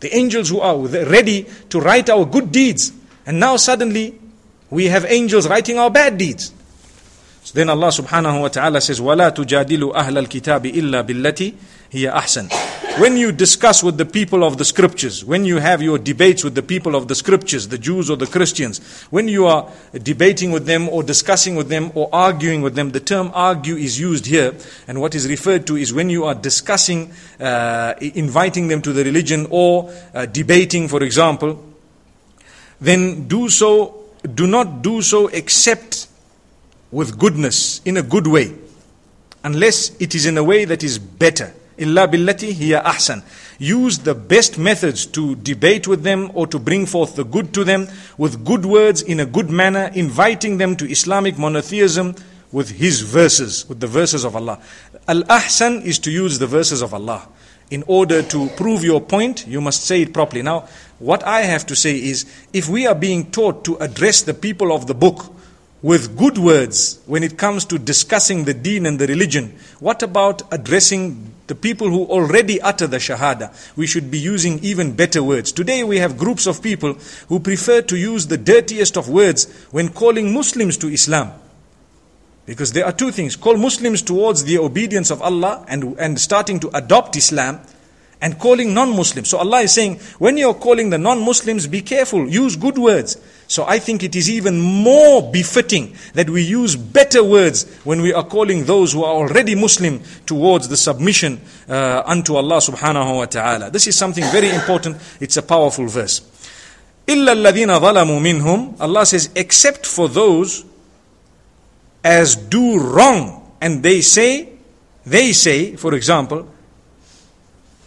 The 0.00 0.14
angels 0.14 0.50
who 0.50 0.60
are 0.60 0.76
ready 0.76 1.46
to 1.70 1.80
write 1.80 2.10
our 2.10 2.26
good 2.26 2.52
deeds. 2.52 2.92
And 3.24 3.40
now 3.40 3.56
suddenly 3.56 4.20
we 4.68 4.86
have 4.86 5.06
angels 5.06 5.48
writing 5.48 5.78
our 5.78 5.90
bad 5.90 6.18
deeds. 6.18 6.52
So 7.47 7.53
then 7.55 7.69
Allah 7.69 7.89
subhanahu 7.89 8.41
wa 8.41 8.47
ta'ala 8.47 8.79
says, 8.79 9.01
وَلَا 9.01 9.29
تُجَادِلُوا 9.29 9.93
أَهْلَ 9.93 10.27
الْكِتَابِ 10.27 10.73
إِلَّا 10.73 11.03
بِالَّتِي 11.03 11.53
هِيَ 11.91 12.09
أَحْسَنُ 12.09 12.99
When 13.01 13.17
you 13.17 13.33
discuss 13.33 13.83
with 13.83 13.97
the 13.97 14.05
people 14.05 14.45
of 14.45 14.57
the 14.57 14.63
scriptures, 14.63 15.25
when 15.25 15.43
you 15.43 15.57
have 15.57 15.81
your 15.81 15.97
debates 15.97 16.45
with 16.45 16.55
the 16.55 16.63
people 16.63 16.95
of 16.95 17.09
the 17.09 17.15
scriptures, 17.15 17.67
the 17.67 17.77
Jews 17.77 18.09
or 18.09 18.15
the 18.15 18.27
Christians, 18.27 18.79
when 19.09 19.27
you 19.27 19.45
are 19.45 19.69
debating 19.91 20.51
with 20.51 20.67
them 20.67 20.87
or 20.87 21.03
discussing 21.03 21.57
with 21.57 21.67
them 21.67 21.91
or 21.95 22.07
arguing 22.13 22.61
with 22.61 22.75
them, 22.75 22.91
the 22.91 23.01
term 23.01 23.29
argue 23.33 23.75
is 23.75 23.99
used 23.99 24.25
here. 24.25 24.55
And 24.87 25.01
what 25.01 25.13
is 25.13 25.27
referred 25.27 25.67
to 25.67 25.75
is 25.75 25.93
when 25.93 26.09
you 26.09 26.23
are 26.23 26.35
discussing, 26.35 27.11
uh, 27.41 27.95
inviting 27.99 28.69
them 28.69 28.81
to 28.83 28.93
the 28.93 29.03
religion 29.03 29.47
or 29.49 29.91
uh, 30.13 30.27
debating, 30.27 30.87
for 30.87 31.03
example, 31.03 31.61
then 32.79 33.27
do 33.27 33.49
so, 33.49 34.05
do 34.33 34.47
not 34.47 34.81
do 34.81 35.01
so 35.01 35.27
except 35.27 36.06
with 36.90 37.18
goodness 37.18 37.80
in 37.84 37.96
a 37.96 38.02
good 38.02 38.26
way 38.26 38.54
unless 39.44 39.94
it 40.00 40.14
is 40.14 40.26
in 40.26 40.36
a 40.38 40.44
way 40.44 40.64
that 40.64 40.82
is 40.82 40.98
better. 40.98 41.52
Illa 41.76 42.08
billati 42.08 42.52
hiya 42.52 42.82
ahsan. 42.84 43.22
Use 43.58 43.98
the 43.98 44.14
best 44.14 44.58
methods 44.58 45.06
to 45.06 45.36
debate 45.36 45.86
with 45.86 46.02
them 46.02 46.30
or 46.34 46.46
to 46.46 46.58
bring 46.58 46.86
forth 46.86 47.16
the 47.16 47.24
good 47.24 47.54
to 47.54 47.64
them 47.64 47.88
with 48.16 48.44
good 48.44 48.66
words 48.66 49.02
in 49.02 49.20
a 49.20 49.26
good 49.26 49.50
manner 49.50 49.90
inviting 49.94 50.58
them 50.58 50.76
to 50.76 50.90
islamic 50.90 51.38
monotheism 51.38 52.14
with 52.50 52.70
his 52.70 53.00
verses 53.02 53.68
with 53.68 53.80
the 53.80 53.86
verses 53.86 54.24
of 54.24 54.34
Allah. 54.34 54.58
Al 55.06 55.22
ahsan 55.24 55.84
is 55.84 55.98
to 56.00 56.10
use 56.10 56.38
the 56.38 56.46
verses 56.46 56.82
of 56.82 56.92
Allah. 56.94 57.28
In 57.70 57.84
order 57.86 58.22
to 58.22 58.48
prove 58.56 58.82
your 58.82 59.00
point 59.00 59.46
you 59.46 59.60
must 59.60 59.84
say 59.84 60.02
it 60.02 60.12
properly. 60.12 60.42
Now 60.42 60.66
what 60.98 61.22
i 61.24 61.42
have 61.42 61.64
to 61.66 61.76
say 61.76 61.96
is 61.96 62.26
if 62.52 62.68
we 62.68 62.86
are 62.86 62.94
being 62.94 63.30
taught 63.30 63.64
to 63.66 63.76
address 63.76 64.22
the 64.22 64.34
people 64.34 64.72
of 64.72 64.86
the 64.88 64.94
book 64.94 65.32
with 65.82 66.16
good 66.16 66.38
words 66.38 67.00
when 67.06 67.22
it 67.22 67.38
comes 67.38 67.64
to 67.66 67.78
discussing 67.78 68.44
the 68.44 68.54
deen 68.54 68.86
and 68.86 68.98
the 68.98 69.06
religion, 69.06 69.56
what 69.78 70.02
about 70.02 70.42
addressing 70.52 71.32
the 71.46 71.54
people 71.54 71.88
who 71.88 72.04
already 72.06 72.60
utter 72.60 72.86
the 72.86 72.96
shahada? 72.96 73.54
We 73.76 73.86
should 73.86 74.10
be 74.10 74.18
using 74.18 74.58
even 74.60 74.96
better 74.96 75.22
words. 75.22 75.52
Today 75.52 75.84
we 75.84 75.98
have 75.98 76.18
groups 76.18 76.46
of 76.46 76.62
people 76.62 76.94
who 77.28 77.38
prefer 77.40 77.82
to 77.82 77.96
use 77.96 78.26
the 78.26 78.36
dirtiest 78.36 78.96
of 78.96 79.08
words 79.08 79.50
when 79.70 79.90
calling 79.90 80.34
Muslims 80.34 80.76
to 80.78 80.88
Islam. 80.88 81.32
Because 82.44 82.72
there 82.72 82.86
are 82.86 82.92
two 82.92 83.12
things 83.12 83.36
call 83.36 83.56
Muslims 83.56 84.02
towards 84.02 84.44
the 84.44 84.58
obedience 84.58 85.10
of 85.10 85.22
Allah 85.22 85.64
and, 85.68 85.96
and 85.98 86.18
starting 86.18 86.58
to 86.60 86.76
adopt 86.76 87.14
Islam 87.14 87.60
and 88.23 88.39
calling 88.39 88.73
non 88.73 88.95
Muslims. 88.95 89.27
So 89.29 89.37
Allah 89.37 89.61
is 89.61 89.73
saying, 89.73 89.99
when 90.17 90.37
you're 90.37 90.53
calling 90.53 90.89
the 90.89 90.97
non 90.97 91.19
Muslims, 91.23 91.67
be 91.67 91.81
careful, 91.81 92.27
use 92.27 92.55
good 92.55 92.77
words. 92.77 93.17
So 93.47 93.65
I 93.67 93.79
think 93.79 94.01
it 94.01 94.15
is 94.15 94.29
even 94.29 94.59
more 94.61 95.29
befitting 95.29 95.95
that 96.13 96.29
we 96.29 96.41
use 96.41 96.77
better 96.77 97.21
words 97.21 97.65
when 97.83 98.01
we 98.01 98.13
are 98.13 98.23
calling 98.23 98.63
those 98.63 98.93
who 98.93 99.03
are 99.03 99.13
already 99.13 99.55
Muslim 99.55 100.01
towards 100.25 100.69
the 100.69 100.77
submission 100.77 101.41
uh, 101.67 102.01
unto 102.05 102.35
Allah 102.35 102.57
subhanahu 102.57 103.17
wa 103.17 103.25
ta'ala. 103.25 103.69
This 103.69 103.87
is 103.87 103.97
something 103.97 104.23
very 104.31 104.49
important. 104.49 104.97
It's 105.19 105.35
a 105.35 105.43
powerful 105.43 105.87
verse. 105.87 106.21
إِلَّا 107.05 107.33
الَّذِينَ 107.43 107.79
ظَلَمُوا 107.79 108.21
مِنْهُمْ 108.21 108.79
Allah 108.79 109.05
says, 109.05 109.29
except 109.35 109.85
for 109.85 110.07
those 110.07 110.63
as 112.03 112.37
do 112.37 112.79
wrong. 112.79 113.51
And 113.59 113.83
they 113.83 113.99
say, 113.99 114.49
they 115.05 115.33
say, 115.33 115.75
for 115.75 115.93
example, 115.93 116.47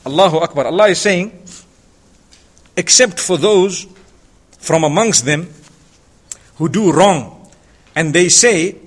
Allahu 0.06 0.38
Akbar, 0.38 0.66
Allah 0.66 0.88
is 0.90 1.00
saying, 1.00 1.32
except 2.76 3.20
for 3.20 3.38
those 3.38 3.86
from 4.58 4.84
amongst 4.84 5.26
them 5.26 5.50
who 6.56 6.70
do 6.70 6.92
wrong. 6.92 7.50
And 7.96 8.14
they 8.14 8.30
say, 8.30 8.78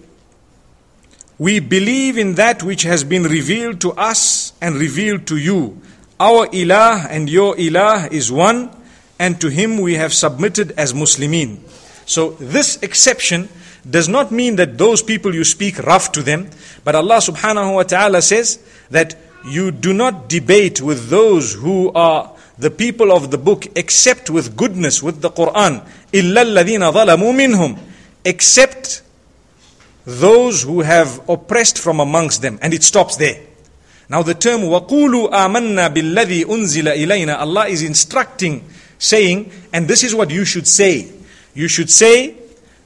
we 1.38 1.58
believe 1.58 2.16
in 2.16 2.34
that 2.36 2.62
which 2.62 2.82
has 2.82 3.04
been 3.04 3.24
revealed 3.24 3.80
to 3.82 3.92
us 3.92 4.52
and 4.60 4.76
revealed 4.76 5.26
to 5.26 5.36
you. 5.36 5.80
Our 6.18 6.46
ilah 6.48 7.06
and 7.10 7.28
your 7.28 7.56
ilah 7.56 8.10
is 8.12 8.30
one, 8.30 8.70
and 9.18 9.40
to 9.40 9.48
him 9.48 9.80
we 9.80 9.94
have 9.94 10.14
submitted 10.14 10.72
as 10.72 10.92
Muslimin. 10.92 11.58
So 12.06 12.30
this 12.32 12.80
exception 12.82 13.48
does 13.88 14.08
not 14.08 14.30
mean 14.30 14.56
that 14.56 14.78
those 14.78 15.02
people 15.02 15.34
you 15.34 15.44
speak 15.44 15.78
rough 15.78 16.12
to 16.12 16.22
them, 16.22 16.50
but 16.84 16.94
Allah 16.94 17.16
subhanahu 17.16 17.74
wa 17.74 17.82
ta'ala 17.82 18.22
says 18.22 18.58
that 18.90 19.16
you 19.45 19.71
do 19.71 19.93
not 19.93 20.29
debate 20.29 20.81
with 20.81 21.09
those 21.09 21.53
who 21.53 21.91
are 21.93 22.31
the 22.57 22.69
people 22.69 23.11
of 23.11 23.31
the 23.31 23.37
book 23.37 23.65
except 23.75 24.29
with 24.29 24.55
goodness, 24.57 25.01
with 25.01 25.21
the 25.21 25.29
Quran. 25.29 25.85
إِلَّا 26.11 26.43
الَّذِينَ 26.43 26.91
ظَلَمُوا 26.91 27.33
مِنْهُمْ 27.33 27.79
Except 28.25 29.01
those 30.05 30.63
who 30.63 30.81
have 30.81 31.27
oppressed 31.29 31.77
from 31.77 31.99
amongst 31.99 32.41
them. 32.41 32.59
And 32.61 32.73
it 32.73 32.83
stops 32.83 33.15
there. 33.15 33.41
Now 34.09 34.23
the 34.23 34.33
term 34.33 34.61
وَقُولُوا 34.61 35.31
آمَنَّا 35.31 35.93
بِالَّذِي 35.93 36.45
أُنزِلَ 36.45 36.95
إِلَيْنَا 36.95 37.39
Allah 37.39 37.67
is 37.67 37.81
instructing, 37.83 38.67
saying, 38.97 39.51
and 39.71 39.87
this 39.87 40.03
is 40.03 40.13
what 40.13 40.29
you 40.31 40.43
should 40.45 40.67
say. 40.67 41.11
You 41.53 41.67
should 41.67 41.89
say 41.89 42.35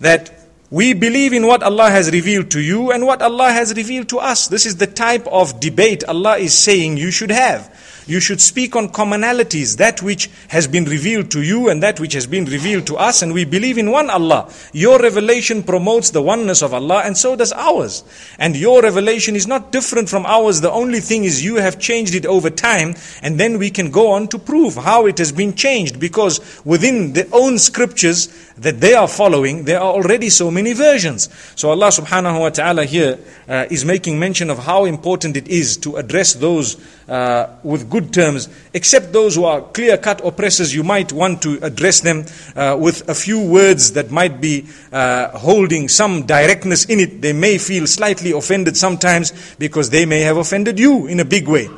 that 0.02 0.37
we 0.71 0.93
believe 0.93 1.33
in 1.33 1.47
what 1.47 1.63
Allah 1.63 1.91
has 1.91 2.11
revealed 2.11 2.51
to 2.51 2.61
you 2.61 2.93
and 2.93 3.07
what 3.07 3.23
Allah 3.23 3.51
has 3.51 3.75
revealed 3.75 4.09
to 4.11 4.19
us. 4.19 4.49
This 4.49 4.67
is 4.67 4.77
the 4.77 4.87
type 4.87 5.27
of 5.27 5.61
debate 5.61 6.05
Allah 6.05 6.37
is 6.37 6.57
saying 6.57 6.99
you 6.99 7.11
should 7.11 7.31
have. 7.31 7.75
You 8.09 8.21
should 8.21 8.41
speak 8.41 8.75
on 8.75 8.89
commonalities, 8.89 9.77
that 9.77 10.03
which 10.03 10.31
has 10.49 10.67
been 10.67 10.87
revealed 10.87 11.31
to 11.33 11.43
you 11.43 11.69
and 11.69 11.83
that 11.83 12.01
which 12.01 12.15
has 12.15 12.27
been 12.27 12.47
revealed 12.47 12.87
to 12.87 12.97
us, 12.97 13.21
and 13.21 13.35
we 13.35 13.45
believe 13.45 13.77
in 13.77 13.91
one 13.91 14.09
Allah. 14.09 14.51
Your 14.73 14.99
revelation 14.99 15.63
promotes 15.63 16.09
the 16.09 16.23
oneness 16.23 16.63
of 16.63 16.73
Allah, 16.73 17.03
and 17.05 17.19
so 17.19 17.37
does 17.37 17.53
ours. 17.53 18.03
And 18.39 18.57
your 18.57 18.81
revelation 18.81 19.37
is 19.37 19.47
not 19.47 19.73
different 19.73 20.09
from 20.09 20.25
ours. 20.25 20.63
The 20.63 20.73
only 20.73 21.01
thing 21.01 21.25
is 21.25 21.45
you 21.45 21.57
have 21.57 21.79
changed 21.79 22.15
it 22.15 22.25
over 22.25 22.49
time, 22.49 22.95
and 23.21 23.39
then 23.39 23.59
we 23.59 23.69
can 23.69 23.91
go 23.91 24.13
on 24.13 24.29
to 24.29 24.39
prove 24.39 24.77
how 24.77 25.05
it 25.05 25.19
has 25.19 25.31
been 25.31 25.55
changed, 25.55 26.01
because 26.01 26.41
within 26.65 27.13
the 27.13 27.29
own 27.31 27.59
scriptures 27.59 28.29
that 28.57 28.81
they 28.81 28.95
are 28.95 29.07
following, 29.07 29.65
there 29.65 29.81
are 29.81 29.93
already 29.93 30.31
so 30.31 30.51
many 30.51 30.73
versions. 30.73 31.29
So 31.57 31.71
Allah 31.71 31.89
subhanahu 31.89 32.41
wa 32.41 32.49
ta'ala 32.49 32.87
here 32.87 33.19
uh, 33.49 33.67
is 33.71 33.85
making 33.85 34.19
mention 34.19 34.49
of 34.49 34.59
how 34.59 34.87
important 34.87 35.37
it 35.37 35.47
is 35.47 35.77
to 35.79 35.97
address 35.97 36.33
those 36.35 36.77
uh, 37.09 37.55
with 37.63 37.89
good 37.89 37.98
terms, 38.01 38.49
except 38.73 39.13
those 39.13 39.35
who 39.35 39.45
are 39.45 39.61
clear 39.61 39.97
cut 39.99 40.25
oppressors, 40.25 40.75
you 40.75 40.83
might 40.83 41.13
want 41.13 41.43
to 41.43 41.59
address 41.63 42.01
them 42.01 42.25
uh, 42.57 42.77
with 42.79 43.09
a 43.09 43.15
few 43.15 43.41
words 43.41 43.93
that 43.93 44.11
might 44.11 44.41
be 44.41 44.67
uh, 44.93 45.37
holding 45.39 45.89
some 45.89 46.27
directness 46.27 46.85
in 46.87 47.01
it. 47.01 47.21
They 47.21 47.33
may 47.33 47.59
feel 47.59 47.87
slightly 47.87 48.33
offended 48.33 48.77
sometimes 48.77 49.33
because 49.57 49.91
they 49.91 50.07
may 50.07 50.21
have 50.21 50.37
offended 50.37 50.79
you 50.79 51.07
in 51.07 51.21
a 51.21 51.25
big 51.25 51.49
way. 51.49 51.69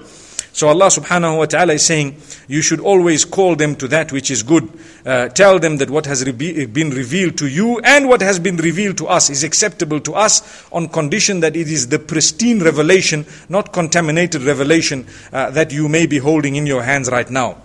So 0.56 0.70
Allah 0.70 0.88
subhanahu 0.88 1.38
wa 1.40 1.46
ta'ala 1.48 1.74
is 1.74 1.86
saying, 1.86 2.16
you 2.48 2.62
should 2.62 2.80
always 2.80 3.26
call 3.26 3.58
them 3.58 3.76
to 3.76 3.90
that 3.90 4.14
which 4.14 4.32
is 4.32 4.42
good. 4.42 4.70
Uh, 5.06 5.28
tell 5.28 5.60
them 5.60 5.76
that 5.78 5.90
what 5.90 6.06
has 6.06 6.24
re- 6.24 6.66
been 6.66 6.92
revealed 6.92 7.38
to 7.40 7.48
you 7.48 7.80
and 7.80 8.08
what 8.08 8.22
has 8.22 8.40
been 8.40 8.56
revealed 8.56 8.98
to 9.00 9.08
us 9.08 9.30
is 9.30 9.44
acceptable 9.44 10.00
to 10.00 10.14
us 10.14 10.66
on 10.72 10.88
condition 10.88 11.42
that 11.42 11.58
it 11.58 11.68
is 11.68 11.90
the 11.90 12.00
pristine 12.00 12.64
revelation, 12.64 13.26
not 13.50 13.74
contaminated 13.74 14.44
revelation 14.44 15.06
uh, 15.34 15.50
that 15.50 15.74
you 15.74 15.90
may 15.90 16.06
be 16.06 16.20
holding 16.20 16.56
in 16.56 16.66
your 16.66 16.84
hands 16.84 17.12
right 17.12 17.30
now. 17.30 17.58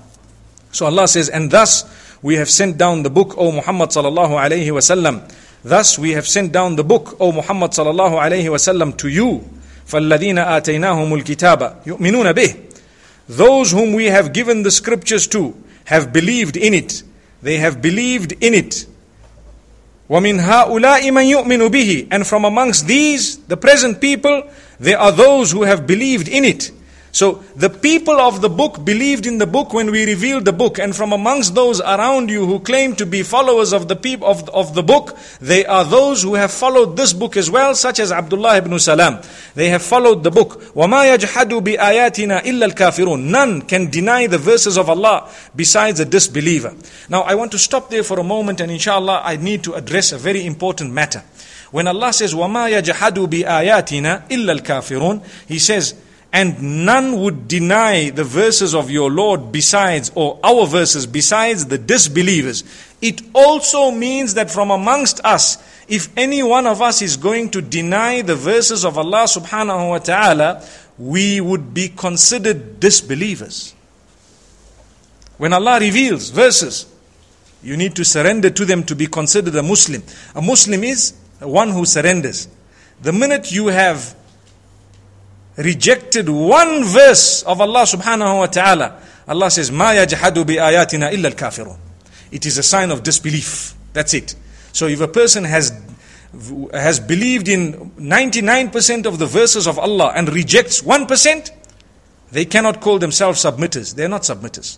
So 0.73 0.87
Allah 0.87 1.07
says, 1.07 1.29
and 1.29 1.49
thus 1.49 1.85
we 2.23 2.35
have 2.37 2.51
sent 2.51 2.77
down 2.77 3.05
the 3.05 3.11
book, 3.11 3.39
O 3.39 3.53
Muhammad 3.53 3.91
sallallahu 3.91 4.35
alayhi 4.35 4.67
wasallam. 4.67 5.33
Thus 5.63 5.97
we 5.97 6.11
have 6.11 6.27
sent 6.27 6.53
down 6.53 6.75
the 6.75 6.83
book, 6.83 7.17
O 7.21 7.31
Muhammad 7.31 7.71
sallallahu 7.71 8.19
alayhi 8.21 8.47
wasallam, 8.51 8.97
to 8.99 9.09
you. 9.09 9.45
فالذين 9.91 10.39
آتيناهم 10.39 11.15
الكتاب 11.15 11.77
يؤمنون 11.87 12.33
به 12.33 12.55
those 13.29 13.71
whom 13.71 13.93
we 13.93 14.07
have 14.07 14.33
given 14.33 14.63
the 14.63 14.71
scriptures 14.71 15.27
to 15.29 15.55
have 15.85 16.13
believed 16.13 16.57
in 16.57 16.75
it. 16.75 17.03
They 17.43 17.59
have 17.59 17.81
believed 17.81 18.33
in 18.41 18.55
it. 18.55 18.87
وَمِنْ 20.09 20.41
هَؤُلَاءِ 20.41 21.03
مَنْ 21.03 21.31
يُؤْمِنُ 21.31 21.69
بِهِ 21.71 22.09
And 22.11 22.27
from 22.27 22.45
amongst 22.45 22.87
these, 22.87 23.39
the 23.47 23.57
present 23.57 24.01
people, 24.01 24.51
there 24.81 24.99
are 24.99 25.13
those 25.13 25.53
who 25.53 25.63
have 25.63 25.87
believed 25.87 26.27
in 26.27 26.45
it. 26.45 26.73
So 27.15 27.43
the 27.57 27.71
people 27.71 28.21
of 28.21 28.41
the 28.41 28.49
book 28.49 28.85
believed 28.85 29.27
in 29.27 29.39
the 29.39 29.47
book 29.47 29.73
when 29.73 29.91
we 29.91 30.07
revealed 30.07 30.45
the 30.45 30.53
book, 30.53 30.79
and 30.79 30.95
from 30.95 31.13
amongst 31.13 31.55
those 31.57 31.81
around 31.81 32.31
you 32.31 32.47
who 32.47 32.61
claim 32.61 32.95
to 32.97 33.07
be 33.07 33.25
followers 33.25 33.73
of 33.73 33.89
the 33.89 33.97
people 33.97 34.29
of, 34.29 34.49
of 34.51 34.75
the 34.75 34.83
book, 34.83 35.19
they 35.41 35.67
are 35.67 35.85
those 35.85 36.23
who 36.23 36.35
have 36.35 36.53
followed 36.53 36.97
this 36.97 37.13
book 37.13 37.37
as 37.37 37.51
well, 37.51 37.75
such 37.75 37.99
as 37.99 38.13
Abdullah 38.13 38.59
ibn 38.59 38.79
Salam. 38.79 39.21
They 39.57 39.71
have 39.71 39.83
followed 39.83 40.23
the 40.23 40.31
book. 40.31 40.61
وَمَا 40.75 41.17
يَجْحَدُ 41.17 41.61
بِآيَاتِنَا 41.61 42.43
إِلَّا 42.43 42.73
الْكَافِرُونَ 42.73 43.25
None 43.25 43.63
can 43.63 43.91
deny 43.91 44.29
the 44.29 44.39
verses 44.39 44.79
of 44.79 44.89
Allah 44.89 45.29
besides 45.57 45.99
a 45.99 46.05
disbeliever. 46.05 46.77
Now 47.09 47.23
I 47.23 47.35
want 47.35 47.51
to 47.53 47.59
stop 47.59 47.91
there 47.91 48.05
for 48.05 48.21
a 48.21 48.25
moment, 48.25 48.61
and 48.61 48.71
inshallah 48.71 49.23
I 49.25 49.35
need 49.37 49.65
to 49.65 49.75
address 49.75 50.13
a 50.13 50.19
very 50.19 50.47
important 50.47 50.93
matter. 50.93 51.25
When 51.73 51.89
Allah 51.89 52.13
says, 52.13 52.35
وَمَا 52.35 52.71
يَجْحَدُ 52.81 53.27
بِآيَاتِنَا 53.29 54.29
إِلَّا 54.29 54.61
الْكَافِرُونَ 54.61 55.25
He 55.49 55.59
says, 55.59 55.95
and 56.36 56.86
none 56.86 57.22
would 57.22 57.48
deny 57.48 58.10
the 58.10 58.26
verses 58.26 58.76
of 58.76 58.92
your 58.92 59.10
Lord 59.10 59.54
besides, 59.54 60.12
or 60.16 60.38
our 60.44 60.68
verses 60.68 61.08
besides 61.08 61.68
the 61.68 61.78
disbelievers. 61.78 62.66
It 63.02 63.22
also 63.34 63.90
means 63.90 64.34
that 64.34 64.52
from 64.52 64.70
amongst 64.70 65.24
us, 65.24 65.58
if 65.88 66.10
any 66.18 66.44
one 66.44 66.68
of 66.68 66.82
us 66.82 67.02
is 67.02 67.16
going 67.16 67.52
to 67.52 67.62
deny 67.62 68.22
the 68.22 68.36
verses 68.36 68.84
of 68.84 68.98
Allah 68.98 69.24
subhanahu 69.24 69.92
wa 69.92 69.98
ta'ala, 70.00 70.68
we 70.98 71.40
would 71.40 71.74
be 71.74 71.88
considered 71.88 72.82
disbelievers. 72.82 73.74
When 75.38 75.54
Allah 75.54 75.80
reveals 75.80 76.32
verses, 76.32 76.86
you 77.64 77.78
need 77.78 77.96
to 77.96 78.04
surrender 78.04 78.50
to 78.50 78.66
them 78.66 78.84
to 78.84 78.96
be 78.96 79.08
considered 79.08 79.56
a 79.56 79.64
Muslim. 79.64 80.04
A 80.36 80.42
Muslim 80.42 80.84
is 80.84 81.14
one 81.40 81.70
who 81.70 81.86
surrenders. 81.86 82.50
The 83.02 83.14
minute 83.14 83.54
you 83.54 83.68
have 83.68 84.18
rejected 85.58 86.30
one 86.30 86.84
verse 86.84 87.44
of 87.44 87.62
Allah 87.62 87.84
subhanahu 87.84 88.40
wa 88.40 88.46
ta'ala, 88.48 89.02
Allah 89.28 89.50
says, 89.52 89.72
yajhadu 89.72 90.46
bi 90.46 90.54
ayatina 90.54 91.14
illa 91.14 91.30
al-kafirun. 91.30 91.78
It 92.32 92.46
is 92.46 92.58
a 92.58 92.64
sign 92.64 92.92
of 92.92 93.04
disbelief. 93.04 93.74
That's 93.94 94.14
it. 94.14 94.36
So 94.74 94.88
if 94.88 95.00
a 95.00 95.08
person 95.08 95.46
has 95.46 95.72
has 96.74 97.00
believed 97.00 97.48
in 97.48 97.92
99% 97.92 99.06
of 99.06 99.20
the 99.20 99.26
verses 99.26 99.68
of 99.68 99.80
Allah 99.80 100.12
and 100.16 100.28
rejects 100.28 100.82
1%, 100.82 101.52
they 102.32 102.46
cannot 102.46 102.82
call 102.82 103.00
themselves 103.00 103.44
submitters. 103.44 103.96
They 103.96 104.04
are 104.04 104.10
not 104.10 104.24
submitters. 104.24 104.78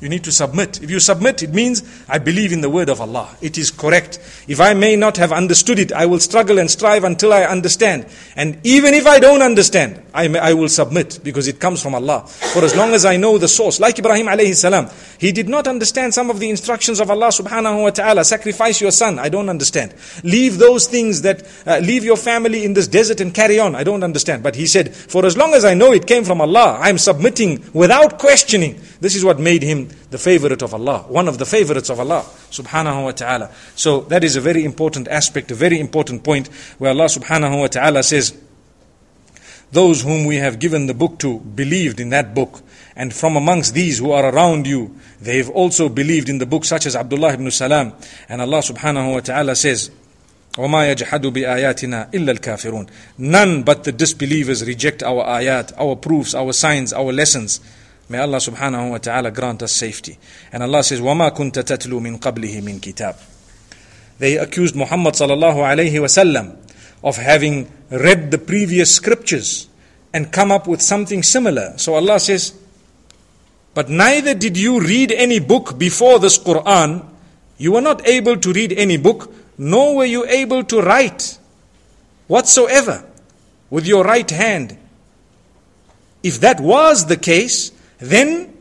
You 0.00 0.08
need 0.08 0.22
to 0.24 0.32
submit. 0.32 0.80
If 0.80 0.90
you 0.90 1.00
submit, 1.00 1.42
it 1.42 1.52
means 1.52 1.82
I 2.08 2.18
believe 2.18 2.52
in 2.52 2.60
the 2.60 2.70
word 2.70 2.88
of 2.88 3.00
Allah. 3.00 3.36
It 3.40 3.58
is 3.58 3.72
correct. 3.72 4.20
If 4.46 4.60
I 4.60 4.72
may 4.72 4.94
not 4.94 5.16
have 5.16 5.32
understood 5.32 5.80
it, 5.80 5.90
I 5.90 6.06
will 6.06 6.20
struggle 6.20 6.60
and 6.60 6.70
strive 6.70 7.02
until 7.02 7.32
I 7.32 7.42
understand. 7.42 8.06
And 8.36 8.60
even 8.62 8.94
if 8.94 9.08
I 9.08 9.18
don't 9.18 9.42
understand, 9.42 10.00
I, 10.14 10.28
may, 10.28 10.38
I 10.38 10.52
will 10.52 10.68
submit 10.68 11.18
because 11.24 11.48
it 11.48 11.58
comes 11.58 11.82
from 11.82 11.96
Allah. 11.96 12.28
For 12.28 12.64
as 12.64 12.76
long 12.76 12.92
as 12.94 13.04
I 13.04 13.16
know 13.16 13.38
the 13.38 13.48
source, 13.48 13.80
like 13.80 13.98
Ibrahim 13.98 14.26
alayhi 14.26 14.54
salam, 14.54 14.88
he 15.18 15.32
did 15.32 15.48
not 15.48 15.66
understand 15.66 16.14
some 16.14 16.30
of 16.30 16.38
the 16.38 16.48
instructions 16.48 17.00
of 17.00 17.10
Allah 17.10 17.28
subhanahu 17.28 17.82
wa 17.82 17.90
ta'ala. 17.90 18.24
Sacrifice 18.24 18.80
your 18.80 18.92
son. 18.92 19.18
I 19.18 19.28
don't 19.28 19.48
understand. 19.48 19.94
Leave 20.22 20.58
those 20.58 20.86
things 20.86 21.22
that, 21.22 21.42
uh, 21.66 21.78
leave 21.78 22.04
your 22.04 22.16
family 22.16 22.64
in 22.64 22.74
this 22.74 22.86
desert 22.86 23.20
and 23.20 23.34
carry 23.34 23.58
on. 23.58 23.74
I 23.74 23.82
don't 23.82 24.04
understand. 24.04 24.44
But 24.44 24.54
he 24.54 24.66
said, 24.68 24.94
for 24.94 25.26
as 25.26 25.36
long 25.36 25.54
as 25.54 25.64
I 25.64 25.74
know 25.74 25.92
it 25.92 26.06
came 26.06 26.22
from 26.22 26.40
Allah, 26.40 26.78
I 26.80 26.88
am 26.88 26.98
submitting 26.98 27.64
without 27.72 28.20
questioning. 28.20 28.80
This 28.99 29.15
is 29.15 29.23
what 29.23 29.39
made 29.39 29.63
him 29.63 29.89
the 30.11 30.17
favorite 30.17 30.61
of 30.61 30.73
Allah, 30.73 30.99
one 31.07 31.27
of 31.27 31.37
the 31.37 31.45
favorites 31.45 31.89
of 31.89 31.99
Allah 31.99 32.21
subhanahu 32.51 33.03
wa 33.03 33.11
ta'ala. 33.11 33.51
So 33.75 34.01
that 34.01 34.23
is 34.23 34.35
a 34.35 34.41
very 34.41 34.63
important 34.63 35.07
aspect, 35.07 35.51
a 35.51 35.55
very 35.55 35.79
important 35.79 36.23
point 36.23 36.47
where 36.77 36.91
Allah 36.91 37.05
subhanahu 37.05 37.59
wa 37.59 37.67
ta'ala 37.67 38.03
says, 38.03 38.37
those 39.73 40.03
whom 40.03 40.25
we 40.25 40.35
have 40.37 40.59
given 40.59 40.85
the 40.85 40.93
book 40.93 41.17
to 41.19 41.39
believed 41.39 41.99
in 41.99 42.09
that 42.09 42.35
book. 42.35 42.61
And 42.95 43.11
from 43.11 43.35
amongst 43.35 43.73
these 43.73 43.97
who 43.97 44.11
are 44.11 44.29
around 44.31 44.67
you, 44.67 44.95
they 45.19 45.37
have 45.37 45.49
also 45.49 45.89
believed 45.89 46.29
in 46.29 46.37
the 46.37 46.45
book 46.45 46.63
such 46.63 46.85
as 46.85 46.95
Abdullah 46.95 47.33
ibn 47.33 47.49
Salam. 47.49 47.93
And 48.29 48.39
Allah 48.39 48.59
subhanahu 48.59 49.13
wa 49.13 49.19
ta'ala 49.19 49.55
says, 49.55 49.89
وَمَا 50.53 50.93
يَجْحَدُ 50.95 51.33
بِآيَاتِنَا 51.33 52.11
إِلَّا 52.11 52.37
الْكَافِرُونَ 52.37 52.87
None 53.17 53.63
but 53.63 53.83
the 53.83 53.91
disbelievers 53.91 54.63
reject 54.63 55.01
our 55.01 55.25
ayat, 55.25 55.73
our 55.79 55.95
proofs, 55.95 56.35
our 56.35 56.53
signs, 56.53 56.93
our 56.93 57.11
lessons. 57.11 57.59
May 58.09 58.19
Allah 58.19 58.37
subhanahu 58.37 58.91
wa 58.91 58.97
ta'ala 58.97 59.31
grant 59.31 59.63
us 59.63 59.71
safety. 59.71 60.17
And 60.51 60.61
Allah 60.63 60.83
says, 60.83 60.99
وَمَا 61.01 61.35
كُنْتَ 61.35 61.63
تَتْلُو 61.63 61.99
مِنْ 62.01 62.19
قَبْلِهِ 62.19 62.61
مِنْ 62.61 62.79
كِتَابٍ 62.79 63.15
They 64.19 64.37
accused 64.37 64.75
Muhammad 64.75 65.13
sallallahu 65.15 65.57
alayhi 65.63 65.93
wasallam 65.93 66.57
of 67.03 67.17
having 67.17 67.71
read 67.89 68.31
the 68.31 68.37
previous 68.37 68.93
scriptures 68.95 69.67
and 70.13 70.31
come 70.31 70.51
up 70.51 70.67
with 70.67 70.81
something 70.81 71.23
similar. 71.23 71.73
So 71.77 71.95
Allah 71.95 72.19
says, 72.19 72.53
but 73.73 73.89
neither 73.89 74.33
did 74.33 74.57
you 74.57 74.79
read 74.79 75.11
any 75.11 75.39
book 75.39 75.77
before 75.79 76.19
this 76.19 76.37
Quran. 76.37 77.05
You 77.57 77.71
were 77.71 77.81
not 77.81 78.07
able 78.07 78.37
to 78.37 78.53
read 78.53 78.73
any 78.73 78.97
book, 78.97 79.33
nor 79.57 79.95
were 79.97 80.05
you 80.05 80.25
able 80.25 80.63
to 80.65 80.81
write 80.81 81.37
whatsoever 82.27 83.03
with 83.69 83.87
your 83.87 84.03
right 84.03 84.29
hand. 84.29 84.77
If 86.21 86.39
that 86.41 86.59
was 86.59 87.07
the 87.07 87.17
case, 87.17 87.71
then 87.98 88.54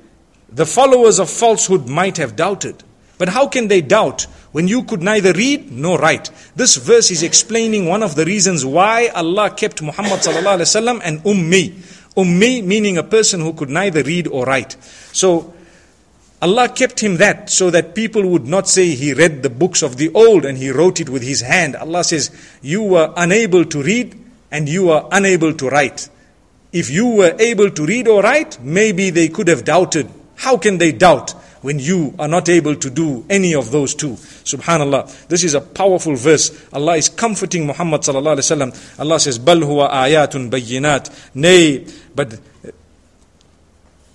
the 0.50 0.66
followers 0.66 1.20
of 1.20 1.30
falsehood 1.30 1.88
might 1.88 2.18
have 2.18 2.36
doubted. 2.36 2.84
But 3.18 3.30
how 3.30 3.48
can 3.48 3.68
they 3.68 3.82
doubt 3.82 4.24
when 4.52 4.68
you 4.68 4.84
could 4.84 5.02
neither 5.02 5.34
read 5.34 5.72
nor 5.72 6.00
write? 6.00 6.30
This 6.56 6.76
verse 6.78 7.12
is 7.12 7.24
explaining 7.24 7.88
one 7.88 8.04
of 8.04 8.16
the 8.16 8.26
reasons 8.26 8.66
why 8.66 9.08
Allah 9.08 9.50
kept 9.50 9.82
Muhammad 9.82 10.26
and 10.26 11.24
ummi. 11.24 11.74
Ummi 12.16 12.64
meaning 12.64 12.98
a 12.98 13.04
person 13.04 13.42
who 13.42 13.54
could 13.54 13.70
neither 13.70 14.04
read 14.04 14.28
or 14.28 14.46
write. 14.46 14.74
So 15.14 15.54
Allah 16.40 16.70
kept 16.70 17.00
him 17.00 17.18
that 17.18 17.50
so 17.50 17.72
that 17.72 17.96
people 17.96 18.28
would 18.28 18.46
not 18.46 18.68
say 18.68 18.90
he 18.90 19.14
read 19.14 19.42
the 19.42 19.50
books 19.50 19.82
of 19.82 19.98
the 19.98 20.10
old 20.14 20.46
and 20.46 20.58
he 20.58 20.70
wrote 20.70 21.00
it 21.00 21.10
with 21.10 21.24
his 21.24 21.42
hand. 21.42 21.76
Allah 21.76 22.04
says, 22.04 22.30
You 22.62 22.84
were 22.84 23.12
unable 23.18 23.66
to 23.66 23.82
read 23.82 24.16
and 24.52 24.70
you 24.70 24.92
are 24.92 25.08
unable 25.12 25.54
to 25.54 25.70
write. 25.70 26.10
If 26.78 26.92
you 26.92 27.08
were 27.08 27.36
able 27.40 27.72
to 27.72 27.86
read 27.88 28.08
or 28.08 28.22
write, 28.22 28.62
maybe 28.62 29.10
they 29.10 29.30
could 29.30 29.48
have 29.48 29.66
doubted. 29.66 30.08
How 30.36 30.58
can 30.58 30.78
they 30.78 30.92
doubt 30.92 31.32
when 31.64 31.80
you 31.80 32.14
are 32.20 32.28
not 32.28 32.50
able 32.50 32.76
to 32.76 32.90
do 32.92 33.26
any 33.32 33.56
of 33.56 33.72
those 33.72 33.96
two? 33.96 34.12
Subhanallah. 34.12 35.28
This 35.28 35.44
is 35.44 35.56
a 35.56 35.62
powerful 35.62 36.16
verse. 36.16 36.52
Allah 36.72 36.98
is 36.98 37.10
comforting 37.10 37.66
Muhammad 37.66 38.02
sallallahu 38.02 38.38
alaihi 38.38 38.70
wasallam. 38.70 39.00
Allah 39.00 39.20
says, 39.20 39.40
"Bal 39.40 39.58
huwa 39.58 39.90
ayatun 39.90 40.52
bayyinat." 40.52 41.10
Nay, 41.34 41.88
but 42.14 42.40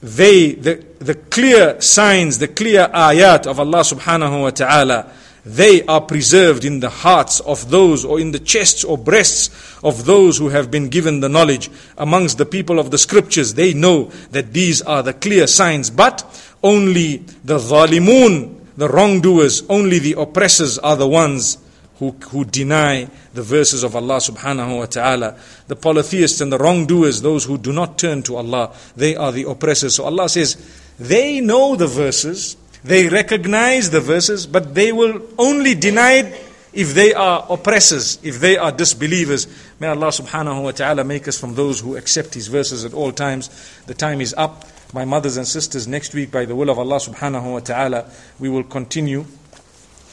they, 0.00 0.52
the, 0.52 0.84
the 1.00 1.16
clear 1.16 1.80
signs, 1.80 2.38
the 2.38 2.46
clear 2.46 2.88
ayat 2.94 3.48
of 3.48 3.58
Allah 3.58 3.80
subhanahu 3.80 4.42
wa 4.42 4.50
ta'ala, 4.50 5.10
they 5.44 5.84
are 5.86 6.00
preserved 6.00 6.64
in 6.64 6.80
the 6.80 6.90
hearts 6.90 7.40
of 7.40 7.70
those 7.70 8.04
or 8.04 8.20
in 8.20 8.30
the 8.30 8.38
chests 8.38 8.84
or 8.84 8.96
breasts 8.96 9.78
of 9.82 10.04
those 10.04 10.38
who 10.38 10.50
have 10.50 10.70
been 10.70 10.88
given 10.88 11.20
the 11.20 11.28
knowledge 11.28 11.70
amongst 11.98 12.38
the 12.38 12.46
people 12.46 12.78
of 12.78 12.90
the 12.90 12.98
scriptures. 12.98 13.54
They 13.54 13.74
know 13.74 14.04
that 14.30 14.52
these 14.52 14.82
are 14.82 15.02
the 15.02 15.12
clear 15.12 15.46
signs, 15.46 15.90
but 15.90 16.24
only 16.62 17.18
the 17.44 17.58
zalimun, 17.58 18.56
the 18.76 18.88
wrongdoers, 18.88 19.64
only 19.68 19.98
the 19.98 20.14
oppressors 20.14 20.78
are 20.78 20.96
the 20.96 21.08
ones 21.08 21.58
who, 21.96 22.10
who 22.30 22.44
deny 22.44 23.08
the 23.34 23.42
verses 23.42 23.82
of 23.82 23.96
Allah 23.96 24.16
subhanahu 24.16 24.78
wa 24.78 24.86
ta'ala. 24.86 25.38
The 25.66 25.76
polytheists 25.76 26.40
and 26.40 26.52
the 26.52 26.58
wrongdoers, 26.58 27.20
those 27.22 27.44
who 27.44 27.58
do 27.58 27.72
not 27.72 27.98
turn 27.98 28.22
to 28.24 28.36
Allah, 28.36 28.74
they 28.96 29.16
are 29.16 29.32
the 29.32 29.48
oppressors. 29.48 29.96
So 29.96 30.04
Allah 30.04 30.28
says, 30.28 30.56
they 30.98 31.40
know 31.40 31.74
the 31.76 31.86
verses, 31.86 32.56
they 32.84 33.08
recognize 33.08 33.90
the 33.90 34.00
verses, 34.00 34.46
but 34.46 34.74
they 34.74 34.92
will 34.92 35.22
only 35.38 35.74
deny 35.74 36.12
it 36.14 36.48
if 36.72 36.94
they 36.94 37.12
are 37.12 37.46
oppressors, 37.48 38.18
if 38.22 38.40
they 38.40 38.56
are 38.56 38.72
disbelievers. 38.72 39.46
May 39.78 39.88
Allah 39.88 40.08
subhanahu 40.08 40.62
wa 40.62 40.70
ta'ala 40.70 41.04
make 41.04 41.28
us 41.28 41.38
from 41.38 41.54
those 41.54 41.80
who 41.80 41.96
accept 41.96 42.34
His 42.34 42.48
verses 42.48 42.84
at 42.84 42.94
all 42.94 43.12
times. 43.12 43.50
The 43.86 43.94
time 43.94 44.20
is 44.20 44.34
up. 44.36 44.64
My 44.94 45.04
mothers 45.04 45.36
and 45.36 45.46
sisters, 45.46 45.86
next 45.86 46.14
week, 46.14 46.30
by 46.30 46.44
the 46.44 46.56
will 46.56 46.70
of 46.70 46.78
Allah 46.78 46.96
subhanahu 46.96 47.52
wa 47.52 47.60
ta'ala, 47.60 48.10
we 48.38 48.48
will 48.48 48.64
continue. 48.64 49.24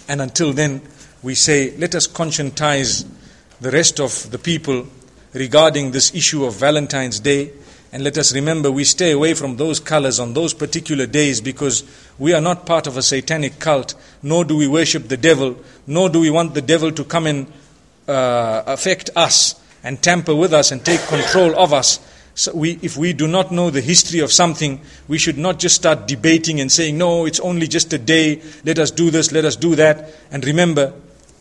And 0.08 0.22
until 0.22 0.54
then, 0.54 0.82
we 1.22 1.36
say, 1.36 1.76
let 1.78 1.96
us 1.96 2.08
conscientize 2.08 3.06
the 3.60 3.72
rest 3.72 4.00
of 4.00 4.32
the 4.32 4.40
people 4.40 4.88
regarding 5.34 5.92
this 5.92 6.14
issue 6.16 6.46
of 6.46 6.56
Valentine's 6.56 7.20
Day. 7.20 7.52
And 7.92 8.04
let 8.04 8.18
us 8.18 8.34
remember 8.34 8.70
we 8.72 8.84
stay 8.84 9.12
away 9.12 9.34
from 9.34 9.58
those 9.58 9.80
colors 9.80 10.20
on 10.20 10.34
those 10.34 10.54
particular 10.54 11.08
days 11.08 11.42
because 11.42 11.84
we 12.20 12.34
are 12.34 12.42
not 12.42 12.66
part 12.66 12.86
of 12.86 12.98
a 12.98 13.02
satanic 13.02 13.60
cult, 13.60 13.96
nor 14.22 14.46
do 14.46 14.56
we 14.56 14.68
worship 14.68 15.08
the 15.08 15.18
devil, 15.18 15.58
nor 15.88 16.10
do 16.10 16.20
we 16.20 16.30
want 16.30 16.54
the 16.54 16.62
devil 16.62 16.92
to 16.92 17.04
come 17.04 17.26
and 17.26 17.48
uh, 18.08 18.64
affect 18.68 19.10
us 19.16 19.60
and 19.84 20.02
tamper 20.02 20.36
with 20.36 20.54
us 20.54 20.72
and 20.72 20.86
take 20.86 21.02
control 21.08 21.58
of 21.58 21.74
us. 21.74 22.00
So 22.36 22.54
we, 22.56 22.80
if 22.82 22.96
we 22.96 23.12
do 23.14 23.28
not 23.28 23.52
know 23.52 23.70
the 23.70 23.82
history 23.82 24.20
of 24.20 24.32
something, 24.32 24.80
we 25.08 25.18
should 25.18 25.38
not 25.38 25.60
just 25.60 25.76
start 25.76 26.08
debating 26.08 26.62
and 26.62 26.72
saying, 26.72 26.98
no, 26.98 27.26
it's 27.26 27.40
only 27.40 27.68
just 27.68 27.92
a 27.92 27.98
day, 27.98 28.42
let 28.64 28.80
us 28.80 28.92
do 28.92 29.10
this, 29.10 29.32
let 29.32 29.46
us 29.46 29.56
do 29.56 29.76
that. 29.76 30.10
And 30.32 30.46
remember, 30.46 30.94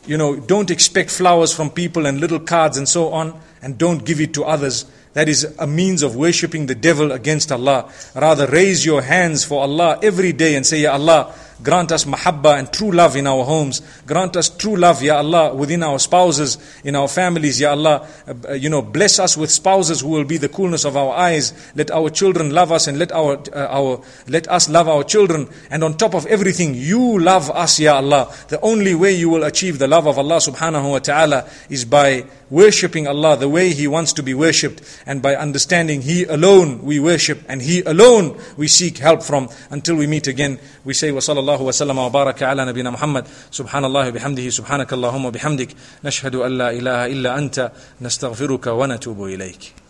you 0.07 0.17
know, 0.17 0.37
don't 0.37 0.71
expect 0.71 1.11
flowers 1.11 1.55
from 1.55 1.71
people 1.71 2.07
and 2.07 2.21
little 2.21 2.41
cards 2.41 2.79
and 2.79 2.89
so 2.89 3.13
on, 3.13 3.39
and 3.63 3.77
don't 3.77 4.05
give 4.05 4.21
it 4.21 4.35
to 4.35 4.45
others. 4.45 4.87
That 5.19 5.29
is 5.29 5.53
a 5.59 5.66
means 5.66 6.05
of 6.05 6.14
worshipping 6.14 6.66
the 6.66 6.77
devil 6.77 7.11
against 7.11 7.51
Allah. 7.51 7.91
Rather, 8.14 8.47
raise 8.47 8.87
your 8.87 9.03
hands 9.03 9.43
for 9.43 9.62
Allah 9.62 9.99
every 10.01 10.33
day 10.33 10.55
and 10.55 10.64
say, 10.64 10.83
Ya 10.83 10.93
Allah, 10.93 11.35
grant 11.63 11.93
us 11.93 12.05
mahabbah 12.05 12.59
and 12.59 12.73
true 12.73 12.91
love 12.91 13.17
in 13.17 13.27
our 13.27 13.45
homes. 13.45 13.83
Grant 14.07 14.37
us 14.37 14.49
true 14.49 14.77
love, 14.77 15.03
Ya 15.03 15.19
Allah, 15.19 15.55
within 15.55 15.83
our 15.83 15.99
spouses, 15.99 16.59
in 16.85 16.95
our 16.95 17.09
families, 17.09 17.61
Ya 17.61 17.71
Allah. 17.71 18.07
Uh, 18.27 18.53
you 18.53 18.69
know, 18.69 18.83
bless 18.83 19.19
us 19.19 19.37
with 19.37 19.51
spouses 19.51 20.01
who 20.01 20.09
will 20.09 20.25
be 20.25 20.37
the 20.37 20.49
coolness 20.49 20.85
of 20.85 20.97
our 20.97 21.15
eyes. 21.15 21.53
Let 21.75 21.91
our 21.91 22.11
children 22.11 22.51
love 22.51 22.73
us 22.73 22.87
and 22.87 22.99
let 22.99 23.13
our, 23.13 23.39
uh, 23.53 23.67
our, 23.71 24.03
let 24.27 24.49
us 24.49 24.69
love 24.69 24.89
our 24.89 25.05
children. 25.05 25.49
And 25.71 25.83
on 25.85 25.97
top 25.97 26.15
of 26.15 26.27
everything, 26.27 26.75
you 26.75 27.19
love 27.19 27.51
us, 27.51 27.81
Ya 27.81 27.97
Allah. 27.97 28.33
The 28.49 28.61
only 28.61 28.95
way 28.95 29.15
you 29.15 29.29
will 29.31 29.45
achieve 29.45 29.79
the 29.79 29.89
love 29.89 30.07
of 30.07 30.19
Allah 30.19 30.37
subhanahu 30.37 30.91
wa 30.91 30.99
ta'ala 30.99 31.49
is 31.69 31.85
by 31.85 32.25
worshipping 32.51 33.07
Allah 33.07 33.37
the 33.37 33.49
way 33.49 33.73
He 33.73 33.87
wants 33.87 34.13
to 34.15 34.23
be 34.23 34.35
worshipped 34.35 34.83
and 35.07 35.21
by 35.21 35.37
understanding 35.37 36.03
He 36.03 36.25
alone 36.25 36.83
we 36.83 36.99
worship 36.99 37.43
and 37.49 37.61
He 37.61 37.83
alone 37.83 38.41
we 38.57 38.69
seek 38.69 38.99
help 38.99 39.23
from 39.23 39.49
until 39.71 39.97
we 39.97 40.07
meet 40.07 40.27
again. 40.27 40.59
We 40.85 40.95
say 40.95 41.13
wa 41.13 41.21
wa 41.57 41.73
sallam 41.73 41.97
wa 41.97 42.11
baraka 42.11 42.51
ala 42.51 42.67
nabina 42.67 42.93
Muhammad 42.93 43.25
subhanallah 43.51 44.13
bihamdihi 44.13 44.53
subhanaka 44.53 44.93
Allahumma 44.93 45.33
bihamdik 45.33 45.73
nashhadu 46.05 46.45
an 46.45 46.59
la 46.59 46.69
ilaha 46.73 47.09
illa 47.09 47.35
anta 47.35 47.73
nastaghfiruka 48.01 48.77
wa 48.77 48.87
natubu 48.87 49.33
ilayk. 49.33 49.88